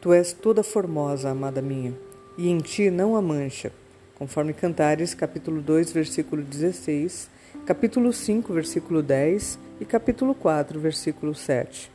Tu 0.00 0.12
és 0.12 0.32
toda 0.32 0.62
formosa, 0.62 1.30
amada 1.30 1.60
minha, 1.60 1.94
e 2.36 2.48
em 2.48 2.58
ti 2.58 2.90
não 2.90 3.16
há 3.16 3.22
mancha. 3.22 3.72
Conforme 4.14 4.52
Cantares, 4.52 5.14
capítulo 5.14 5.60
2, 5.60 5.92
versículo 5.92 6.42
16 6.42 7.30
capítulo 7.66 8.12
5, 8.12 8.52
versículo 8.52 9.02
10 9.02 9.58
e 9.80 9.84
capítulo 9.84 10.34
4, 10.34 10.80
versículo 10.80 11.34
7. 11.34 11.90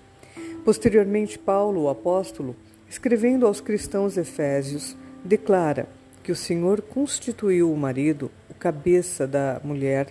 Posteriormente, 0.63 1.37
Paulo, 1.37 1.83
o 1.83 1.89
apóstolo, 1.89 2.55
escrevendo 2.89 3.45
aos 3.45 3.59
cristãos 3.59 4.17
efésios, 4.17 4.95
declara 5.23 5.87
que 6.23 6.31
o 6.31 6.35
Senhor 6.35 6.81
constituiu 6.81 7.71
o 7.71 7.77
marido, 7.77 8.31
o 8.49 8.53
cabeça 8.53 9.27
da 9.27 9.59
mulher, 9.63 10.07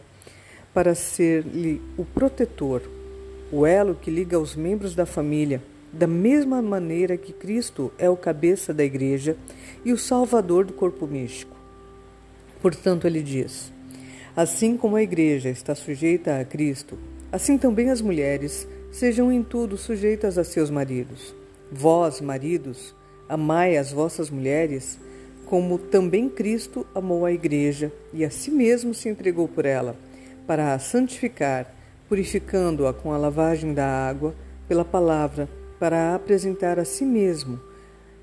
para 0.74 0.94
ser-lhe 0.94 1.80
o 1.96 2.04
protetor, 2.04 2.82
o 3.50 3.64
elo 3.64 3.94
que 3.94 4.10
liga 4.10 4.38
os 4.38 4.54
membros 4.54 4.94
da 4.94 5.06
família, 5.06 5.62
da 5.90 6.06
mesma 6.06 6.60
maneira 6.60 7.16
que 7.16 7.32
Cristo 7.32 7.90
é 7.98 8.10
o 8.10 8.16
cabeça 8.16 8.74
da 8.74 8.84
igreja 8.84 9.36
e 9.86 9.92
o 9.92 9.96
salvador 9.96 10.64
do 10.64 10.72
corpo 10.72 11.06
místico. 11.06 11.56
Portanto, 12.60 13.06
ele 13.06 13.22
diz: 13.22 13.72
Assim 14.34 14.76
como 14.76 14.96
a 14.96 15.02
Igreja 15.02 15.48
está 15.48 15.76
sujeita 15.76 16.40
a 16.40 16.44
Cristo, 16.44 16.98
assim 17.30 17.56
também 17.56 17.88
as 17.88 18.00
mulheres 18.00 18.66
sejam 18.90 19.30
em 19.30 19.44
tudo 19.44 19.76
sujeitas 19.76 20.38
a 20.38 20.42
seus 20.42 20.70
maridos. 20.70 21.32
Vós, 21.70 22.20
maridos, 22.20 22.96
amai 23.28 23.76
as 23.76 23.92
vossas 23.92 24.28
mulheres, 24.28 24.98
como 25.44 25.78
também 25.78 26.28
Cristo 26.28 26.84
amou 26.92 27.24
a 27.24 27.30
Igreja 27.30 27.92
e 28.12 28.24
a 28.24 28.30
si 28.30 28.50
mesmo 28.50 28.92
se 28.92 29.08
entregou 29.08 29.46
por 29.46 29.64
ela, 29.64 29.94
para 30.48 30.74
a 30.74 30.80
santificar, 30.80 31.72
purificando-a 32.08 32.92
com 32.92 33.12
a 33.12 33.16
lavagem 33.16 33.72
da 33.72 33.86
água 33.86 34.34
pela 34.66 34.84
palavra, 34.84 35.48
para 35.78 36.10
a 36.10 36.14
apresentar 36.16 36.76
a 36.76 36.84
si 36.84 37.04
mesmo, 37.04 37.60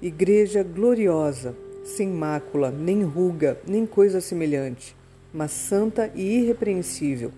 Igreja 0.04 0.62
gloriosa, 0.62 1.56
sem 1.84 2.10
mácula, 2.10 2.70
nem 2.70 3.04
ruga, 3.04 3.60
nem 3.66 3.88
coisa 3.88 4.22
semelhante 4.22 4.96
mas 5.34 5.52
santa 5.52 6.12
e 6.14 6.40
irrepreensível. 6.40 7.32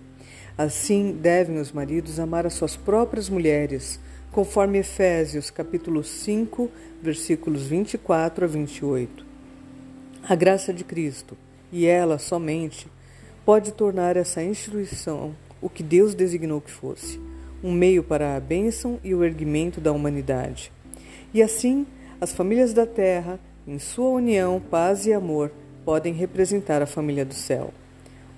Assim 0.58 1.12
devem 1.12 1.58
os 1.58 1.72
maridos 1.72 2.20
amar 2.20 2.46
as 2.46 2.54
suas 2.54 2.76
próprias 2.76 3.30
mulheres, 3.30 3.98
conforme 4.30 4.78
Efésios 4.78 5.48
capítulo 5.48 6.04
5, 6.04 6.70
versículos 7.02 7.62
24 7.66 8.44
a 8.44 8.48
28. 8.48 9.24
A 10.28 10.34
graça 10.34 10.72
de 10.72 10.84
Cristo, 10.84 11.36
e 11.72 11.86
ela 11.86 12.18
somente, 12.18 12.86
pode 13.44 13.72
tornar 13.72 14.16
essa 14.16 14.42
instituição 14.42 15.34
o 15.60 15.70
que 15.70 15.82
Deus 15.82 16.14
designou 16.14 16.60
que 16.60 16.70
fosse, 16.70 17.18
um 17.64 17.72
meio 17.72 18.02
para 18.02 18.36
a 18.36 18.40
bênção 18.40 19.00
e 19.02 19.14
o 19.14 19.24
erguimento 19.24 19.80
da 19.80 19.92
humanidade. 19.92 20.70
E 21.32 21.42
assim, 21.42 21.86
as 22.20 22.32
famílias 22.32 22.72
da 22.72 22.86
terra, 22.86 23.38
em 23.66 23.78
sua 23.78 24.10
união, 24.10 24.60
paz 24.60 25.06
e 25.06 25.12
amor, 25.12 25.52
podem 25.84 26.14
representar 26.14 26.80
a 26.80 26.86
família 26.86 27.24
do 27.24 27.34
céu. 27.34 27.72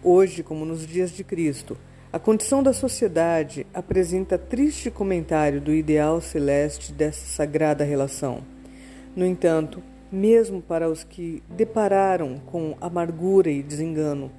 Hoje, 0.02 0.42
como 0.42 0.64
nos 0.64 0.86
dias 0.86 1.10
de 1.10 1.22
Cristo, 1.22 1.76
a 2.12 2.18
condição 2.18 2.62
da 2.62 2.72
sociedade 2.72 3.66
apresenta 3.72 4.38
triste 4.38 4.90
comentário 4.90 5.60
do 5.60 5.72
ideal 5.72 6.20
celeste 6.20 6.92
dessa 6.92 7.24
sagrada 7.26 7.84
relação. 7.84 8.42
No 9.14 9.24
entanto, 9.24 9.82
mesmo 10.10 10.60
para 10.60 10.88
os 10.88 11.04
que 11.04 11.42
depararam 11.48 12.38
com 12.46 12.76
amargura 12.80 13.50
e 13.50 13.62
desengano, 13.62 14.30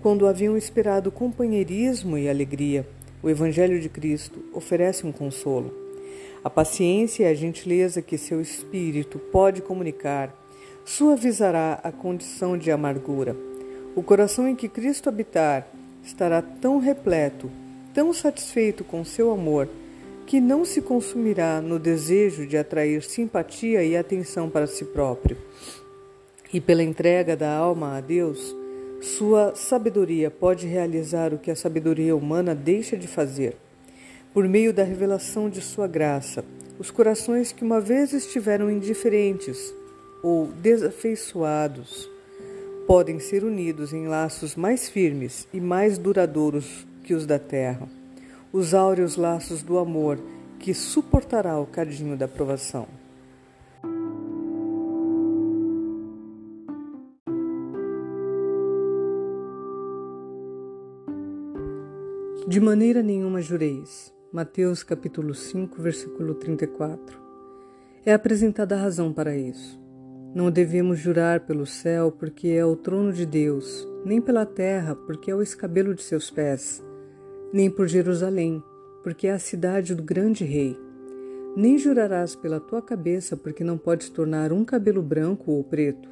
quando 0.00 0.26
haviam 0.26 0.56
esperado 0.56 1.10
companheirismo 1.10 2.16
e 2.16 2.28
alegria, 2.28 2.86
o 3.22 3.28
Evangelho 3.28 3.80
de 3.80 3.88
Cristo 3.88 4.44
oferece 4.54 5.06
um 5.06 5.12
consolo. 5.12 5.85
A 6.46 6.48
paciência 6.48 7.24
e 7.24 7.26
a 7.26 7.34
gentileza 7.34 8.00
que 8.00 8.16
seu 8.16 8.40
espírito 8.40 9.18
pode 9.18 9.60
comunicar 9.60 10.32
suavizará 10.84 11.80
a 11.82 11.90
condição 11.90 12.56
de 12.56 12.70
amargura 12.70 13.36
o 13.96 14.02
coração 14.02 14.46
em 14.46 14.54
que 14.54 14.68
Cristo 14.68 15.08
habitar 15.08 15.66
estará 16.04 16.40
tão 16.40 16.78
repleto, 16.78 17.50
tão 17.92 18.12
satisfeito 18.12 18.84
com 18.84 19.04
seu 19.04 19.32
amor, 19.32 19.68
que 20.24 20.40
não 20.40 20.64
se 20.64 20.80
consumirá 20.80 21.60
no 21.60 21.80
desejo 21.80 22.46
de 22.46 22.56
atrair 22.56 23.02
simpatia 23.02 23.82
e 23.82 23.96
atenção 23.96 24.48
para 24.48 24.68
si 24.68 24.84
próprio. 24.84 25.36
E 26.52 26.60
pela 26.60 26.84
entrega 26.84 27.34
da 27.36 27.52
alma 27.52 27.96
a 27.96 28.00
Deus, 28.00 28.54
sua 29.00 29.56
sabedoria 29.56 30.30
pode 30.30 30.68
realizar 30.68 31.34
o 31.34 31.38
que 31.38 31.50
a 31.50 31.56
sabedoria 31.56 32.14
humana 32.14 32.54
deixa 32.54 32.96
de 32.96 33.08
fazer. 33.08 33.56
Por 34.36 34.46
meio 34.46 34.70
da 34.70 34.84
revelação 34.84 35.48
de 35.48 35.62
sua 35.62 35.86
graça, 35.86 36.44
os 36.78 36.90
corações 36.90 37.52
que 37.52 37.64
uma 37.64 37.80
vez 37.80 38.12
estiveram 38.12 38.70
indiferentes 38.70 39.74
ou 40.22 40.48
desafeiçoados 40.48 42.06
podem 42.86 43.18
ser 43.18 43.44
unidos 43.44 43.94
em 43.94 44.06
laços 44.06 44.54
mais 44.54 44.90
firmes 44.90 45.48
e 45.54 45.58
mais 45.58 45.96
duradouros 45.96 46.86
que 47.02 47.14
os 47.14 47.24
da 47.24 47.38
terra, 47.38 47.88
os 48.52 48.74
áureos 48.74 49.16
laços 49.16 49.62
do 49.62 49.78
amor 49.78 50.18
que 50.58 50.74
suportará 50.74 51.58
o 51.58 51.64
cadinho 51.64 52.14
da 52.14 52.28
provação. 52.28 52.86
De 62.46 62.60
maneira 62.60 63.02
nenhuma 63.02 63.40
jureis. 63.40 64.14
Mateus 64.36 64.82
capítulo 64.82 65.34
5, 65.34 65.80
versículo 65.80 66.34
34. 66.34 67.18
É 68.04 68.12
apresentada 68.12 68.74
a 68.74 68.78
razão 68.78 69.10
para 69.10 69.34
isso. 69.34 69.80
Não 70.34 70.50
devemos 70.50 70.98
jurar 70.98 71.46
pelo 71.46 71.64
céu, 71.64 72.12
porque 72.12 72.48
é 72.48 72.62
o 72.62 72.76
trono 72.76 73.14
de 73.14 73.24
Deus, 73.24 73.88
nem 74.04 74.20
pela 74.20 74.44
terra, 74.44 74.94
porque 74.94 75.30
é 75.30 75.34
o 75.34 75.40
escabelo 75.40 75.94
de 75.94 76.02
seus 76.02 76.30
pés, 76.30 76.84
nem 77.50 77.70
por 77.70 77.88
Jerusalém, 77.88 78.62
porque 79.02 79.26
é 79.26 79.32
a 79.32 79.38
cidade 79.38 79.94
do 79.94 80.02
grande 80.02 80.44
rei. 80.44 80.78
Nem 81.56 81.78
jurarás 81.78 82.36
pela 82.36 82.60
tua 82.60 82.82
cabeça, 82.82 83.38
porque 83.38 83.64
não 83.64 83.78
podes 83.78 84.10
tornar 84.10 84.52
um 84.52 84.66
cabelo 84.66 85.00
branco 85.00 85.50
ou 85.50 85.64
preto. 85.64 86.10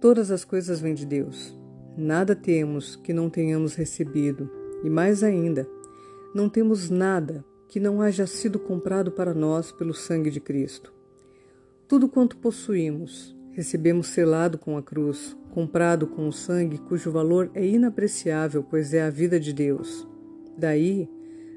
Todas 0.00 0.30
as 0.30 0.44
coisas 0.44 0.78
vêm 0.78 0.94
de 0.94 1.04
Deus. 1.04 1.52
Nada 1.98 2.36
temos 2.36 2.94
que 2.94 3.12
não 3.12 3.28
tenhamos 3.28 3.74
recebido, 3.74 4.48
e 4.84 4.88
mais 4.88 5.24
ainda, 5.24 5.66
não 6.34 6.48
temos 6.48 6.90
nada 6.90 7.44
que 7.68 7.78
não 7.78 8.02
haja 8.02 8.26
sido 8.26 8.58
comprado 8.58 9.12
para 9.12 9.32
nós 9.32 9.70
pelo 9.70 9.94
sangue 9.94 10.30
de 10.30 10.40
Cristo. 10.40 10.92
Tudo 11.86 12.08
quanto 12.08 12.36
possuímos, 12.38 13.36
recebemos 13.52 14.08
selado 14.08 14.58
com 14.58 14.76
a 14.76 14.82
cruz, 14.82 15.36
comprado 15.52 16.08
com 16.08 16.26
o 16.26 16.32
sangue 16.32 16.78
cujo 16.78 17.12
valor 17.12 17.50
é 17.54 17.64
inapreciável, 17.64 18.64
pois 18.64 18.92
é 18.92 19.02
a 19.02 19.10
vida 19.10 19.38
de 19.38 19.52
Deus. 19.52 20.06
Daí, 20.58 21.08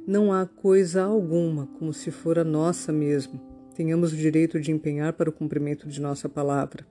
não 0.05 0.31
há 0.31 0.45
coisa 0.45 1.03
alguma 1.03 1.65
como 1.79 1.91
se 1.91 2.11
for 2.11 2.37
a 2.37 2.43
nossa 2.43 2.93
mesmo, 2.93 3.41
tenhamos 3.73 4.13
o 4.13 4.15
direito 4.15 4.59
de 4.59 4.71
empenhar 4.71 5.13
para 5.13 5.29
o 5.29 5.33
cumprimento 5.33 5.87
de 5.87 5.99
nossa 5.99 6.29
palavra. 6.29 6.85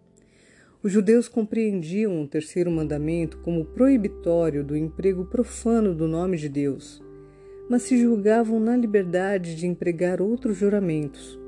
Os 0.83 0.91
judeus 0.91 1.29
compreendiam 1.29 2.21
o 2.21 2.29
terceiro 2.29 2.71
mandamento 2.71 3.39
como 3.39 3.65
proibitório 3.65 4.65
do 4.65 4.77
emprego 4.77 5.25
profano 5.25 5.95
do 5.95 6.07
nome 6.07 6.37
de 6.37 6.49
Deus, 6.49 7.03
mas 7.69 7.83
se 7.83 7.99
julgavam 7.99 8.61
na 8.61 8.77
liberdade 8.77 9.55
de 9.57 9.67
empregar 9.67 10.23
outros 10.23 10.57
juramentos. 10.57 11.39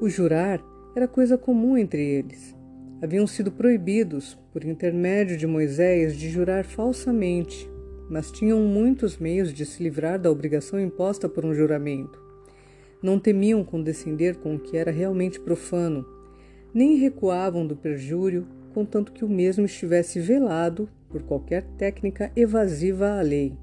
O 0.00 0.08
jurar 0.08 0.62
era 0.94 1.08
coisa 1.08 1.38
comum 1.38 1.76
entre 1.76 2.02
eles. 2.02 2.54
Haviam 3.02 3.26
sido 3.26 3.52
proibidos, 3.52 4.38
por 4.52 4.64
intermédio 4.64 5.36
de 5.36 5.46
Moisés, 5.46 6.16
de 6.16 6.28
jurar 6.28 6.64
falsamente, 6.64 7.70
mas 8.08 8.30
tinham 8.30 8.60
muitos 8.60 9.18
meios 9.18 9.52
de 9.52 9.66
se 9.66 9.82
livrar 9.82 10.18
da 10.18 10.30
obrigação 10.30 10.80
imposta 10.80 11.28
por 11.28 11.44
um 11.44 11.54
juramento. 11.54 12.20
Não 13.02 13.18
temiam 13.18 13.62
condescender 13.62 14.36
com 14.36 14.54
o 14.54 14.58
que 14.58 14.76
era 14.76 14.90
realmente 14.90 15.38
profano, 15.40 16.06
nem 16.72 16.96
recuavam 16.96 17.66
do 17.66 17.76
perjúrio, 17.76 18.46
contanto 18.72 19.12
que 19.12 19.24
o 19.24 19.28
mesmo 19.28 19.64
estivesse 19.64 20.20
velado 20.20 20.88
por 21.08 21.22
qualquer 21.22 21.64
técnica 21.78 22.30
evasiva 22.36 23.18
à 23.18 23.22
lei. 23.22 23.56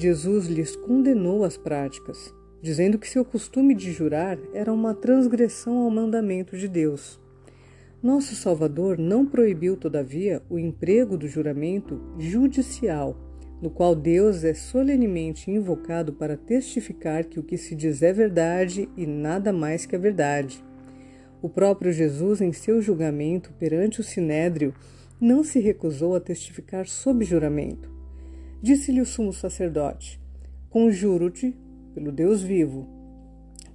Jesus 0.00 0.46
lhes 0.46 0.76
condenou 0.76 1.42
as 1.42 1.56
práticas, 1.56 2.32
dizendo 2.62 3.00
que 3.00 3.08
seu 3.08 3.24
costume 3.24 3.74
de 3.74 3.90
jurar 3.90 4.38
era 4.54 4.72
uma 4.72 4.94
transgressão 4.94 5.78
ao 5.78 5.90
mandamento 5.90 6.56
de 6.56 6.68
Deus. 6.68 7.20
Nosso 8.00 8.36
Salvador 8.36 8.96
não 8.96 9.26
proibiu, 9.26 9.76
todavia, 9.76 10.40
o 10.48 10.56
emprego 10.56 11.18
do 11.18 11.26
juramento 11.26 12.00
judicial, 12.16 13.16
no 13.60 13.70
qual 13.70 13.92
Deus 13.92 14.44
é 14.44 14.54
solenemente 14.54 15.50
invocado 15.50 16.12
para 16.12 16.36
testificar 16.36 17.24
que 17.24 17.40
o 17.40 17.42
que 17.42 17.58
se 17.58 17.74
diz 17.74 18.00
é 18.00 18.12
verdade 18.12 18.88
e 18.96 19.04
nada 19.04 19.52
mais 19.52 19.84
que 19.84 19.96
a 19.96 19.98
verdade. 19.98 20.64
O 21.42 21.48
próprio 21.48 21.92
Jesus, 21.92 22.40
em 22.40 22.52
seu 22.52 22.80
julgamento 22.80 23.52
perante 23.58 24.00
o 24.00 24.04
sinédrio, 24.04 24.72
não 25.20 25.42
se 25.42 25.58
recusou 25.58 26.14
a 26.14 26.20
testificar 26.20 26.86
sob 26.86 27.24
juramento. 27.24 27.97
Disse-lhe 28.60 29.00
o 29.00 29.06
sumo 29.06 29.32
sacerdote: 29.32 30.20
Conjuro-te, 30.68 31.56
pelo 31.94 32.10
Deus 32.10 32.42
vivo, 32.42 32.88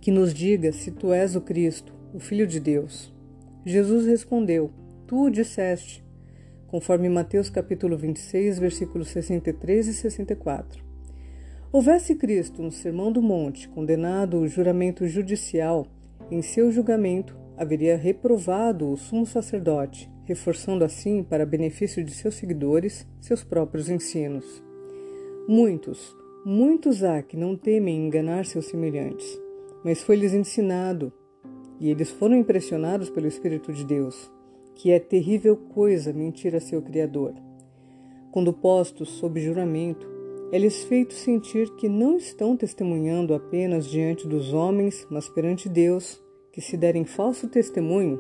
que 0.02 0.12
nos 0.12 0.34
diga 0.34 0.74
se 0.74 0.92
tu 0.92 1.14
és 1.14 1.38
o 1.38 1.42
Cristo, 1.42 1.94
o 2.14 2.20
Filho 2.20 2.46
de 2.46 2.60
Deus. 2.60 3.14
Jesus 3.66 4.06
respondeu: 4.06 4.72
Tu 5.08 5.18
o 5.18 5.30
disseste, 5.30 6.04
conforme 6.68 7.08
Mateus 7.08 7.50
capítulo 7.50 7.98
26, 7.98 8.60
versículos 8.60 9.08
63 9.08 9.88
e 9.88 9.94
64. 9.94 10.84
Houvesse 11.72 12.16
Cristo 12.16 12.62
no 12.62 12.72
Sermão 12.72 13.10
do 13.10 13.22
Monte 13.22 13.70
condenado 13.70 14.38
o 14.38 14.48
juramento 14.50 15.08
judicial, 15.08 15.88
em 16.30 16.42
seu 16.42 16.74
julgamento 16.74 17.38
haveria 17.56 17.96
reprovado 17.96 18.92
o 18.92 18.98
sumo 18.98 19.26
sacerdote, 19.26 20.12
reforçando 20.26 20.84
assim, 20.84 21.24
para 21.24 21.46
benefício 21.46 22.04
de 22.04 22.12
seus 22.12 22.36
seguidores, 22.36 23.08
seus 23.22 23.46
próprios 23.46 23.90
ensinos. 23.90 24.62
Muitos, 25.46 26.16
muitos 26.46 27.04
há 27.04 27.22
que 27.22 27.36
não 27.36 27.58
temem 27.58 28.08
enganar 28.08 28.46
seus 28.46 28.68
semelhantes, 28.68 29.38
mas 29.84 30.02
foi-lhes 30.02 30.34
ensinado 30.34 31.12
e 31.82 31.90
eles 31.90 32.10
foram 32.12 32.38
impressionados 32.38 33.10
pelo 33.10 33.28
Espírito 33.28 33.74
de 33.74 33.84
Deus, 33.84 34.32
que 34.74 34.90
é 34.90 35.00
terrível 35.02 35.58
coisa 35.58 36.14
mentir 36.14 36.56
a 36.56 36.62
seu 36.62 36.82
Criador. 36.82 37.34
Quando 38.32 38.54
postos 38.54 39.10
sob 39.10 39.42
juramento, 39.42 40.08
é-lhes 40.50 40.86
feito 40.86 41.14
sentir 41.14 41.70
que 41.76 41.90
não 41.90 42.16
estão 42.16 42.56
testemunhando 42.56 43.34
apenas 43.34 43.86
diante 43.86 44.26
dos 44.26 44.54
homens, 44.54 45.06
mas 45.12 45.28
perante 45.28 45.68
Deus, 45.68 46.24
que 46.54 46.62
se 46.62 46.78
derem 46.78 47.04
falso 47.04 47.50
testemunho, 47.50 48.18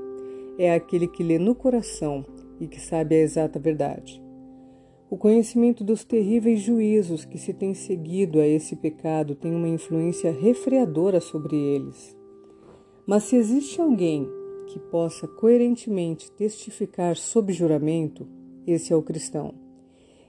é 0.57 0.73
aquele 0.73 1.07
que 1.07 1.23
lê 1.23 1.39
no 1.39 1.55
coração 1.55 2.25
e 2.59 2.67
que 2.67 2.81
sabe 2.81 3.15
a 3.15 3.19
exata 3.19 3.59
verdade. 3.59 4.22
O 5.13 5.15
conhecimento 5.15 5.83
dos 5.83 6.03
terríveis 6.03 6.59
juízos 6.59 7.23
que 7.23 7.37
se 7.37 7.53
tem 7.53 7.75
seguido 7.75 8.39
a 8.39 8.47
esse 8.47 8.75
pecado 8.75 9.35
tem 9.35 9.53
uma 9.53 9.67
influência 9.67 10.31
refreadora 10.31 11.21
sobre 11.21 11.55
eles. 11.55 12.17
Mas 13.05 13.21
se 13.25 13.35
existe 13.35 13.79
alguém 13.79 14.27
que 14.65 14.79
possa 14.79 15.27
coerentemente 15.27 16.31
testificar 16.31 17.15
sob 17.15 17.53
juramento, 17.53 18.27
esse 18.65 18.91
é 18.91 18.95
o 18.95 19.03
cristão. 19.03 19.53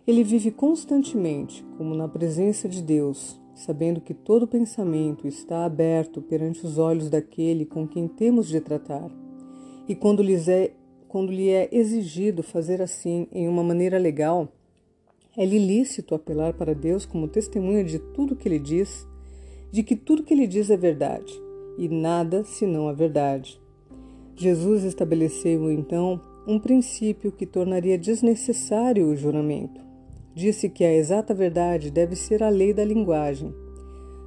Ele 0.07 0.23
vive 0.23 0.51
constantemente, 0.51 1.65
como 1.79 1.95
na 1.95 2.07
presença 2.07 2.69
de 2.69 2.83
Deus, 2.83 3.41
sabendo 3.55 4.03
que 4.03 4.13
todo 4.13 4.47
pensamento 4.47 5.27
está 5.27 5.65
aberto 5.65 6.21
perante 6.21 6.63
os 6.63 6.77
olhos 6.77 7.09
daquele 7.09 7.65
com 7.65 7.89
quem 7.89 8.07
temos 8.07 8.49
de 8.49 8.61
tratar. 8.61 9.11
E 9.89 9.95
quando, 9.95 10.23
é, 10.23 10.73
quando 11.09 11.33
lhe 11.33 11.49
é 11.49 11.71
exigido 11.73 12.43
fazer 12.43 12.83
assim 12.83 13.27
em 13.33 13.49
uma 13.49 13.65
maneira 13.65 13.97
legal, 13.97 14.53
é-lhe 15.37 15.59
lícito 15.59 16.15
apelar 16.15 16.55
para 16.55 16.75
Deus 16.75 17.05
como 17.05 17.29
testemunha 17.29 17.85
de 17.85 17.99
tudo 17.99 18.37
que 18.37 18.49
ele 18.49 18.59
diz, 18.59 19.07
de 19.71 19.83
que 19.83 19.97
tudo 19.97 20.23
que 20.23 20.33
ele 20.33 20.47
diz 20.47 20.71
é 20.71 20.77
verdade 20.77 21.33
e 21.77 21.89
nada 21.89 22.45
senão 22.45 22.89
a 22.89 22.93
verdade. 22.93 23.61
Jesus 24.37 24.85
estabeleceu 24.85 25.71
então 25.71 26.21
um 26.47 26.59
princípio 26.59 27.33
que 27.33 27.47
tornaria 27.47 27.99
desnecessário 27.99 29.07
o 29.07 29.17
juramento. 29.17 29.81
Disse 30.35 30.69
que 30.69 30.85
a 30.85 30.93
exata 30.93 31.33
verdade 31.33 31.91
deve 31.91 32.17
ser 32.17 32.43
a 32.43 32.49
lei 32.49 32.73
da 32.73 32.85
linguagem. 32.85 33.55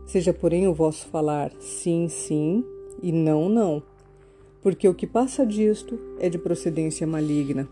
Seja, 0.06 0.34
porém, 0.34 0.68
o 0.68 0.74
vosso 0.74 1.06
falar 1.08 1.52
sim, 1.60 2.08
sim 2.08 2.64
e 3.02 3.12
não, 3.12 3.50
não, 3.50 3.84
porque 4.62 4.88
o 4.88 4.94
que 4.94 5.06
passa 5.06 5.46
disto 5.46 6.00
é 6.20 6.30
de 6.30 6.38
procedência 6.38 7.06
maligna. 7.06 7.68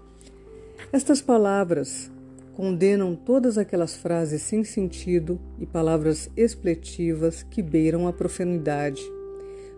Estas 0.91 1.21
palavras 1.21 2.11
condenam 2.55 3.15
todas 3.15 3.57
aquelas 3.57 3.95
frases 3.95 4.41
sem 4.41 4.63
sentido 4.63 5.39
e 5.59 5.65
palavras 5.65 6.29
expletivas 6.35 7.43
que 7.43 7.61
beiram 7.61 8.07
a 8.07 8.13
profanidade 8.13 9.01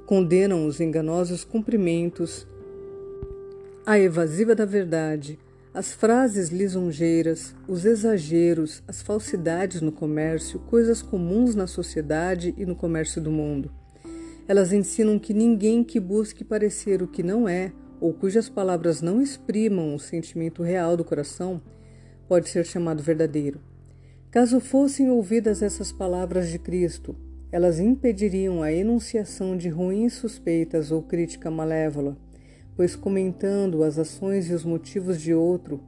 condenam 0.08 0.66
os 0.66 0.80
enganosos 0.80 1.44
cumprimentos, 1.44 2.48
a 3.86 4.00
evasiva 4.00 4.56
da 4.56 4.64
verdade, 4.64 5.38
as 5.74 5.92
frases 5.92 6.48
lisonjeiras, 6.48 7.54
os 7.68 7.84
exageros, 7.84 8.82
as 8.88 9.02
falsidades 9.02 9.82
no 9.82 9.92
comércio, 9.92 10.60
coisas 10.60 11.02
comuns 11.02 11.56
na 11.56 11.68
sociedade 11.68 12.56
e 12.58 12.66
no 12.66 12.74
comércio 12.74 13.22
do 13.22 13.30
mundo. 13.30 13.70
Elas 14.48 14.72
ensinam 14.72 15.20
que 15.20 15.34
ninguém 15.34 15.84
que 15.84 16.00
busque 16.00 16.42
parecer 16.42 17.02
o 17.02 17.08
que 17.08 17.22
não 17.22 17.46
é, 17.46 17.74
ou 18.00 18.14
cujas 18.14 18.48
palavras 18.48 19.02
não 19.02 19.22
exprimam 19.22 19.94
o 19.94 20.00
sentimento 20.00 20.64
real 20.64 20.96
do 20.96 21.04
coração, 21.04 21.62
pode 22.28 22.50
ser 22.50 22.66
chamado 22.66 23.02
verdadeiro. 23.02 23.60
Caso 24.30 24.60
fossem 24.60 25.10
ouvidas 25.10 25.62
essas 25.62 25.92
palavras 25.92 26.50
de 26.50 26.60
Cristo, 26.60 27.16
elas 27.52 27.80
impediriam 27.80 28.62
a 28.62 28.72
enunciação 28.74 29.56
de 29.56 29.70
ruins 29.70 30.14
suspeitas 30.14 30.92
ou 30.92 31.02
crítica 31.02 31.50
malévola, 31.50 32.18
pois 32.76 32.96
comentando 32.96 33.84
as 33.84 33.98
ações 33.98 34.50
e 34.50 34.54
os 34.54 34.66
motivos 34.66 35.22
de 35.22 35.34
outro, 35.34 35.82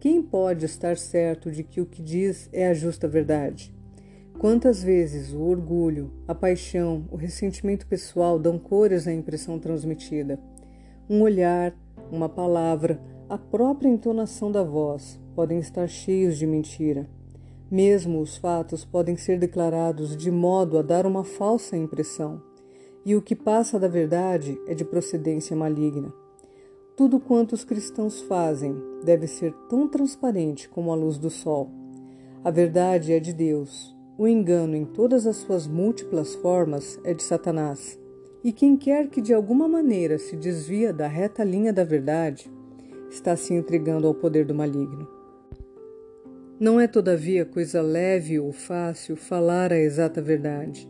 quem 0.00 0.22
pode 0.22 0.64
estar 0.64 0.96
certo 0.96 1.50
de 1.50 1.62
que 1.62 1.80
o 1.80 1.86
que 1.86 2.02
diz 2.02 2.48
é 2.52 2.66
a 2.66 2.74
justa 2.74 3.06
verdade? 3.06 3.72
Quantas 4.38 4.82
vezes 4.82 5.32
o 5.32 5.40
orgulho, 5.42 6.10
a 6.26 6.34
paixão, 6.34 7.04
o 7.10 7.16
ressentimento 7.16 7.86
pessoal 7.86 8.38
dão 8.38 8.58
cores 8.58 9.06
à 9.06 9.12
impressão 9.12 9.58
transmitida? 9.58 10.40
Um 11.08 11.20
olhar, 11.20 11.72
uma 12.10 12.28
palavra, 12.28 13.00
a 13.28 13.38
própria 13.38 13.88
entonação 13.88 14.50
da 14.50 14.64
voz 14.64 15.21
podem 15.34 15.58
estar 15.58 15.86
cheios 15.88 16.36
de 16.36 16.46
mentira. 16.46 17.08
Mesmo 17.70 18.20
os 18.20 18.36
fatos 18.36 18.84
podem 18.84 19.16
ser 19.16 19.38
declarados 19.38 20.16
de 20.16 20.30
modo 20.30 20.78
a 20.78 20.82
dar 20.82 21.06
uma 21.06 21.24
falsa 21.24 21.76
impressão, 21.76 22.42
e 23.04 23.16
o 23.16 23.22
que 23.22 23.34
passa 23.34 23.78
da 23.78 23.88
verdade 23.88 24.60
é 24.66 24.74
de 24.74 24.84
procedência 24.84 25.56
maligna. 25.56 26.12
Tudo 26.96 27.18
quanto 27.18 27.54
os 27.54 27.64
cristãos 27.64 28.20
fazem 28.22 28.76
deve 29.02 29.26
ser 29.26 29.52
tão 29.68 29.88
transparente 29.88 30.68
como 30.68 30.92
a 30.92 30.94
luz 30.94 31.18
do 31.18 31.30
sol. 31.30 31.70
A 32.44 32.50
verdade 32.50 33.12
é 33.12 33.18
de 33.18 33.32
Deus, 33.32 33.96
o 34.18 34.28
engano 34.28 34.76
em 34.76 34.84
todas 34.84 35.26
as 35.26 35.36
suas 35.36 35.66
múltiplas 35.66 36.34
formas 36.34 37.00
é 37.02 37.14
de 37.14 37.22
Satanás. 37.22 37.98
E 38.44 38.52
quem 38.52 38.76
quer 38.76 39.08
que 39.08 39.20
de 39.20 39.32
alguma 39.32 39.66
maneira 39.66 40.18
se 40.18 40.36
desvia 40.36 40.92
da 40.92 41.06
reta 41.06 41.42
linha 41.42 41.72
da 41.72 41.84
verdade, 41.84 42.52
está 43.10 43.36
se 43.36 43.54
entregando 43.54 44.06
ao 44.06 44.14
poder 44.14 44.44
do 44.44 44.54
maligno. 44.54 45.08
Não 46.62 46.78
é, 46.78 46.86
todavia, 46.86 47.44
coisa 47.44 47.82
leve 47.82 48.38
ou 48.38 48.52
fácil 48.52 49.16
falar 49.16 49.72
a 49.72 49.80
exata 49.80 50.22
verdade. 50.22 50.88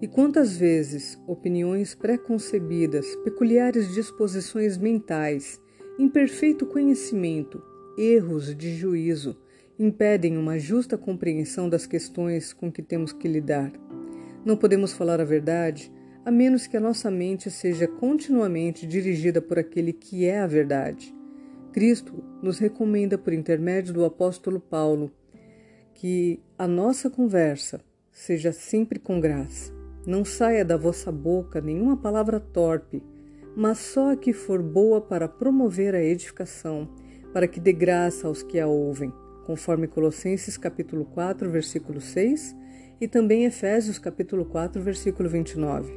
E 0.00 0.08
quantas 0.08 0.56
vezes 0.56 1.16
opiniões 1.28 1.94
preconcebidas, 1.94 3.06
peculiares 3.22 3.94
disposições 3.94 4.76
mentais, 4.76 5.60
imperfeito 5.96 6.66
conhecimento, 6.66 7.62
erros 7.96 8.52
de 8.52 8.74
juízo 8.74 9.38
impedem 9.78 10.36
uma 10.36 10.58
justa 10.58 10.98
compreensão 10.98 11.68
das 11.68 11.86
questões 11.86 12.52
com 12.52 12.72
que 12.72 12.82
temos 12.82 13.12
que 13.12 13.28
lidar. 13.28 13.72
Não 14.44 14.56
podemos 14.56 14.92
falar 14.92 15.20
a 15.20 15.24
verdade 15.24 15.92
a 16.24 16.32
menos 16.32 16.66
que 16.66 16.76
a 16.76 16.80
nossa 16.80 17.12
mente 17.12 17.48
seja 17.48 17.86
continuamente 17.86 18.88
dirigida 18.88 19.40
por 19.40 19.56
aquele 19.56 19.92
que 19.92 20.24
é 20.24 20.40
a 20.40 20.48
verdade. 20.48 21.14
Cristo 21.72 22.22
nos 22.42 22.58
recomenda, 22.58 23.16
por 23.16 23.32
intermédio 23.32 23.94
do 23.94 24.04
apóstolo 24.04 24.60
Paulo, 24.60 25.10
que 25.94 26.38
a 26.58 26.68
nossa 26.68 27.08
conversa 27.08 27.80
seja 28.10 28.52
sempre 28.52 28.98
com 28.98 29.18
graça. 29.18 29.72
Não 30.06 30.22
saia 30.22 30.64
da 30.64 30.76
vossa 30.76 31.10
boca 31.10 31.62
nenhuma 31.62 31.96
palavra 31.96 32.38
torpe, 32.38 33.02
mas 33.56 33.78
só 33.78 34.12
a 34.12 34.16
que 34.16 34.34
for 34.34 34.62
boa 34.62 35.00
para 35.00 35.26
promover 35.26 35.94
a 35.94 36.02
edificação, 36.02 36.90
para 37.32 37.48
que 37.48 37.58
dê 37.58 37.72
graça 37.72 38.26
aos 38.26 38.42
que 38.42 38.60
a 38.60 38.66
ouvem. 38.66 39.12
conforme 39.46 39.88
Colossenses 39.88 40.56
capítulo 40.56 41.04
4, 41.04 41.50
versículo 41.50 42.00
6 42.00 42.54
e 43.00 43.08
também 43.08 43.44
Efésios 43.44 43.98
capítulo 43.98 44.44
4, 44.44 44.80
versículo 44.80 45.28
29. 45.28 45.92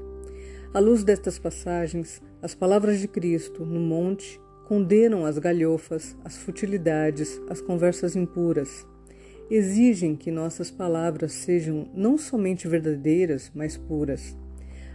À 0.73 0.79
luz 0.79 1.03
destas 1.03 1.37
passagens, 1.37 2.23
as 2.41 2.55
palavras 2.55 2.99
de 2.99 3.07
Cristo 3.07 3.63
no 3.63 3.79
monte 3.79 4.41
condenam 4.65 5.25
as 5.25 5.37
galhofas, 5.37 6.15
as 6.23 6.37
futilidades, 6.37 7.39
as 7.49 7.61
conversas 7.61 8.15
impuras. 8.15 8.85
Exigem 9.49 10.15
que 10.15 10.31
nossas 10.31 10.71
palavras 10.71 11.33
sejam 11.33 11.87
não 11.93 12.17
somente 12.17 12.67
verdadeiras, 12.67 13.51
mas 13.53 13.77
puras. 13.77 14.35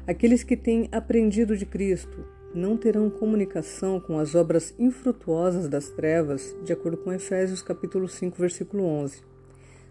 Aqueles 0.06 0.42
que 0.42 0.56
têm 0.56 0.88
aprendido 0.90 1.56
de 1.56 1.64
Cristo 1.64 2.24
não 2.52 2.76
terão 2.76 3.08
comunicação 3.08 4.00
com 4.00 4.18
as 4.18 4.34
obras 4.34 4.74
infrutuosas 4.76 5.68
das 5.68 5.88
trevas, 5.88 6.56
de 6.64 6.72
acordo 6.72 6.98
com 6.98 7.12
Efésios 7.12 7.62
capítulo 7.62 8.08
5, 8.08 8.36
versículo 8.36 8.82
11. 8.84 9.22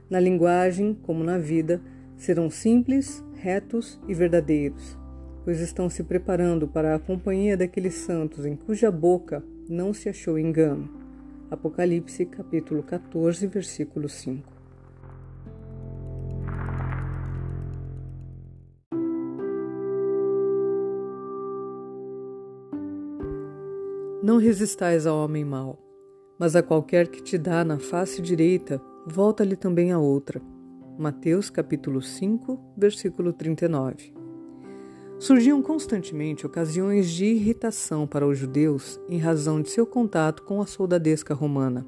Na 0.09 0.19
linguagem, 0.19 0.93
como 1.03 1.23
na 1.23 1.37
vida, 1.37 1.81
serão 2.17 2.49
simples, 2.49 3.23
retos 3.35 3.97
e 4.09 4.13
verdadeiros, 4.13 4.97
pois 5.45 5.61
estão 5.61 5.89
se 5.89 6.03
preparando 6.03 6.67
para 6.67 6.95
a 6.95 6.99
companhia 6.99 7.55
daqueles 7.55 7.93
santos 7.93 8.45
em 8.45 8.57
cuja 8.57 8.91
boca 8.91 9.41
não 9.69 9.93
se 9.93 10.09
achou 10.09 10.39
engano. 10.39 10.89
Apocalipse 11.51 12.25
capítulo 12.25 12.81
14, 12.81 13.45
versículo 13.45 14.09
5. 14.09 14.51
Não 24.23 24.37
resistais 24.37 25.05
ao 25.05 25.23
homem 25.23 25.45
mau, 25.45 25.77
mas 26.39 26.55
a 26.55 26.63
qualquer 26.63 27.07
que 27.07 27.21
te 27.21 27.37
dá 27.37 27.63
na 27.63 27.77
face 27.77 28.21
direita, 28.21 28.81
volta-lhe 29.05 29.55
também 29.55 29.91
a 29.91 29.99
outra. 29.99 30.41
Mateus 30.97 31.49
capítulo 31.49 32.01
5, 32.01 32.59
versículo 32.75 33.31
39. 33.31 34.18
Surgiam 35.19 35.61
constantemente 35.61 36.45
ocasiões 36.45 37.11
de 37.11 37.25
irritação 37.25 38.07
para 38.07 38.25
os 38.25 38.37
judeus 38.37 38.97
em 39.09 39.17
razão 39.17 39.61
de 39.61 39.69
seu 39.69 39.85
contato 39.85 40.43
com 40.43 40.61
a 40.61 40.65
soldadesca 40.65 41.33
romana. 41.33 41.85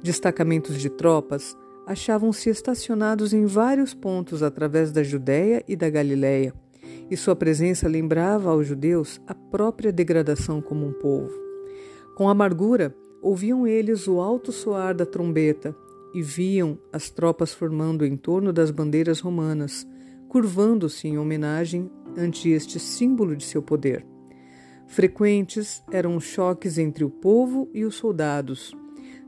Destacamentos 0.00 0.80
de 0.80 0.88
tropas 0.88 1.56
achavam-se 1.88 2.48
estacionados 2.48 3.32
em 3.32 3.46
vários 3.46 3.94
pontos 3.94 4.44
através 4.44 4.92
da 4.92 5.02
Judéia 5.02 5.64
e 5.66 5.74
da 5.74 5.90
Galiléia, 5.90 6.54
e 7.10 7.16
sua 7.16 7.34
presença 7.34 7.88
lembrava 7.88 8.50
aos 8.50 8.68
judeus 8.68 9.20
a 9.26 9.34
própria 9.34 9.92
degradação 9.92 10.62
como 10.62 10.86
um 10.86 10.92
povo. 10.92 11.32
Com 12.14 12.28
amargura, 12.28 12.94
ouviam 13.20 13.66
eles 13.66 14.06
o 14.06 14.20
alto 14.20 14.52
soar 14.52 14.94
da 14.94 15.04
trombeta 15.04 15.74
e 16.14 16.22
viam 16.22 16.78
as 16.92 17.10
tropas 17.10 17.52
formando 17.52 18.06
em 18.06 18.16
torno 18.16 18.52
das 18.52 18.70
bandeiras 18.70 19.18
romanas, 19.18 19.84
curvando-se 20.28 21.08
em 21.08 21.18
homenagem 21.18 21.90
ante 22.16 22.48
este 22.50 22.78
símbolo 22.78 23.36
de 23.36 23.44
seu 23.44 23.62
poder. 23.62 24.06
Frequentes 24.86 25.82
eram 25.90 26.16
os 26.16 26.24
choques 26.24 26.78
entre 26.78 27.04
o 27.04 27.10
povo 27.10 27.70
e 27.72 27.84
os 27.84 27.94
soldados, 27.94 28.72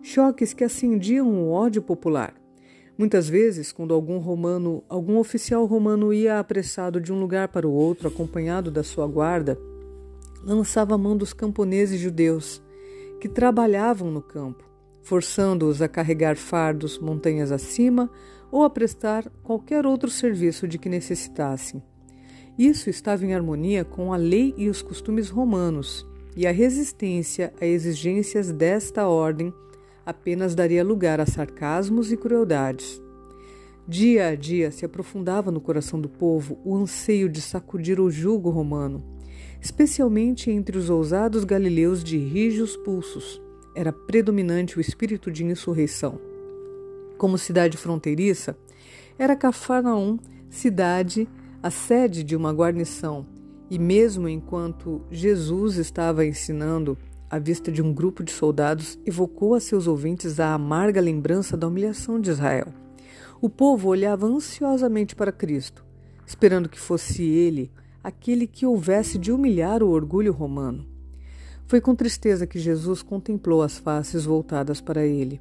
choques 0.03 0.53
que 0.53 0.65
acendiam 0.65 1.29
o 1.29 1.51
ódio 1.51 1.83
popular. 1.83 2.35
Muitas 2.97 3.29
vezes, 3.29 3.73
quando 3.73 3.95
algum 3.95 4.19
romano, 4.19 4.85
algum 4.89 5.19
oficial 5.19 5.65
romano 5.65 6.13
ia 6.13 6.39
apressado 6.39 7.01
de 7.01 7.13
um 7.13 7.19
lugar 7.19 7.49
para 7.49 7.67
o 7.67 7.73
outro, 7.73 8.09
acompanhado 8.09 8.71
da 8.71 8.83
sua 8.83 9.07
guarda, 9.07 9.59
lançava 10.43 10.95
a 10.95 10.99
mão 10.99 11.17
dos 11.17 11.33
camponeses 11.33 11.99
judeus 11.99 12.63
que 13.21 13.29
trabalhavam 13.29 14.11
no 14.11 14.21
campo 14.21 14.75
forçando-os 15.05 15.83
a 15.83 15.89
carregar 15.89 16.35
fardos 16.35 16.99
montanhas 16.99 17.53
acima 17.53 18.11
ou 18.51 18.65
a 18.65 18.71
prestar 18.71 19.31
qualquer 19.43 19.87
outro 19.87 20.11
serviço 20.11 20.67
de 20.67 20.79
que 20.79 20.89
necessitassem. 20.89 21.83
Isso 22.59 22.89
estava 22.89 23.25
em 23.25 23.35
harmonia 23.35 23.85
com 23.85 24.13
a 24.13 24.17
lei 24.17 24.55
e 24.57 24.69
os 24.69 24.83
costumes 24.83 25.29
romanos, 25.29 26.07
e 26.37 26.47
a 26.47 26.51
resistência 26.51 27.53
a 27.61 27.67
exigências 27.67 28.53
desta 28.53 29.07
ordem 29.07 29.53
apenas 30.05 30.55
daria 30.55 30.85
lugar 30.85 31.21
a 31.21 31.27
sarcasmos 31.27 32.13
e 32.13 32.17
crueldades. 32.17 33.03
Dia 33.87 34.29
a 34.29 34.35
dia 34.35 34.71
se 34.71 34.85
aprofundava 34.85 35.51
no 35.51 35.61
coração 35.61 36.01
do 36.01 36.09
povo 36.09 36.59
o 36.65 36.75
anseio 36.77 37.29
de 37.29 37.41
sacudir 37.41 38.01
o 38.01 38.11
jugo 38.11 38.51
romano, 38.51 39.05
especialmente 39.61 40.51
entre 40.51 40.79
os 40.79 40.91
ousados 40.91 41.45
galileus 41.45 42.03
de 42.03 42.17
rijos 42.19 42.77
pulsos 42.77 43.43
era 43.75 43.93
predominante 43.93 44.79
o 44.79 44.81
espírito 44.81 45.31
de 45.31 45.45
insurreição. 45.45 46.21
Como 47.19 47.37
cidade 47.37 47.77
fronteiriça, 47.77 48.57
era 49.19 49.35
Cafarnaum 49.35 50.19
cidade, 50.49 51.29
a 51.65 51.71
sede 51.71 52.23
de 52.23 52.37
uma 52.37 52.53
guarnição, 52.53 53.25
e 53.71 53.79
mesmo 53.79 54.29
enquanto 54.29 55.01
Jesus 55.11 55.79
estava 55.79 56.27
ensinando, 56.27 56.99
à 57.31 57.39
vista 57.39 57.73
de 57.73 57.81
um 57.81 57.91
grupo 57.91 58.23
de 58.23 58.31
soldados, 58.31 58.99
evocou 59.07 59.55
a 59.55 59.61
seus 59.61 59.87
ouvintes 59.87 60.39
a 60.39 60.53
amarga 60.53 61.01
lembrança 61.01 61.57
da 61.57 61.67
humilhação 61.67 62.21
de 62.21 62.29
Israel. 62.29 62.67
O 63.41 63.49
povo 63.49 63.89
olhava 63.89 64.27
ansiosamente 64.27 65.17
para 65.17 65.33
Cristo, 65.33 65.83
esperando 66.27 66.69
que 66.69 66.79
fosse 66.79 67.23
ele 67.23 67.73
aquele 68.03 68.47
que 68.47 68.67
houvesse 68.67 69.17
de 69.17 69.33
humilhar 69.33 69.83
o 69.83 69.89
orgulho 69.89 70.35
romano. 70.35 70.87
Foi 71.67 71.81
com 71.81 71.95
tristeza 71.95 72.47
que 72.47 72.59
Jesus 72.59 73.03
contemplou 73.03 73.63
as 73.63 73.79
faces 73.79 74.27
voltadas 74.27 74.83
para 74.83 75.07
ele. 75.07 75.41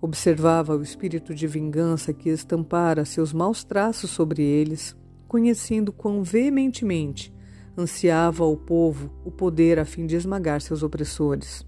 Observava 0.00 0.74
o 0.74 0.82
espírito 0.82 1.34
de 1.34 1.46
vingança 1.46 2.14
que 2.14 2.30
estampara 2.30 3.04
seus 3.04 3.30
maus 3.34 3.62
traços 3.62 4.08
sobre 4.08 4.42
eles, 4.42 4.98
conhecendo 5.30 5.92
quão 5.92 6.24
veementemente 6.24 7.32
ansiava 7.78 8.44
o 8.44 8.56
povo 8.56 9.12
o 9.24 9.30
poder 9.30 9.78
a 9.78 9.84
fim 9.84 10.04
de 10.04 10.16
esmagar 10.16 10.60
seus 10.60 10.82
opressores. 10.82 11.64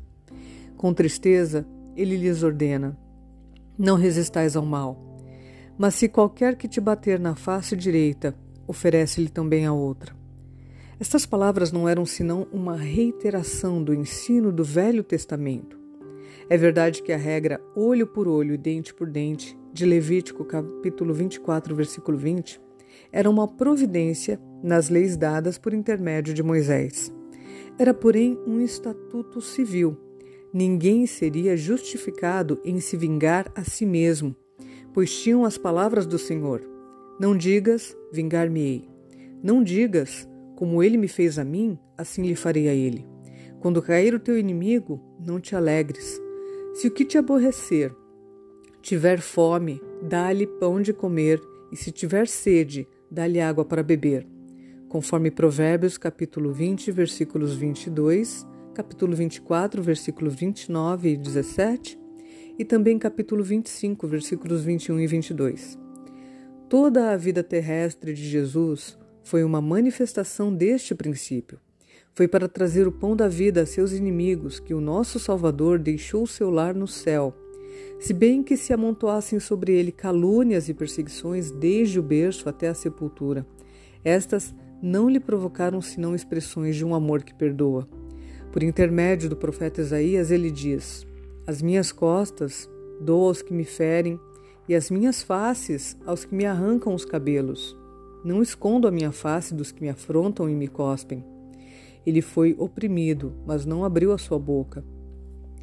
Com 0.76 0.92
tristeza, 0.92 1.64
ele 1.96 2.16
lhes 2.16 2.42
ordena: 2.42 2.98
Não 3.78 3.96
resistais 3.96 4.56
ao 4.56 4.66
mal. 4.66 5.16
Mas 5.78 5.94
se 5.94 6.08
qualquer 6.08 6.56
que 6.56 6.66
te 6.66 6.80
bater 6.80 7.20
na 7.20 7.36
face 7.36 7.76
direita, 7.76 8.34
oferece-lhe 8.66 9.28
também 9.28 9.64
a 9.64 9.72
outra. 9.72 10.12
Estas 10.98 11.24
palavras 11.24 11.70
não 11.70 11.88
eram 11.88 12.04
senão 12.04 12.48
uma 12.52 12.76
reiteração 12.76 13.80
do 13.80 13.94
ensino 13.94 14.50
do 14.50 14.64
Velho 14.64 15.04
Testamento. 15.04 15.78
É 16.50 16.56
verdade 16.56 17.00
que 17.00 17.12
a 17.12 17.16
regra 17.16 17.60
olho 17.76 18.08
por 18.08 18.26
olho 18.26 18.54
e 18.54 18.58
dente 18.58 18.92
por 18.92 19.08
dente 19.08 19.56
de 19.72 19.86
Levítico 19.86 20.44
capítulo 20.44 21.14
24, 21.14 21.76
versículo 21.76 22.18
20, 22.18 22.60
era 23.12 23.28
uma 23.28 23.46
providência 23.46 24.40
nas 24.62 24.88
leis 24.88 25.16
dadas 25.16 25.58
por 25.58 25.74
intermédio 25.74 26.32
de 26.32 26.42
Moisés. 26.42 27.12
Era, 27.78 27.92
porém, 27.92 28.38
um 28.46 28.60
estatuto 28.60 29.40
civil. 29.40 29.96
Ninguém 30.52 31.06
seria 31.06 31.56
justificado 31.56 32.60
em 32.64 32.80
se 32.80 32.96
vingar 32.96 33.50
a 33.54 33.64
si 33.64 33.84
mesmo, 33.84 34.34
pois 34.92 35.14
tinham 35.14 35.44
as 35.44 35.58
palavras 35.58 36.06
do 36.06 36.18
Senhor: 36.18 36.62
Não 37.20 37.36
digas, 37.36 37.96
vingar-me-ei. 38.12 38.88
Não 39.42 39.62
digas, 39.62 40.28
como 40.56 40.82
ele 40.82 40.96
me 40.96 41.08
fez 41.08 41.38
a 41.38 41.44
mim, 41.44 41.78
assim 41.96 42.22
lhe 42.22 42.36
farei 42.36 42.68
a 42.68 42.74
ele. 42.74 43.06
Quando 43.60 43.82
cair 43.82 44.14
o 44.14 44.20
teu 44.20 44.38
inimigo, 44.38 45.00
não 45.24 45.40
te 45.40 45.54
alegres. 45.54 46.20
Se 46.74 46.88
o 46.88 46.90
que 46.90 47.04
te 47.04 47.18
aborrecer 47.18 47.94
tiver 48.80 49.20
fome, 49.20 49.80
dá-lhe 50.02 50.46
pão 50.46 50.80
de 50.80 50.92
comer, 50.92 51.40
e 51.70 51.76
se 51.76 51.90
tiver 51.90 52.28
sede, 52.28 52.86
dá-lhe 53.12 53.40
água 53.40 53.62
para 53.62 53.82
beber. 53.82 54.26
Conforme 54.88 55.30
Provérbios, 55.30 55.98
capítulo 55.98 56.50
20, 56.50 56.90
versículos 56.90 57.54
22, 57.54 58.46
capítulo 58.74 59.14
24, 59.14 59.82
versículos 59.82 60.34
29 60.34 61.10
e 61.10 61.16
17, 61.18 61.98
e 62.58 62.64
também 62.64 62.98
capítulo 62.98 63.44
25, 63.44 64.06
versículos 64.08 64.64
21 64.64 65.00
e 65.00 65.06
22. 65.06 65.78
Toda 66.70 67.10
a 67.10 67.16
vida 67.16 67.42
terrestre 67.42 68.14
de 68.14 68.24
Jesus 68.24 68.98
foi 69.22 69.44
uma 69.44 69.60
manifestação 69.60 70.54
deste 70.54 70.94
princípio. 70.94 71.60
Foi 72.14 72.26
para 72.26 72.48
trazer 72.48 72.86
o 72.86 72.92
pão 72.92 73.14
da 73.14 73.28
vida 73.28 73.62
a 73.62 73.66
seus 73.66 73.92
inimigos 73.92 74.58
que 74.58 74.72
o 74.72 74.80
nosso 74.80 75.18
Salvador 75.18 75.78
deixou 75.78 76.26
seu 76.26 76.50
lar 76.50 76.74
no 76.74 76.86
céu. 76.86 77.34
Se 78.02 78.12
bem 78.12 78.42
que 78.42 78.56
se 78.56 78.72
amontoassem 78.72 79.38
sobre 79.38 79.78
ele 79.78 79.92
calúnias 79.92 80.68
e 80.68 80.74
perseguições 80.74 81.52
desde 81.52 82.00
o 82.00 82.02
berço 82.02 82.48
até 82.48 82.66
a 82.66 82.74
sepultura, 82.74 83.46
estas 84.02 84.52
não 84.82 85.08
lhe 85.08 85.20
provocaram 85.20 85.80
senão 85.80 86.12
expressões 86.12 86.74
de 86.74 86.84
um 86.84 86.96
amor 86.96 87.22
que 87.22 87.32
perdoa. 87.32 87.88
Por 88.50 88.60
intermédio 88.64 89.28
do 89.28 89.36
profeta 89.36 89.80
Isaías, 89.80 90.32
ele 90.32 90.50
diz: 90.50 91.06
As 91.46 91.62
minhas 91.62 91.92
costas 91.92 92.68
dou 93.00 93.28
aos 93.28 93.40
que 93.40 93.54
me 93.54 93.62
ferem, 93.62 94.18
e 94.68 94.74
as 94.74 94.90
minhas 94.90 95.22
faces 95.22 95.96
aos 96.04 96.24
que 96.24 96.34
me 96.34 96.44
arrancam 96.44 96.96
os 96.96 97.04
cabelos. 97.04 97.78
Não 98.24 98.42
escondo 98.42 98.88
a 98.88 98.90
minha 98.90 99.12
face 99.12 99.54
dos 99.54 99.70
que 99.70 99.80
me 99.80 99.88
afrontam 99.88 100.50
e 100.50 100.54
me 100.56 100.66
cospem. 100.66 101.24
Ele 102.04 102.20
foi 102.20 102.56
oprimido, 102.58 103.32
mas 103.46 103.64
não 103.64 103.84
abriu 103.84 104.10
a 104.10 104.18
sua 104.18 104.40
boca. 104.40 104.84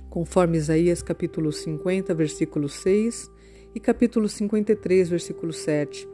Conforme 0.09 0.57
Isaías 0.57 1.01
capítulo 1.01 1.51
50, 1.51 2.13
versículo 2.13 2.67
6 2.67 3.31
e 3.75 3.79
capítulo 3.79 4.27
53, 4.27 5.09
versículo 5.09 5.53
7. 5.53 6.07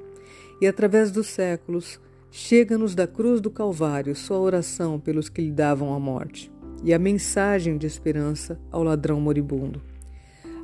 E 0.60 0.68
através 0.68 1.12
dos 1.12 1.28
séculos, 1.28 2.00
chega-nos 2.30 2.94
da 2.94 3.08
cruz 3.08 3.40
do 3.40 3.50
Calvário 3.50 4.16
sua 4.16 4.40
oração 4.40 5.00
pelos 5.00 5.30
que 5.30 5.42
lhe 5.42 5.52
davam 5.52 5.94
a 5.94 6.00
morte 6.00 6.52
e 6.84 6.94
a 6.94 7.00
mensagem 7.00 7.78
de 7.78 7.88
esperança 7.88 8.60
ao 8.72 8.84
ladrão 8.84 9.20
moribundo. 9.20 9.82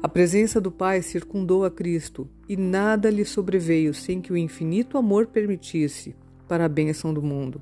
A 0.04 0.10
presença 0.10 0.60
do 0.60 0.72
Pai 0.72 1.02
circundou 1.02 1.64
a 1.64 1.72
Cristo 1.72 2.28
e 2.50 2.58
nada 2.58 3.10
lhe 3.10 3.24
sobreveio 3.24 3.94
sem 3.94 4.20
que 4.20 4.34
o 4.34 4.38
infinito 4.38 4.98
amor 4.98 5.28
permitisse 5.28 6.16
para 6.48 6.66
a 6.66 6.70
bênção 6.70 7.14
do 7.14 7.22
mundo. 7.22 7.62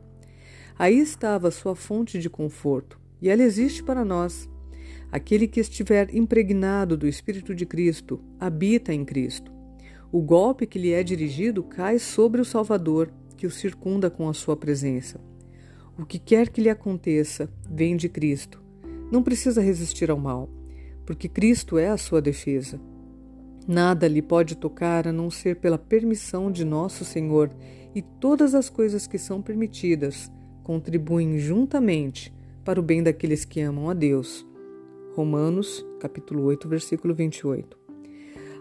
Aí 0.77 0.97
estava 0.97 1.51
sua 1.51 1.75
fonte 1.75 2.17
de 2.17 2.29
conforto 2.29 2.99
e 3.21 3.29
ela 3.29 3.43
existe 3.43 3.83
para 3.83 4.05
nós. 4.05 4.49
Aquele 5.11 5.47
que 5.47 5.59
estiver 5.59 6.13
impregnado 6.13 6.95
do 6.95 7.07
Espírito 7.07 7.55
de 7.55 7.65
Cristo 7.65 8.21
habita 8.39 8.93
em 8.93 9.03
Cristo. 9.03 9.51
O 10.11 10.21
golpe 10.21 10.67
que 10.67 10.77
lhe 10.77 10.91
é 10.91 11.03
dirigido 11.03 11.63
cai 11.63 11.97
sobre 11.97 12.39
o 12.39 12.45
Salvador, 12.45 13.11
que 13.35 13.47
o 13.47 13.51
circunda 13.51 14.09
com 14.11 14.29
a 14.29 14.33
sua 14.35 14.55
presença. 14.55 15.19
O 15.97 16.05
que 16.05 16.19
quer 16.19 16.49
que 16.49 16.61
lhe 16.61 16.69
aconteça, 16.69 17.49
vem 17.67 17.95
de 17.95 18.07
Cristo. 18.07 18.61
Não 19.11 19.23
precisa 19.23 19.61
resistir 19.61 20.11
ao 20.11 20.19
mal, 20.19 20.47
porque 21.07 21.27
Cristo 21.27 21.79
é 21.79 21.89
a 21.89 21.97
sua 21.97 22.21
defesa. 22.21 22.79
Nada 23.67 24.07
lhe 24.07 24.21
pode 24.21 24.57
tocar 24.57 25.07
a 25.07 25.11
não 25.11 25.31
ser 25.31 25.55
pela 25.55 25.77
permissão 25.77 26.51
de 26.51 26.63
nosso 26.63 27.03
Senhor, 27.03 27.49
e 27.95 28.03
todas 28.03 28.53
as 28.53 28.69
coisas 28.69 29.07
que 29.07 29.17
são 29.17 29.41
permitidas 29.41 30.31
contribuem 30.61 31.39
juntamente 31.39 32.31
para 32.63 32.79
o 32.79 32.83
bem 32.83 33.01
daqueles 33.01 33.43
que 33.43 33.59
amam 33.59 33.89
a 33.89 33.95
Deus 33.95 34.47
Romanos, 35.15 35.85
capítulo 35.99 36.43
8, 36.43 36.67
versículo 36.67 37.13
28. 37.13 37.77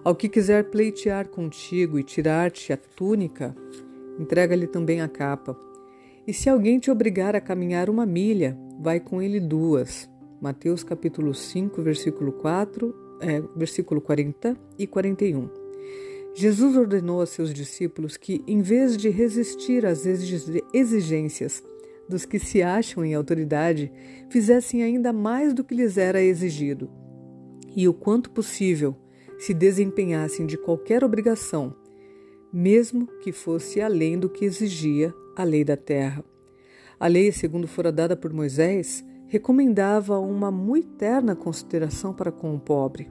Ao 0.05 0.15
que 0.15 0.29
quiser 0.29 0.71
pleitear 0.71 1.29
contigo 1.29 1.99
e 1.99 2.03
tirar-te 2.03 2.73
a 2.73 2.77
túnica, 2.77 3.55
entrega-lhe 4.19 4.67
também 4.67 5.01
a 5.01 5.09
capa. 5.09 5.57
E 6.27 6.33
se 6.33 6.49
alguém 6.49 6.79
te 6.79 6.91
obrigar 6.91 7.37
a 7.37 7.41
caminhar 7.41 7.91
uma 7.91 8.07
milha, 8.07 8.59
vai 8.81 9.01
com 9.01 9.21
ele 9.21 9.41
duas. 9.41 10.09
Mateus 10.41 10.83
capítulo 10.83 11.35
5, 11.35 11.83
versículo 11.83 12.33
4, 12.33 12.95
é, 13.21 13.43
versículo 13.57 14.01
40 14.01 14.57
e 14.79 14.87
41. 14.87 15.49
Jesus 16.35 16.77
ordenou 16.77 17.21
a 17.21 17.27
seus 17.27 17.53
discípulos 17.53 18.17
que, 18.17 18.45
em 18.47 18.63
vez 18.63 18.97
de 18.97 19.09
resistir 19.09 19.85
às 19.85 20.07
exigências 20.73 21.63
dos 22.09 22.25
que 22.25 22.39
se 22.39 22.63
acham 22.63 23.05
em 23.05 23.15
autoridade 23.15 23.93
fizessem 24.31 24.83
ainda 24.83 25.13
mais 25.13 25.53
do 25.53 25.63
que 25.63 25.75
lhes 25.75 25.99
era 25.99 26.23
exigido, 26.23 26.91
e 27.77 27.87
o 27.87 27.93
quanto 27.93 28.31
possível 28.31 28.97
se 29.39 29.55
desempenhassem 29.55 30.47
de 30.47 30.57
qualquer 30.57 31.05
obrigação, 31.05 31.75
mesmo 32.53 33.07
que 33.23 33.31
fosse 33.31 33.81
além 33.81 34.19
do 34.19 34.29
que 34.29 34.45
exigia 34.45 35.15
a 35.37 35.45
lei 35.45 35.65
da 35.65 35.77
terra. 35.77 36.25
A 36.99 37.07
lei, 37.07 37.31
segundo 37.31 37.69
fora 37.69 37.93
dada 37.93 38.17
por 38.17 38.33
Moisés, 38.33 39.05
recomendava 39.29 40.19
uma 40.19 40.51
muito 40.51 40.97
terna 40.97 41.37
consideração 41.37 42.13
para 42.13 42.33
com 42.33 42.55
o 42.55 42.59
pobre. 42.59 43.09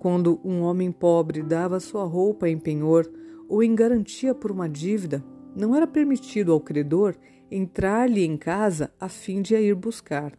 Quando 0.00 0.40
um 0.42 0.62
homem 0.62 0.90
pobre 0.90 1.42
dava 1.42 1.78
sua 1.78 2.04
roupa 2.04 2.48
em 2.48 2.58
penhor 2.58 3.08
ou 3.48 3.62
em 3.62 3.74
garantia 3.74 4.34
por 4.34 4.50
uma 4.50 4.68
dívida, 4.68 5.24
não 5.54 5.74
era 5.74 5.86
permitido 5.86 6.52
ao 6.52 6.60
credor 6.60 7.14
entrar-lhe 7.50 8.24
em 8.24 8.36
casa 8.36 8.92
a 9.00 9.08
fim 9.08 9.42
de 9.42 9.54
a 9.54 9.60
ir 9.60 9.74
buscar. 9.74 10.32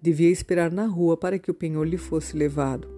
Devia 0.00 0.30
esperar 0.30 0.70
na 0.70 0.86
rua 0.86 1.16
para 1.16 1.38
que 1.38 1.50
o 1.50 1.54
penhor 1.54 1.86
lhe 1.86 1.96
fosse 1.96 2.36
levado. 2.36 2.88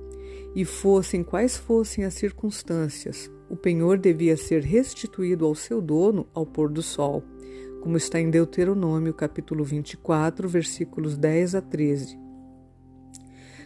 E 0.55 0.65
fossem 0.65 1.23
quais 1.23 1.57
fossem 1.57 2.05
as 2.05 2.15
circunstâncias, 2.15 3.31
o 3.49 3.57
penhor 3.57 3.99
devia 3.99 4.37
ser 4.37 4.63
restituído 4.63 5.45
ao 5.45 5.55
seu 5.55 5.81
dono 5.81 6.27
ao 6.35 6.45
pôr 6.45 6.69
do 6.71 6.83
sol, 6.83 7.23
como 7.81 7.97
está 7.97 8.21
em 8.21 8.31
Deuteronômio, 8.31 9.15
capítulo 9.15 9.65
24, 9.65 10.49
versículos 10.49 11.17
10 11.17 11.55
a 11.55 11.61
13. 11.63 12.19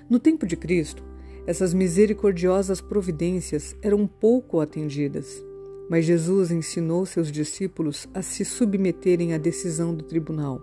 No 0.08 0.18
tempo 0.18 0.46
de 0.46 0.56
Cristo, 0.56 1.02
essas 1.46 1.74
misericordiosas 1.74 2.80
providências 2.80 3.76
eram 3.82 4.06
pouco 4.06 4.60
atendidas. 4.60 5.42
Mas 5.88 6.04
Jesus 6.04 6.50
ensinou 6.50 7.04
seus 7.04 7.30
discípulos 7.30 8.08
a 8.14 8.22
se 8.22 8.44
submeterem 8.44 9.34
à 9.34 9.38
decisão 9.38 9.94
do 9.94 10.02
tribunal, 10.02 10.62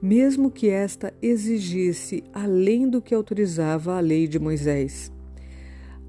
mesmo 0.00 0.50
que 0.50 0.68
esta 0.68 1.14
exigisse 1.22 2.22
além 2.32 2.88
do 2.88 3.00
que 3.00 3.14
autorizava 3.14 3.96
a 3.96 4.00
lei 4.00 4.26
de 4.26 4.38
Moisés. 4.38 5.12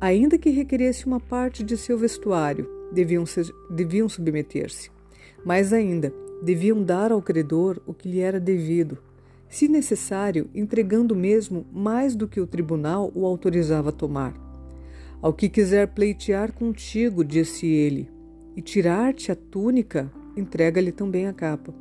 Ainda 0.02 0.38
que 0.38 0.50
requeresse 0.50 1.06
uma 1.06 1.20
parte 1.20 1.64
de 1.64 1.78
seu 1.78 1.98
vestuário, 1.98 2.70
deviam, 2.92 3.24
deviam 3.70 4.10
submeter-se. 4.10 4.92
Mais 5.46 5.72
ainda, 5.72 6.14
deviam 6.42 6.84
dar 6.84 7.12
ao 7.12 7.22
credor 7.22 7.82
o 7.86 7.94
que 7.94 8.10
lhe 8.10 8.20
era 8.20 8.40
devido, 8.40 8.98
se 9.48 9.68
necessário, 9.68 10.50
entregando 10.54 11.16
mesmo 11.16 11.66
mais 11.72 12.16
do 12.16 12.28
que 12.28 12.42
o 12.42 12.48
tribunal 12.48 13.12
o 13.14 13.26
autorizava 13.26 13.90
a 13.90 13.94
tomar. 13.94 14.34
Ao 15.22 15.32
que 15.32 15.48
quiser 15.48 15.88
pleitear 15.90 16.52
contigo, 16.52 17.24
disse 17.24 17.68
ele, 17.68 18.10
e 18.56 18.62
tirar-te 18.62 19.32
a 19.32 19.36
túnica, 19.36 20.12
entrega-lhe 20.36 20.92
também 20.92 21.28
a 21.28 21.34
capa. 21.34 21.74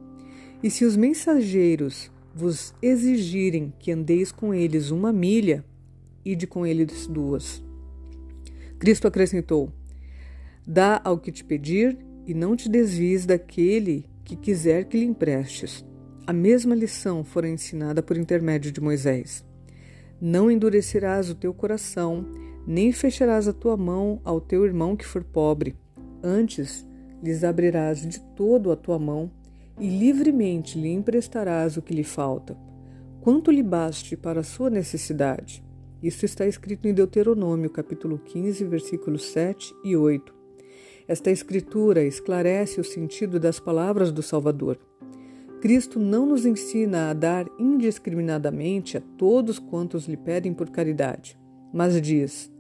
E 0.63 0.71
se 0.71 0.85
os 0.85 0.97
mensageiros 0.97 2.11
vos 2.35 2.75
exigirem 2.81 3.73
que 3.79 3.93
andeis 3.93 4.33
com 4.33 4.55
eles 4.55 4.91
uma 4.91 5.13
milha, 5.13 5.65
ide 6.25 6.47
com 6.47 6.67
eles 6.67 7.07
duas. 7.07 7.63
Cristo 8.79 9.07
acrescentou: 9.07 9.73
Dá 10.67 11.01
ao 11.05 11.19
que 11.19 11.33
te 11.33 11.45
pedir 11.45 11.99
e 12.27 12.35
não 12.35 12.57
te 12.57 12.69
desvies 12.69 13.27
daquele 13.27 14.07
que 14.25 14.37
quiser 14.37 14.85
que 14.85 14.97
lhe 14.97 15.05
emprestes. 15.05 15.85
A 16.27 16.33
mesma 16.33 16.75
lição 16.75 17.25
fora 17.25 17.49
ensinada 17.49 18.03
por 18.03 18.17
intermédio 18.17 18.71
de 18.71 18.81
Moisés. 18.81 19.45
Não 20.21 20.49
endurecerás 20.49 21.29
o 21.29 21.35
teu 21.35 21.53
coração, 21.53 22.25
nem 22.65 22.93
fecharás 22.93 23.49
a 23.49 23.53
tua 23.53 23.77
mão 23.77 24.21
ao 24.25 24.41
teu 24.41 24.65
irmão 24.65 24.97
que 24.97 25.05
for 25.05 25.25
pobre, 25.25 25.75
Antes 26.23 26.87
lhes 27.23 27.43
abrirás 27.43 28.07
de 28.07 28.21
todo 28.21 28.71
a 28.71 28.77
tua 28.77 28.99
mão 28.99 29.31
e 29.81 29.89
livremente 29.89 30.79
lhe 30.79 30.89
emprestarás 30.89 31.77
o 31.77 31.83
que 31.83 31.95
lhe 31.95 32.05
falta, 32.05 32.57
quanto 33.21 33.51
lhe 33.51 33.63
baste 33.63 34.17
para 34.17 34.41
a 34.41 34.45
sua 34.45 34.71
necessidade. 34.71 35.65
Isso 36.03 36.25
está 36.25 36.47
escrito 36.47 36.87
em 36.87 36.95
Deuteronômio, 36.95 37.71
capítulo 37.71 38.19
15, 38.19 38.65
versículos 38.65 39.25
7 39.27 39.75
e 39.85 39.97
8. 39.97 40.35
Esta 41.09 41.31
escritura 41.31 42.05
esclarece 42.05 42.81
o 42.81 42.85
sentido 42.85 43.41
das 43.41 43.59
palavras 43.59 44.13
do 44.13 44.23
Salvador. 44.23 44.79
Cristo 45.61 46.01
não 46.01 46.27
nos 46.27 46.45
ensina 46.45 47.11
a 47.11 47.13
dar 47.13 47.47
indiscriminadamente 47.59 48.97
a 48.97 49.01
todos 49.17 49.59
quantos 49.59 50.07
lhe 50.07 50.17
pedem 50.17 50.53
por 50.53 50.71
caridade, 50.71 51.39
mas 51.73 52.01
diz: 52.01 52.51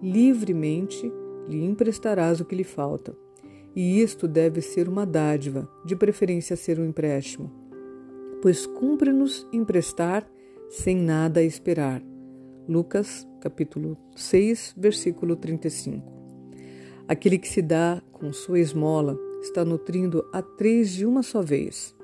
livremente 0.00 1.10
lhe 1.48 1.64
emprestarás 1.64 2.40
o 2.40 2.44
que 2.44 2.54
lhe 2.54 2.64
falta. 2.64 3.16
E 3.74 4.00
isto 4.00 4.28
deve 4.28 4.60
ser 4.60 4.88
uma 4.88 5.06
dádiva, 5.06 5.68
de 5.84 5.96
preferência 5.96 6.56
ser 6.56 6.78
um 6.78 6.84
empréstimo. 6.84 7.50
Pois 8.42 8.66
cumpre-nos 8.66 9.46
emprestar 9.52 10.28
sem 10.68 10.96
nada 10.96 11.42
esperar. 11.42 12.02
Lucas, 12.68 13.26
capítulo 13.40 13.96
6, 14.14 14.74
versículo 14.76 15.36
35. 15.36 16.12
Aquele 17.08 17.38
que 17.38 17.48
se 17.48 17.60
dá 17.60 18.02
com 18.12 18.32
sua 18.32 18.60
esmola 18.60 19.18
está 19.42 19.64
nutrindo 19.64 20.24
a 20.32 20.40
três 20.40 20.90
de 20.90 21.04
uma 21.04 21.22
só 21.22 21.42
vez, 21.42 21.94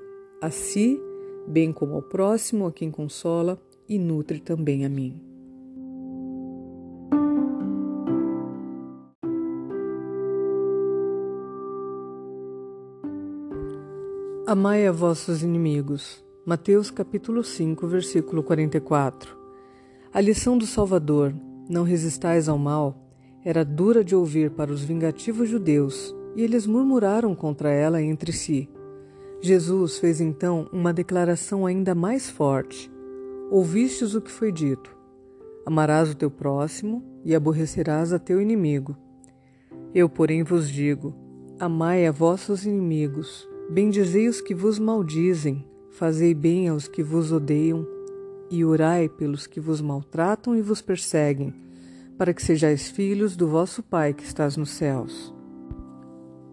a 0.41 0.51
si, 0.51 0.99
bem 1.47 1.71
como 1.71 1.95
ao 1.95 2.01
próximo 2.01 2.67
a 2.67 2.71
quem 2.71 2.91
consola, 2.91 3.59
e 3.87 3.97
nutre 3.97 4.39
também 4.39 4.85
a 4.85 4.89
mim. 4.89 5.28
Amai 14.51 14.87
a 14.87 14.91
vossos 14.91 15.43
inimigos. 15.43 16.25
Mateus 16.43 16.89
capítulo 16.89 17.43
5, 17.43 17.85
versículo 17.85 18.41
44. 18.41 19.37
A 20.11 20.19
lição 20.19 20.57
do 20.57 20.65
Salvador, 20.65 21.35
não 21.69 21.83
resistais 21.83 22.49
ao 22.49 22.57
mal, 22.57 22.97
era 23.45 23.63
dura 23.63 24.03
de 24.03 24.15
ouvir 24.15 24.49
para 24.49 24.71
os 24.71 24.81
vingativos 24.83 25.47
judeus, 25.47 26.15
e 26.35 26.41
eles 26.41 26.65
murmuraram 26.65 27.35
contra 27.35 27.69
ela 27.69 28.01
entre 28.01 28.33
si. 28.33 28.67
Jesus 29.39 29.99
fez 29.99 30.19
então 30.19 30.67
uma 30.73 30.91
declaração 30.91 31.63
ainda 31.63 31.93
mais 31.93 32.27
forte. 32.27 32.91
Ouvistes 33.51 34.15
o 34.15 34.21
que 34.21 34.31
foi 34.31 34.51
dito: 34.51 34.97
Amarás 35.63 36.09
o 36.09 36.15
teu 36.15 36.31
próximo 36.31 37.03
e 37.23 37.35
aborrecerás 37.35 38.11
a 38.11 38.17
teu 38.17 38.41
inimigo. 38.41 38.97
Eu, 39.93 40.09
porém, 40.09 40.41
vos 40.41 40.67
digo: 40.67 41.13
Amai 41.59 42.07
a 42.07 42.11
vossos 42.11 42.65
inimigos 42.65 43.47
Bendizei 43.71 44.27
os 44.27 44.41
que 44.41 44.55
vos 44.55 44.79
maldizem, 44.79 45.63
fazei 45.91 46.33
bem 46.33 46.67
aos 46.67 46.87
que 46.87 47.03
vos 47.03 47.31
odeiam, 47.31 47.85
e 48.49 48.65
orai 48.65 49.07
pelos 49.07 49.45
que 49.45 49.59
vos 49.59 49.79
maltratam 49.79 50.55
e 50.55 50.61
vos 50.61 50.81
perseguem, 50.81 51.53
para 52.17 52.33
que 52.33 52.41
sejais 52.41 52.89
filhos 52.89 53.35
do 53.35 53.47
vosso 53.47 53.83
Pai 53.83 54.11
que 54.11 54.23
estás 54.23 54.57
nos 54.57 54.71
céus. 54.71 55.31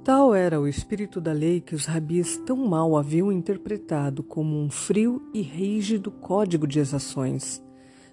Tal 0.05 0.35
era 0.35 0.61
o 0.61 0.69
espírito 0.69 1.19
da 1.19 1.33
lei 1.33 1.59
que 1.59 1.75
os 1.75 1.87
rabis 1.87 2.37
tão 2.45 2.59
mal 2.69 2.99
haviam 2.99 3.33
interpretado 3.33 4.23
como 4.23 4.55
um 4.55 4.71
frio 4.71 5.23
e 5.33 5.41
rígido 5.41 6.11
código 6.11 6.67
de 6.67 6.81
exações. 6.81 7.62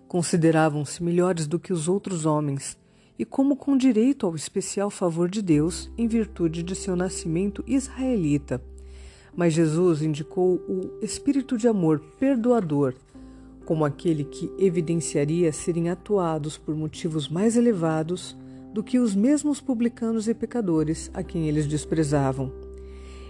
Consideravam-se 0.08 1.04
melhores 1.04 1.46
do 1.46 1.60
que 1.60 1.74
os 1.74 1.90
outros 1.90 2.26
homens 2.26 2.78
e 3.20 3.26
como 3.26 3.58
com 3.58 3.76
direito 3.76 4.26
ao 4.26 4.34
especial 4.34 4.90
favor 4.90 5.30
de 5.30 5.42
Deus 5.42 5.92
em 5.98 6.08
virtude 6.08 6.64
de 6.64 6.74
seu 6.74 6.96
nascimento 6.96 7.64
israelita. 7.68 8.64
Mas 9.36 9.54
Jesus 9.54 10.02
indicou 10.02 10.56
o 10.68 10.92
espírito 11.02 11.58
de 11.58 11.68
amor 11.68 12.00
perdoador 12.20 12.94
como 13.66 13.86
aquele 13.86 14.24
que 14.24 14.52
evidenciaria 14.58 15.52
serem 15.52 15.90
atuados 15.90 16.58
por 16.58 16.76
motivos 16.76 17.30
mais 17.30 17.56
elevados 17.56 18.38
do 18.74 18.84
que 18.84 19.00
os 19.00 19.16
mesmos 19.16 19.62
publicanos 19.62 20.28
e 20.28 20.34
pecadores 20.34 21.10
a 21.14 21.24
quem 21.24 21.48
eles 21.48 21.68
desprezavam. 21.68 22.52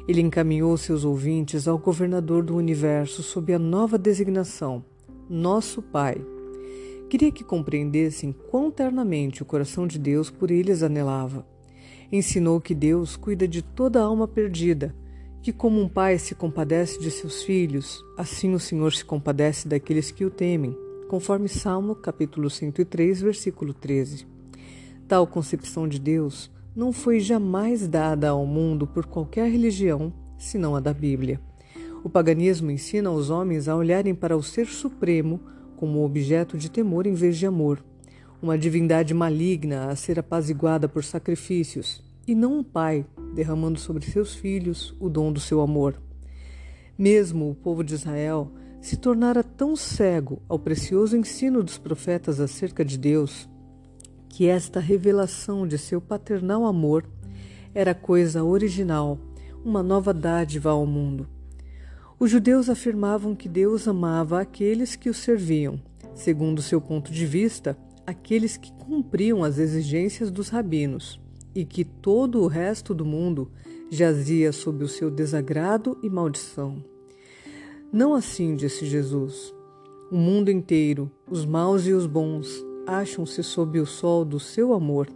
Ele 0.08 0.22
encaminhou 0.22 0.76
seus 0.78 1.06
ouvintes 1.06 1.68
ao 1.68 1.78
governador 1.78 2.44
do 2.44 2.56
universo 2.56 3.24
sob 3.24 3.54
a 3.54 3.60
nova 3.60 3.98
designação, 3.98 4.84
Nosso 5.30 5.82
Pai. 5.82 6.18
Queria 7.10 7.32
que 7.32 7.44
compreendessem 7.44 8.34
quão 8.50 8.72
ternamente 8.72 9.44
o 9.44 9.46
coração 9.46 9.86
de 9.86 10.00
Deus 10.00 10.30
por 10.30 10.50
eles 10.50 10.82
anelava. 10.82 11.46
Ensinou 12.12 12.60
que 12.60 12.74
Deus 12.74 13.16
cuida 13.16 13.48
de 13.48 13.62
toda 13.62 14.02
alma 14.02 14.28
perdida 14.28 14.96
que 15.44 15.52
como 15.52 15.82
um 15.82 15.90
pai 15.90 16.18
se 16.18 16.34
compadece 16.34 16.98
de 17.02 17.12
seus 17.12 17.44
filhos, 17.44 18.02
assim 18.18 18.54
o 18.54 18.60
Senhor 18.60 18.94
se 18.94 19.04
compadece 19.04 19.68
daqueles 19.68 20.10
que 20.10 20.24
o 20.24 20.32
temem, 20.32 20.74
conforme 21.10 21.50
Salmo 21.50 21.96
capítulo 21.96 22.50
103, 22.50 23.22
versículo 23.22 23.74
13. 23.74 24.26
Tal 25.06 25.28
concepção 25.28 25.86
de 25.86 26.00
Deus 26.00 26.50
não 26.74 26.94
foi 26.94 27.20
jamais 27.20 27.86
dada 27.90 28.30
ao 28.30 28.46
mundo 28.46 28.88
por 28.88 29.06
qualquer 29.06 29.52
religião, 29.52 30.14
senão 30.38 30.78
a 30.78 30.80
da 30.80 30.94
Bíblia. 30.94 31.42
O 32.06 32.10
paganismo 32.10 32.72
ensina 32.72 33.12
os 33.12 33.30
homens 33.30 33.68
a 33.68 33.76
olharem 33.76 34.16
para 34.16 34.38
o 34.38 34.42
Ser 34.42 34.68
Supremo 34.68 35.42
como 35.76 36.06
objeto 36.06 36.58
de 36.58 36.72
temor 36.72 37.06
em 37.06 37.14
vez 37.16 37.38
de 37.38 37.46
amor, 37.46 37.84
uma 38.42 38.58
divindade 38.58 39.14
maligna 39.14 39.90
a 39.90 39.96
ser 39.98 40.20
apaziguada 40.20 40.88
por 40.88 41.04
sacrifícios, 41.04 42.02
e 42.26 42.34
não 42.34 42.60
um 42.60 42.64
pai 42.64 43.06
derramando 43.34 43.80
sobre 43.80 44.06
seus 44.06 44.36
filhos 44.36 44.96
o 45.00 45.10
dom 45.10 45.32
do 45.32 45.40
seu 45.40 45.60
amor. 45.62 46.00
Mesmo 46.98 47.50
o 47.50 47.56
povo 47.56 47.84
de 47.84 47.96
Israel 47.96 48.52
se 48.80 48.98
tornara 48.98 49.44
tão 49.44 49.76
cego 49.76 50.42
ao 50.48 50.60
precioso 50.60 51.18
ensino 51.18 51.64
dos 51.64 51.78
profetas 51.78 52.40
acerca 52.40 52.86
de 52.86 52.98
Deus, 52.98 53.50
que 54.30 54.48
esta 54.48 54.80
revelação 54.80 55.68
de 55.68 55.78
seu 55.78 56.00
paternal 56.00 56.66
amor 56.66 57.06
era 57.74 57.96
coisa 57.96 58.44
original, 58.44 59.18
uma 59.64 59.82
nova 59.82 60.14
dádiva 60.14 60.70
ao 60.70 60.86
mundo. 60.86 61.28
Os 62.20 62.30
judeus 62.30 62.70
afirmavam 62.70 63.36
que 63.36 63.50
Deus 63.50 63.88
amava 63.88 64.40
aqueles 64.40 64.96
que 64.96 65.10
o 65.10 65.14
serviam, 65.14 65.82
segundo 66.14 66.62
seu 66.62 66.80
ponto 66.80 67.12
de 67.12 67.26
vista, 67.26 67.78
aqueles 68.06 68.58
que 68.58 68.72
cumpriam 68.74 69.44
as 69.44 69.58
exigências 69.58 70.30
dos 70.30 70.50
rabinos 70.50 71.23
e 71.56 71.66
que 71.66 71.84
todo 71.84 72.42
o 72.42 72.48
resto 72.48 72.94
do 72.94 73.06
mundo 73.06 73.52
jazia 73.90 74.52
sob 74.52 74.84
o 74.84 74.88
seu 74.88 75.12
desagrado 75.12 75.98
e 76.02 76.10
maldição. 76.10 76.84
Não 77.92 78.14
assim, 78.14 78.56
disse 78.56 78.86
Jesus. 78.86 79.54
O 80.12 80.16
mundo 80.16 80.50
inteiro, 80.50 81.12
os 81.30 81.46
maus 81.46 81.86
e 81.86 81.92
os 81.94 82.06
bons, 82.06 82.66
acham-se 82.88 83.44
sob 83.44 83.80
o 83.80 83.86
sol 83.86 84.26
do 84.26 84.40
seu 84.40 84.74
amor. 84.74 85.08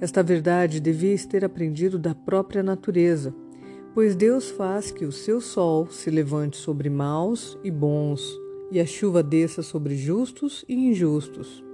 Esta 0.00 0.22
verdade 0.22 0.80
devias 0.80 1.26
ter 1.26 1.44
aprendido 1.44 1.98
da 1.98 2.14
própria 2.14 2.62
natureza, 2.62 3.34
pois 3.94 4.14
Deus 4.14 4.50
faz 4.50 4.90
que 4.90 5.04
o 5.04 5.12
seu 5.12 5.40
sol 5.40 5.88
se 5.90 6.10
levante 6.10 6.56
sobre 6.56 6.88
maus 6.88 7.58
e 7.64 7.70
bons, 7.70 8.38
e 8.70 8.78
a 8.78 8.86
chuva 8.86 9.22
desça 9.22 9.62
sobre 9.62 9.96
justos 9.96 10.64
e 10.68 10.74
injustos. 10.74 11.67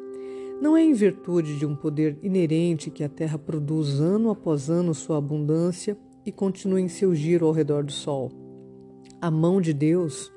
Não 0.65 0.79
é 0.79 0.83
em 0.83 0.95
virtude 0.95 1.59
de 1.59 1.67
um 1.67 1.77
poder 1.77 2.17
inerente 2.23 2.91
que 2.91 3.05
a 3.05 3.09
Terra 3.09 3.39
produz 3.39 4.01
ano 4.01 4.31
após 4.31 4.71
ano 4.71 4.95
sua 4.95 5.19
abundância 5.19 5.95
e 6.25 6.33
continua 6.33 6.81
em 6.81 6.89
seu 6.89 7.15
giro 7.15 7.45
ao 7.45 7.53
redor 7.53 7.85
do 7.85 7.93
Sol. 7.93 8.33
A 9.21 9.31
mão 9.31 9.61
de 9.61 9.75
Deus 9.75 10.33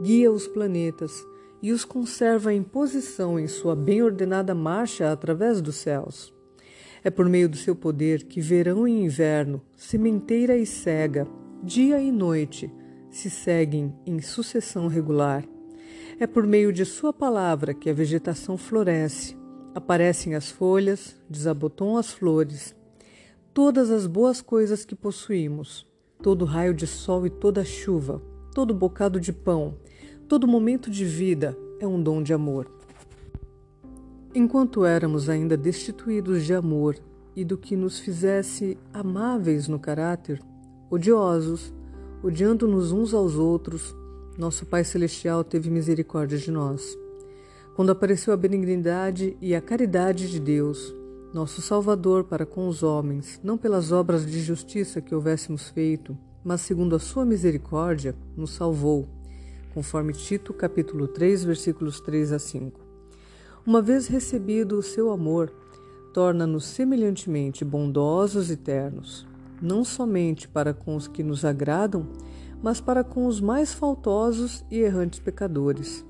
guia 0.00 0.30
os 0.30 0.46
planetas 0.46 1.26
e 1.60 1.72
os 1.72 1.84
conserva 1.84 2.54
em 2.54 2.62
posição 2.62 3.36
em 3.36 3.48
sua 3.48 3.74
bem 3.74 4.00
ordenada 4.00 4.54
marcha 4.54 5.10
através 5.10 5.60
dos 5.60 5.74
céus. 5.74 6.32
É 7.02 7.10
por 7.10 7.28
meio 7.28 7.48
do 7.48 7.56
seu 7.56 7.74
poder 7.74 8.28
que 8.28 8.40
verão 8.40 8.86
e 8.86 8.92
inverno, 8.92 9.60
sementeira 9.76 10.56
e 10.56 10.64
cega, 10.64 11.26
dia 11.64 12.00
e 12.00 12.12
noite 12.12 12.72
se 13.10 13.28
seguem 13.28 13.92
em 14.06 14.20
sucessão 14.20 14.86
regular. 14.86 15.44
É 16.20 16.28
por 16.28 16.46
meio 16.46 16.72
de 16.72 16.84
sua 16.84 17.12
palavra 17.12 17.74
que 17.74 17.90
a 17.90 17.92
vegetação 17.92 18.56
floresce, 18.56 19.42
Aparecem 19.74 20.36
as 20.36 20.48
folhas, 20.48 21.16
desabotam 21.28 21.96
as 21.96 22.12
flores, 22.12 22.76
todas 23.52 23.90
as 23.90 24.06
boas 24.06 24.40
coisas 24.40 24.84
que 24.84 24.94
possuímos, 24.94 25.84
todo 26.22 26.44
raio 26.44 26.72
de 26.72 26.86
sol 26.86 27.26
e 27.26 27.30
toda 27.30 27.64
chuva, 27.64 28.22
todo 28.54 28.72
bocado 28.72 29.18
de 29.18 29.32
pão, 29.32 29.76
todo 30.28 30.46
momento 30.46 30.88
de 30.88 31.04
vida 31.04 31.58
é 31.80 31.86
um 31.88 32.00
dom 32.00 32.22
de 32.22 32.32
amor. 32.32 32.70
Enquanto 34.32 34.84
éramos 34.84 35.28
ainda 35.28 35.56
destituídos 35.56 36.44
de 36.44 36.54
amor 36.54 36.96
e 37.34 37.44
do 37.44 37.58
que 37.58 37.74
nos 37.74 37.98
fizesse 37.98 38.78
amáveis 38.92 39.66
no 39.66 39.80
caráter, 39.80 40.40
odiosos, 40.88 41.74
odiando-nos 42.22 42.92
uns 42.92 43.12
aos 43.12 43.34
outros, 43.34 43.92
nosso 44.38 44.66
Pai 44.66 44.84
Celestial 44.84 45.42
teve 45.42 45.68
misericórdia 45.68 46.38
de 46.38 46.52
nós 46.52 46.96
quando 47.74 47.90
apareceu 47.90 48.32
a 48.32 48.36
benignidade 48.36 49.36
e 49.40 49.52
a 49.52 49.60
caridade 49.60 50.30
de 50.30 50.38
Deus, 50.38 50.94
nosso 51.32 51.60
Salvador 51.60 52.22
para 52.22 52.46
com 52.46 52.68
os 52.68 52.84
homens, 52.84 53.40
não 53.42 53.58
pelas 53.58 53.90
obras 53.90 54.24
de 54.24 54.40
justiça 54.40 55.00
que 55.00 55.12
houvéssemos 55.12 55.70
feito, 55.70 56.16
mas 56.44 56.60
segundo 56.60 56.94
a 56.94 57.00
sua 57.00 57.24
misericórdia, 57.24 58.14
nos 58.36 58.52
salvou, 58.52 59.08
conforme 59.72 60.12
Tito 60.12 60.54
capítulo 60.54 61.08
3, 61.08 61.42
versículos 61.42 62.00
3 62.00 62.32
a 62.32 62.38
5. 62.38 62.80
Uma 63.66 63.82
vez 63.82 64.06
recebido 64.06 64.78
o 64.78 64.82
seu 64.82 65.10
amor, 65.10 65.52
torna-nos 66.12 66.66
semelhantemente 66.66 67.64
bondosos 67.64 68.52
e 68.52 68.56
ternos, 68.56 69.26
não 69.60 69.82
somente 69.82 70.46
para 70.46 70.72
com 70.72 70.94
os 70.94 71.08
que 71.08 71.24
nos 71.24 71.44
agradam, 71.44 72.06
mas 72.62 72.80
para 72.80 73.02
com 73.02 73.26
os 73.26 73.40
mais 73.40 73.74
faltosos 73.74 74.64
e 74.70 74.78
errantes 74.78 75.18
pecadores 75.18 76.06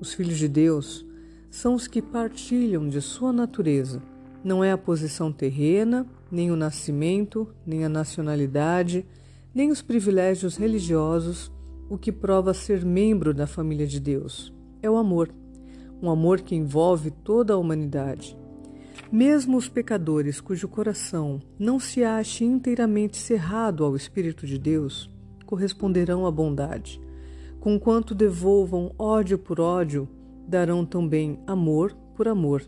os 0.00 0.12
filhos 0.12 0.38
de 0.38 0.48
Deus 0.48 1.04
são 1.50 1.74
os 1.74 1.86
que 1.86 2.02
partilham 2.02 2.88
de 2.88 3.00
sua 3.00 3.32
natureza. 3.32 4.02
Não 4.42 4.62
é 4.62 4.72
a 4.72 4.78
posição 4.78 5.32
terrena, 5.32 6.06
nem 6.30 6.50
o 6.50 6.56
nascimento, 6.56 7.48
nem 7.66 7.84
a 7.84 7.88
nacionalidade, 7.88 9.06
nem 9.54 9.70
os 9.70 9.80
privilégios 9.80 10.56
religiosos 10.56 11.52
o 11.88 11.96
que 11.96 12.10
prova 12.10 12.52
ser 12.52 12.84
membro 12.84 13.32
da 13.32 13.46
família 13.46 13.86
de 13.86 14.00
Deus. 14.00 14.52
É 14.82 14.90
o 14.90 14.96
amor, 14.96 15.32
um 16.02 16.10
amor 16.10 16.40
que 16.40 16.54
envolve 16.54 17.10
toda 17.10 17.54
a 17.54 17.56
humanidade. 17.56 18.36
Mesmo 19.12 19.56
os 19.56 19.68
pecadores 19.68 20.40
cujo 20.40 20.66
coração 20.66 21.40
não 21.58 21.78
se 21.78 22.02
ache 22.02 22.44
inteiramente 22.44 23.16
cerrado 23.16 23.84
ao 23.84 23.94
Espírito 23.94 24.46
de 24.46 24.58
Deus 24.58 25.10
corresponderão 25.46 26.26
à 26.26 26.30
bondade. 26.30 27.00
Conquanto 27.64 28.14
devolvam 28.14 28.94
ódio 28.98 29.38
por 29.38 29.58
ódio, 29.58 30.06
darão 30.46 30.84
também 30.84 31.38
amor 31.46 31.96
por 32.14 32.28
amor. 32.28 32.62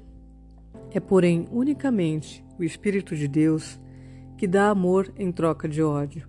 É, 0.91 0.99
porém, 0.99 1.47
unicamente 1.53 2.43
o 2.59 2.65
Espírito 2.65 3.15
de 3.15 3.29
Deus 3.29 3.79
que 4.39 4.47
dá 4.47 4.71
amor 4.71 5.13
em 5.19 5.31
troca 5.31 5.69
de 5.69 5.83
ódio. 5.83 6.27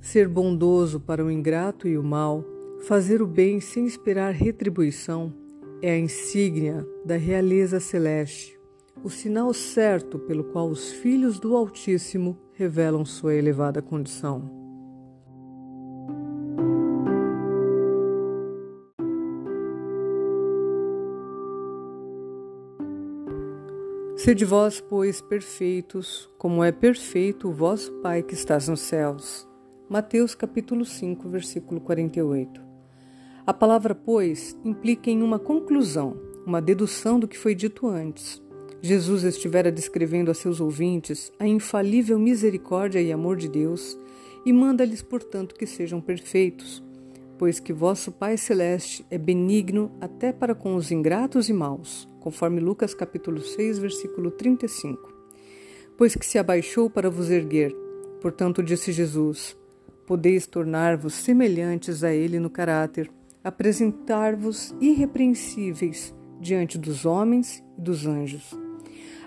Ser 0.00 0.26
bondoso 0.26 0.98
para 0.98 1.24
o 1.24 1.30
ingrato 1.30 1.86
e 1.86 1.96
o 1.96 2.02
mal, 2.02 2.44
fazer 2.80 3.22
o 3.22 3.28
bem 3.28 3.60
sem 3.60 3.86
esperar 3.86 4.34
retribuição, 4.34 5.32
é 5.80 5.92
a 5.92 5.98
insígnia 5.98 6.84
da 7.04 7.14
realeza 7.14 7.78
celeste, 7.78 8.58
o 9.04 9.08
sinal 9.08 9.54
certo 9.54 10.18
pelo 10.18 10.42
qual 10.42 10.68
os 10.68 10.90
filhos 10.90 11.38
do 11.38 11.56
Altíssimo 11.56 12.36
revelam 12.54 13.04
sua 13.04 13.36
elevada 13.36 13.80
condição. 13.80 14.63
Sede 24.24 24.46
vós, 24.46 24.80
pois, 24.80 25.20
perfeitos, 25.20 26.30
como 26.38 26.64
é 26.64 26.72
perfeito 26.72 27.46
o 27.46 27.52
vosso 27.52 27.92
Pai 28.00 28.22
que 28.22 28.32
estás 28.32 28.68
nos 28.68 28.80
céus. 28.80 29.46
Mateus 29.86 30.34
capítulo 30.34 30.82
5, 30.82 31.28
versículo 31.28 31.78
48. 31.78 32.58
A 33.46 33.52
palavra, 33.52 33.94
pois, 33.94 34.58
implica 34.64 35.10
em 35.10 35.22
uma 35.22 35.38
conclusão, 35.38 36.16
uma 36.46 36.62
dedução 36.62 37.20
do 37.20 37.28
que 37.28 37.36
foi 37.36 37.54
dito 37.54 37.86
antes. 37.86 38.42
Jesus 38.80 39.24
estivera 39.24 39.70
descrevendo 39.70 40.30
a 40.30 40.34
seus 40.34 40.58
ouvintes 40.58 41.30
a 41.38 41.46
infalível 41.46 42.18
misericórdia 42.18 43.02
e 43.02 43.12
amor 43.12 43.36
de 43.36 43.46
Deus 43.46 43.94
e 44.46 44.54
manda-lhes, 44.54 45.02
portanto, 45.02 45.54
que 45.54 45.66
sejam 45.66 46.00
perfeitos, 46.00 46.82
pois 47.38 47.58
que 47.58 47.72
vosso 47.72 48.12
Pai 48.12 48.36
celeste 48.36 49.04
é 49.10 49.18
benigno 49.18 49.90
até 50.00 50.32
para 50.32 50.54
com 50.54 50.74
os 50.74 50.90
ingratos 50.90 51.48
e 51.48 51.52
maus, 51.52 52.08
conforme 52.20 52.60
Lucas 52.60 52.94
capítulo 52.94 53.40
6, 53.40 53.78
versículo 53.78 54.30
35. 54.30 55.12
Pois 55.96 56.14
que 56.14 56.26
se 56.26 56.38
abaixou 56.38 56.88
para 56.88 57.10
vos 57.10 57.30
erguer, 57.30 57.74
portanto 58.20 58.62
disse 58.62 58.92
Jesus: 58.92 59.56
Podeis 60.06 60.46
tornar-vos 60.46 61.14
semelhantes 61.14 62.02
a 62.02 62.12
ele 62.12 62.38
no 62.38 62.50
caráter, 62.50 63.10
apresentar-vos 63.42 64.74
irrepreensíveis 64.80 66.14
diante 66.40 66.78
dos 66.78 67.04
homens 67.04 67.62
e 67.78 67.80
dos 67.80 68.06
anjos. 68.06 68.52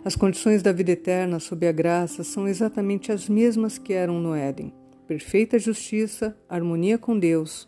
As 0.03 0.15
condições 0.15 0.61
da 0.61 0.71
vida 0.71 0.91
eterna 0.91 1.39
sob 1.39 1.67
a 1.67 1.71
graça 1.71 2.23
são 2.23 2.47
exatamente 2.47 3.11
as 3.11 3.27
mesmas 3.27 3.77
que 3.77 3.93
eram 3.93 4.19
no 4.19 4.33
Éden: 4.33 4.73
perfeita 5.07 5.59
justiça, 5.59 6.37
harmonia 6.49 6.97
com 6.97 7.17
Deus, 7.17 7.67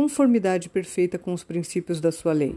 conformidade 0.00 0.70
perfeita 0.70 1.18
com 1.18 1.34
os 1.34 1.44
princípios 1.44 2.00
da 2.00 2.10
sua 2.10 2.32
lei. 2.32 2.56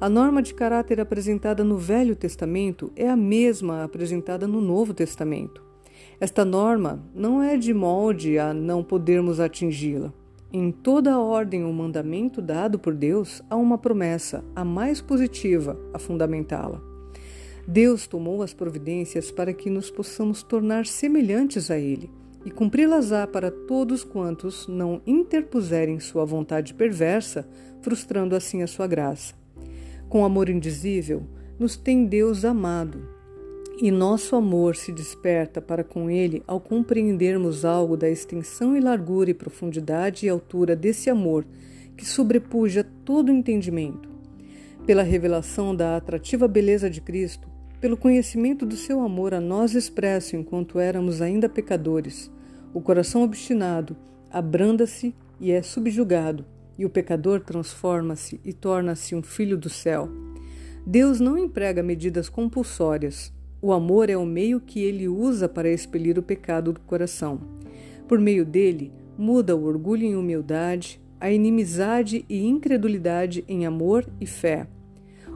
A 0.00 0.08
norma 0.08 0.42
de 0.42 0.52
caráter 0.52 1.00
apresentada 1.00 1.62
no 1.62 1.78
Velho 1.78 2.16
Testamento 2.16 2.90
é 2.96 3.08
a 3.08 3.14
mesma 3.14 3.84
apresentada 3.84 4.44
no 4.44 4.60
Novo 4.60 4.92
Testamento. 4.92 5.62
Esta 6.18 6.44
norma 6.44 7.00
não 7.14 7.40
é 7.40 7.56
de 7.56 7.72
molde 7.72 8.40
a 8.40 8.52
não 8.52 8.82
podermos 8.82 9.38
atingi-la. 9.38 10.12
Em 10.52 10.72
toda 10.72 11.12
a 11.12 11.20
ordem 11.20 11.64
ou 11.64 11.72
mandamento 11.72 12.42
dado 12.42 12.76
por 12.76 12.92
Deus, 12.92 13.40
há 13.48 13.54
uma 13.54 13.78
promessa, 13.78 14.44
a 14.56 14.64
mais 14.64 15.00
positiva, 15.00 15.78
a 15.94 15.98
fundamentá-la. 16.00 16.82
Deus 17.68 18.08
tomou 18.08 18.42
as 18.42 18.52
providências 18.52 19.30
para 19.30 19.52
que 19.52 19.70
nos 19.70 19.92
possamos 19.92 20.42
tornar 20.42 20.86
semelhantes 20.86 21.70
a 21.70 21.78
Ele, 21.78 22.10
e 22.44 22.50
cumpri-las-á 22.50 23.26
para 23.26 23.50
todos 23.50 24.04
quantos 24.04 24.66
não 24.66 25.02
interpuserem 25.06 26.00
sua 26.00 26.24
vontade 26.24 26.74
perversa, 26.74 27.48
frustrando 27.82 28.34
assim 28.34 28.62
a 28.62 28.66
sua 28.66 28.86
graça. 28.86 29.34
Com 30.08 30.24
amor 30.24 30.48
indizível, 30.48 31.22
nos 31.58 31.76
tem 31.76 32.06
Deus 32.06 32.44
amado, 32.44 33.18
e 33.80 33.90
nosso 33.90 34.34
amor 34.34 34.74
se 34.74 34.90
desperta 34.90 35.60
para 35.60 35.84
com 35.84 36.10
Ele 36.10 36.42
ao 36.46 36.60
compreendermos 36.60 37.64
algo 37.64 37.96
da 37.96 38.10
extensão 38.10 38.76
e 38.76 38.80
largura 38.80 39.30
e 39.30 39.34
profundidade 39.34 40.26
e 40.26 40.28
altura 40.28 40.74
desse 40.74 41.08
amor 41.08 41.46
que 41.96 42.04
sobrepuja 42.04 42.84
todo 43.04 43.30
entendimento. 43.30 44.08
Pela 44.86 45.02
revelação 45.02 45.76
da 45.76 45.96
atrativa 45.96 46.48
beleza 46.48 46.88
de 46.88 47.00
Cristo, 47.00 47.48
pelo 47.80 47.96
conhecimento 47.96 48.66
do 48.66 48.76
seu 48.76 49.00
amor 49.00 49.32
a 49.34 49.40
nós 49.40 49.74
expresso 49.74 50.36
enquanto 50.36 50.78
éramos 50.78 51.22
ainda 51.22 51.48
pecadores, 51.48 52.30
o 52.74 52.80
coração 52.80 53.22
obstinado 53.22 53.96
abranda-se 54.30 55.14
e 55.40 55.52
é 55.52 55.62
subjugado, 55.62 56.44
e 56.78 56.84
o 56.84 56.90
pecador 56.90 57.40
transforma-se 57.40 58.40
e 58.44 58.52
torna-se 58.52 59.14
um 59.14 59.22
filho 59.22 59.56
do 59.56 59.68
céu. 59.68 60.08
Deus 60.86 61.20
não 61.20 61.38
emprega 61.38 61.82
medidas 61.82 62.28
compulsórias, 62.28 63.32
o 63.60 63.72
amor 63.72 64.08
é 64.08 64.16
o 64.16 64.24
meio 64.24 64.60
que 64.60 64.80
ele 64.80 65.08
usa 65.08 65.48
para 65.48 65.70
expelir 65.70 66.18
o 66.18 66.22
pecado 66.22 66.72
do 66.72 66.80
coração. 66.80 67.40
Por 68.06 68.20
meio 68.20 68.44
dele, 68.44 68.92
muda 69.16 69.56
o 69.56 69.64
orgulho 69.64 70.04
em 70.04 70.14
humildade, 70.14 71.00
a 71.20 71.30
inimizade 71.30 72.24
e 72.28 72.46
incredulidade 72.46 73.44
em 73.48 73.66
amor 73.66 74.06
e 74.20 74.26
fé. 74.26 74.68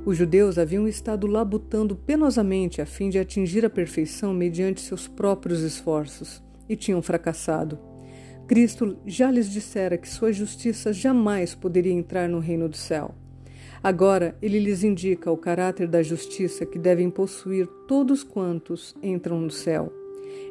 Os 0.04 0.16
judeus 0.16 0.58
haviam 0.58 0.88
estado 0.88 1.28
labutando 1.28 1.94
penosamente 1.94 2.82
a 2.82 2.86
fim 2.86 3.08
de 3.08 3.20
atingir 3.20 3.64
a 3.64 3.70
perfeição 3.70 4.34
mediante 4.34 4.80
seus 4.80 5.06
próprios 5.06 5.60
esforços 5.60 6.42
e 6.68 6.74
tinham 6.74 7.00
fracassado. 7.00 7.78
Cristo 8.48 8.96
já 9.06 9.30
lhes 9.30 9.48
dissera 9.48 9.96
que 9.96 10.08
sua 10.08 10.32
justiça 10.32 10.92
jamais 10.92 11.54
poderia 11.54 11.92
entrar 11.92 12.28
no 12.28 12.40
reino 12.40 12.68
do 12.68 12.76
céu. 12.76 13.14
Agora 13.80 14.36
ele 14.42 14.58
lhes 14.58 14.82
indica 14.82 15.30
o 15.30 15.36
caráter 15.36 15.86
da 15.86 16.02
justiça 16.02 16.66
que 16.66 16.80
devem 16.80 17.08
possuir 17.08 17.68
todos 17.86 18.24
quantos 18.24 18.96
entram 19.00 19.40
no 19.40 19.50
céu. 19.50 19.92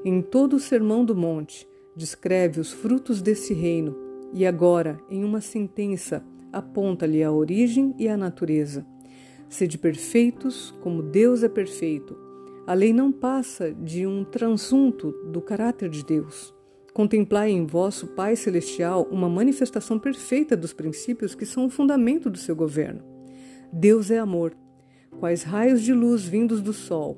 Em 0.06 0.22
todo 0.22 0.56
o 0.56 0.60
Sermão 0.60 1.04
do 1.04 1.16
Monte, 1.16 1.68
descreve 1.94 2.62
os 2.62 2.72
frutos 2.72 3.22
desse 3.22 3.54
reino 3.54 3.98
e 4.34 4.46
agora, 4.46 4.98
em 5.10 5.26
uma 5.26 5.42
sentença, 5.42 6.24
aponta-lhe 6.54 7.22
a 7.22 7.32
origem 7.32 7.94
e 7.98 8.08
a 8.08 8.16
natureza. 8.16 8.86
Sede 9.52 9.78
perfeitos, 9.78 10.74
como 10.80 11.04
Deus 11.04 11.44
é 11.44 11.50
perfeito. 11.50 12.18
A 12.66 12.74
lei 12.74 12.94
não 12.94 13.12
passa 13.12 13.74
de 13.74 14.08
um 14.08 14.24
transunto 14.24 15.12
do 15.26 15.42
caráter 15.42 15.90
de 15.90 16.06
Deus. 16.06 16.56
Contemplai 16.94 17.52
em 17.52 17.66
vosso 17.66 18.08
Pai 18.08 18.38
Celestial 18.38 19.06
uma 19.12 19.28
manifestação 19.28 20.00
perfeita 20.00 20.56
dos 20.56 20.72
princípios 20.72 21.36
que 21.36 21.46
são 21.46 21.66
o 21.66 21.70
fundamento 21.70 22.30
do 22.30 22.38
seu 22.38 22.56
governo. 22.56 23.04
Deus 23.74 24.10
é 24.10 24.20
amor, 24.20 24.54
quais 25.20 25.44
raios 25.44 25.82
de 25.82 25.94
luz 25.94 26.24
vindos 26.24 26.62
do 26.62 26.72
sol. 26.72 27.18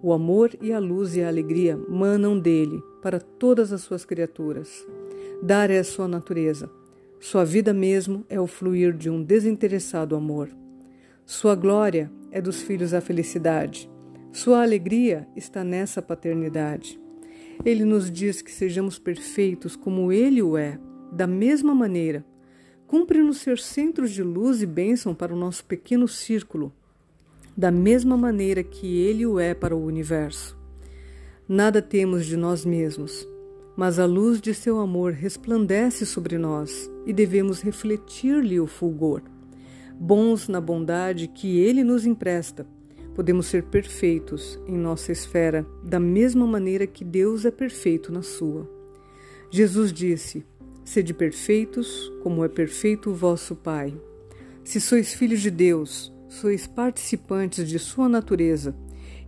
O 0.00 0.12
amor 0.12 0.56
e 0.62 0.72
a 0.72 0.78
luz 0.78 1.16
e 1.16 1.22
a 1.22 1.26
alegria 1.26 1.76
manam 1.88 2.38
dele 2.38 2.80
para 3.02 3.18
todas 3.18 3.72
as 3.72 3.80
suas 3.80 4.04
criaturas. 4.04 4.86
Dar 5.42 5.68
é 5.68 5.80
a 5.80 5.84
sua 5.84 6.06
natureza. 6.06 6.70
Sua 7.18 7.44
vida 7.44 7.74
mesmo 7.74 8.24
é 8.28 8.40
o 8.40 8.46
fluir 8.46 8.96
de 8.96 9.10
um 9.10 9.20
desinteressado 9.20 10.14
amor. 10.14 10.48
Sua 11.26 11.54
glória 11.54 12.10
é 12.30 12.40
dos 12.40 12.62
filhos 12.62 12.94
a 12.94 13.02
felicidade. 13.02 13.90
Sua 14.32 14.62
alegria 14.62 15.28
está 15.36 15.62
nessa 15.62 16.00
paternidade. 16.00 16.98
Ele 17.64 17.84
nos 17.84 18.10
diz 18.10 18.40
que 18.40 18.50
sejamos 18.50 18.98
perfeitos 18.98 19.76
como 19.76 20.10
ele 20.10 20.40
o 20.40 20.56
é, 20.56 20.78
da 21.12 21.26
mesma 21.26 21.74
maneira 21.74 22.24
Cumpre-nos 22.86 23.38
ser 23.38 23.58
centros 23.58 24.12
de 24.12 24.22
luz 24.22 24.62
e 24.62 24.66
bênção 24.66 25.12
para 25.12 25.34
o 25.34 25.36
nosso 25.36 25.64
pequeno 25.64 26.06
círculo, 26.06 26.72
da 27.56 27.68
mesma 27.68 28.16
maneira 28.16 28.62
que 28.62 28.98
ele 29.00 29.26
o 29.26 29.40
é 29.40 29.54
para 29.54 29.74
o 29.74 29.84
universo. 29.84 30.56
Nada 31.48 31.82
temos 31.82 32.26
de 32.26 32.36
nós 32.36 32.64
mesmos, 32.64 33.26
mas 33.76 33.98
a 33.98 34.06
luz 34.06 34.40
de 34.40 34.54
seu 34.54 34.78
amor 34.78 35.12
resplandece 35.12 36.06
sobre 36.06 36.38
nós 36.38 36.88
e 37.04 37.12
devemos 37.12 37.60
refletir-lhe 37.60 38.60
o 38.60 38.68
fulgor. 38.68 39.20
Bons 39.98 40.48
na 40.48 40.60
bondade 40.60 41.26
que 41.26 41.58
ele 41.58 41.82
nos 41.82 42.04
empresta, 42.04 42.66
podemos 43.16 43.46
ser 43.46 43.62
perfeitos 43.62 44.60
em 44.66 44.76
nossa 44.76 45.10
esfera, 45.10 45.66
da 45.82 45.98
mesma 45.98 46.46
maneira 46.46 46.86
que 46.86 47.02
Deus 47.02 47.46
é 47.46 47.50
perfeito 47.50 48.12
na 48.12 48.20
sua. 48.20 48.70
Jesus 49.50 49.90
disse: 49.90 50.44
Sede 50.84 51.14
perfeitos, 51.14 52.12
como 52.22 52.44
é 52.44 52.48
perfeito 52.48 53.10
o 53.10 53.14
vosso 53.14 53.56
Pai. 53.56 53.98
Se 54.62 54.80
sois 54.80 55.14
filhos 55.14 55.40
de 55.40 55.50
Deus, 55.50 56.12
sois 56.28 56.66
participantes 56.66 57.66
de 57.66 57.78
sua 57.78 58.06
natureza, 58.06 58.76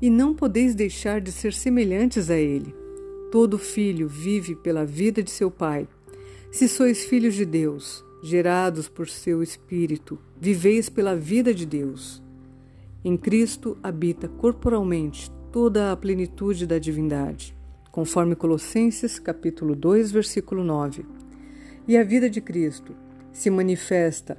e 0.02 0.10
não 0.10 0.34
podeis 0.34 0.74
deixar 0.74 1.20
de 1.20 1.32
ser 1.32 1.54
semelhantes 1.54 2.28
a 2.28 2.36
Ele. 2.36 2.74
Todo 3.32 3.58
filho 3.58 4.06
vive 4.06 4.54
pela 4.54 4.84
vida 4.84 5.22
de 5.22 5.30
seu 5.30 5.50
Pai. 5.50 5.88
Se 6.50 6.68
sois 6.68 7.04
filhos 7.04 7.34
de 7.34 7.46
Deus, 7.46 8.04
gerados 8.22 8.86
por 8.86 9.08
seu 9.08 9.42
Espírito, 9.42 10.18
viveis 10.40 10.88
pela 10.88 11.16
vida 11.16 11.52
de 11.52 11.66
Deus. 11.66 12.22
Em 13.04 13.16
Cristo 13.16 13.76
habita 13.82 14.28
corporalmente 14.28 15.30
toda 15.50 15.90
a 15.90 15.96
plenitude 15.96 16.66
da 16.66 16.78
divindade, 16.78 17.56
conforme 17.90 18.36
Colossenses 18.36 19.18
capítulo 19.18 19.74
2, 19.74 20.12
versículo 20.12 20.62
9. 20.62 21.04
E 21.86 21.96
a 21.96 22.04
vida 22.04 22.30
de 22.30 22.40
Cristo 22.40 22.94
se 23.32 23.50
manifesta 23.50 24.38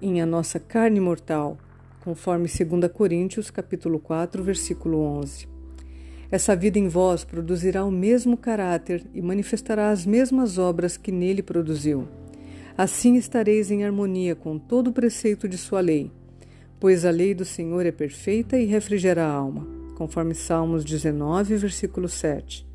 em 0.00 0.20
a 0.20 0.26
nossa 0.26 0.60
carne 0.60 1.00
mortal, 1.00 1.58
conforme 2.02 2.46
2 2.46 2.92
Coríntios 2.92 3.50
capítulo 3.50 3.98
4, 3.98 4.42
versículo 4.42 4.98
11. 4.98 5.48
Essa 6.30 6.54
vida 6.54 6.78
em 6.78 6.88
vós 6.88 7.24
produzirá 7.24 7.84
o 7.84 7.90
mesmo 7.90 8.36
caráter 8.36 9.06
e 9.14 9.22
manifestará 9.22 9.90
as 9.90 10.04
mesmas 10.04 10.58
obras 10.58 10.96
que 10.96 11.10
nele 11.10 11.42
produziu. 11.42 12.06
Assim 12.76 13.14
estareis 13.14 13.70
em 13.70 13.84
harmonia 13.84 14.34
com 14.34 14.58
todo 14.58 14.88
o 14.88 14.92
preceito 14.92 15.48
de 15.48 15.56
sua 15.56 15.80
lei, 15.80 16.10
pois 16.80 17.04
a 17.04 17.10
lei 17.10 17.32
do 17.32 17.44
Senhor 17.44 17.86
é 17.86 17.92
perfeita 17.92 18.58
e 18.58 18.64
refrigera 18.64 19.24
a 19.24 19.30
alma, 19.30 19.64
conforme 19.94 20.34
Salmos 20.34 20.84
19, 20.84 21.56
versículo 21.56 22.08
7. 22.08 22.66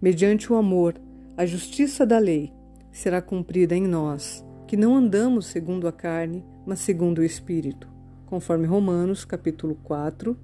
Mediante 0.00 0.50
o 0.50 0.56
amor, 0.56 0.94
a 1.36 1.44
justiça 1.44 2.06
da 2.06 2.18
lei, 2.18 2.50
será 2.90 3.20
cumprida 3.20 3.76
em 3.76 3.86
nós, 3.86 4.42
que 4.66 4.74
não 4.74 4.96
andamos 4.96 5.46
segundo 5.46 5.86
a 5.86 5.92
carne, 5.92 6.42
mas 6.66 6.80
segundo 6.80 7.18
o 7.18 7.24
Espírito, 7.24 7.86
conforme 8.24 8.66
Romanos 8.66 9.22
capítulo 9.22 9.74
4, 9.84 10.34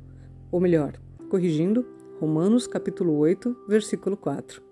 ou 0.52 0.60
melhor, 0.60 1.01
corrigindo, 1.30 1.86
Romanos 2.20 2.66
capítulo 2.66 3.16
8, 3.16 3.56
versículo 3.66 4.18
4. 4.18 4.68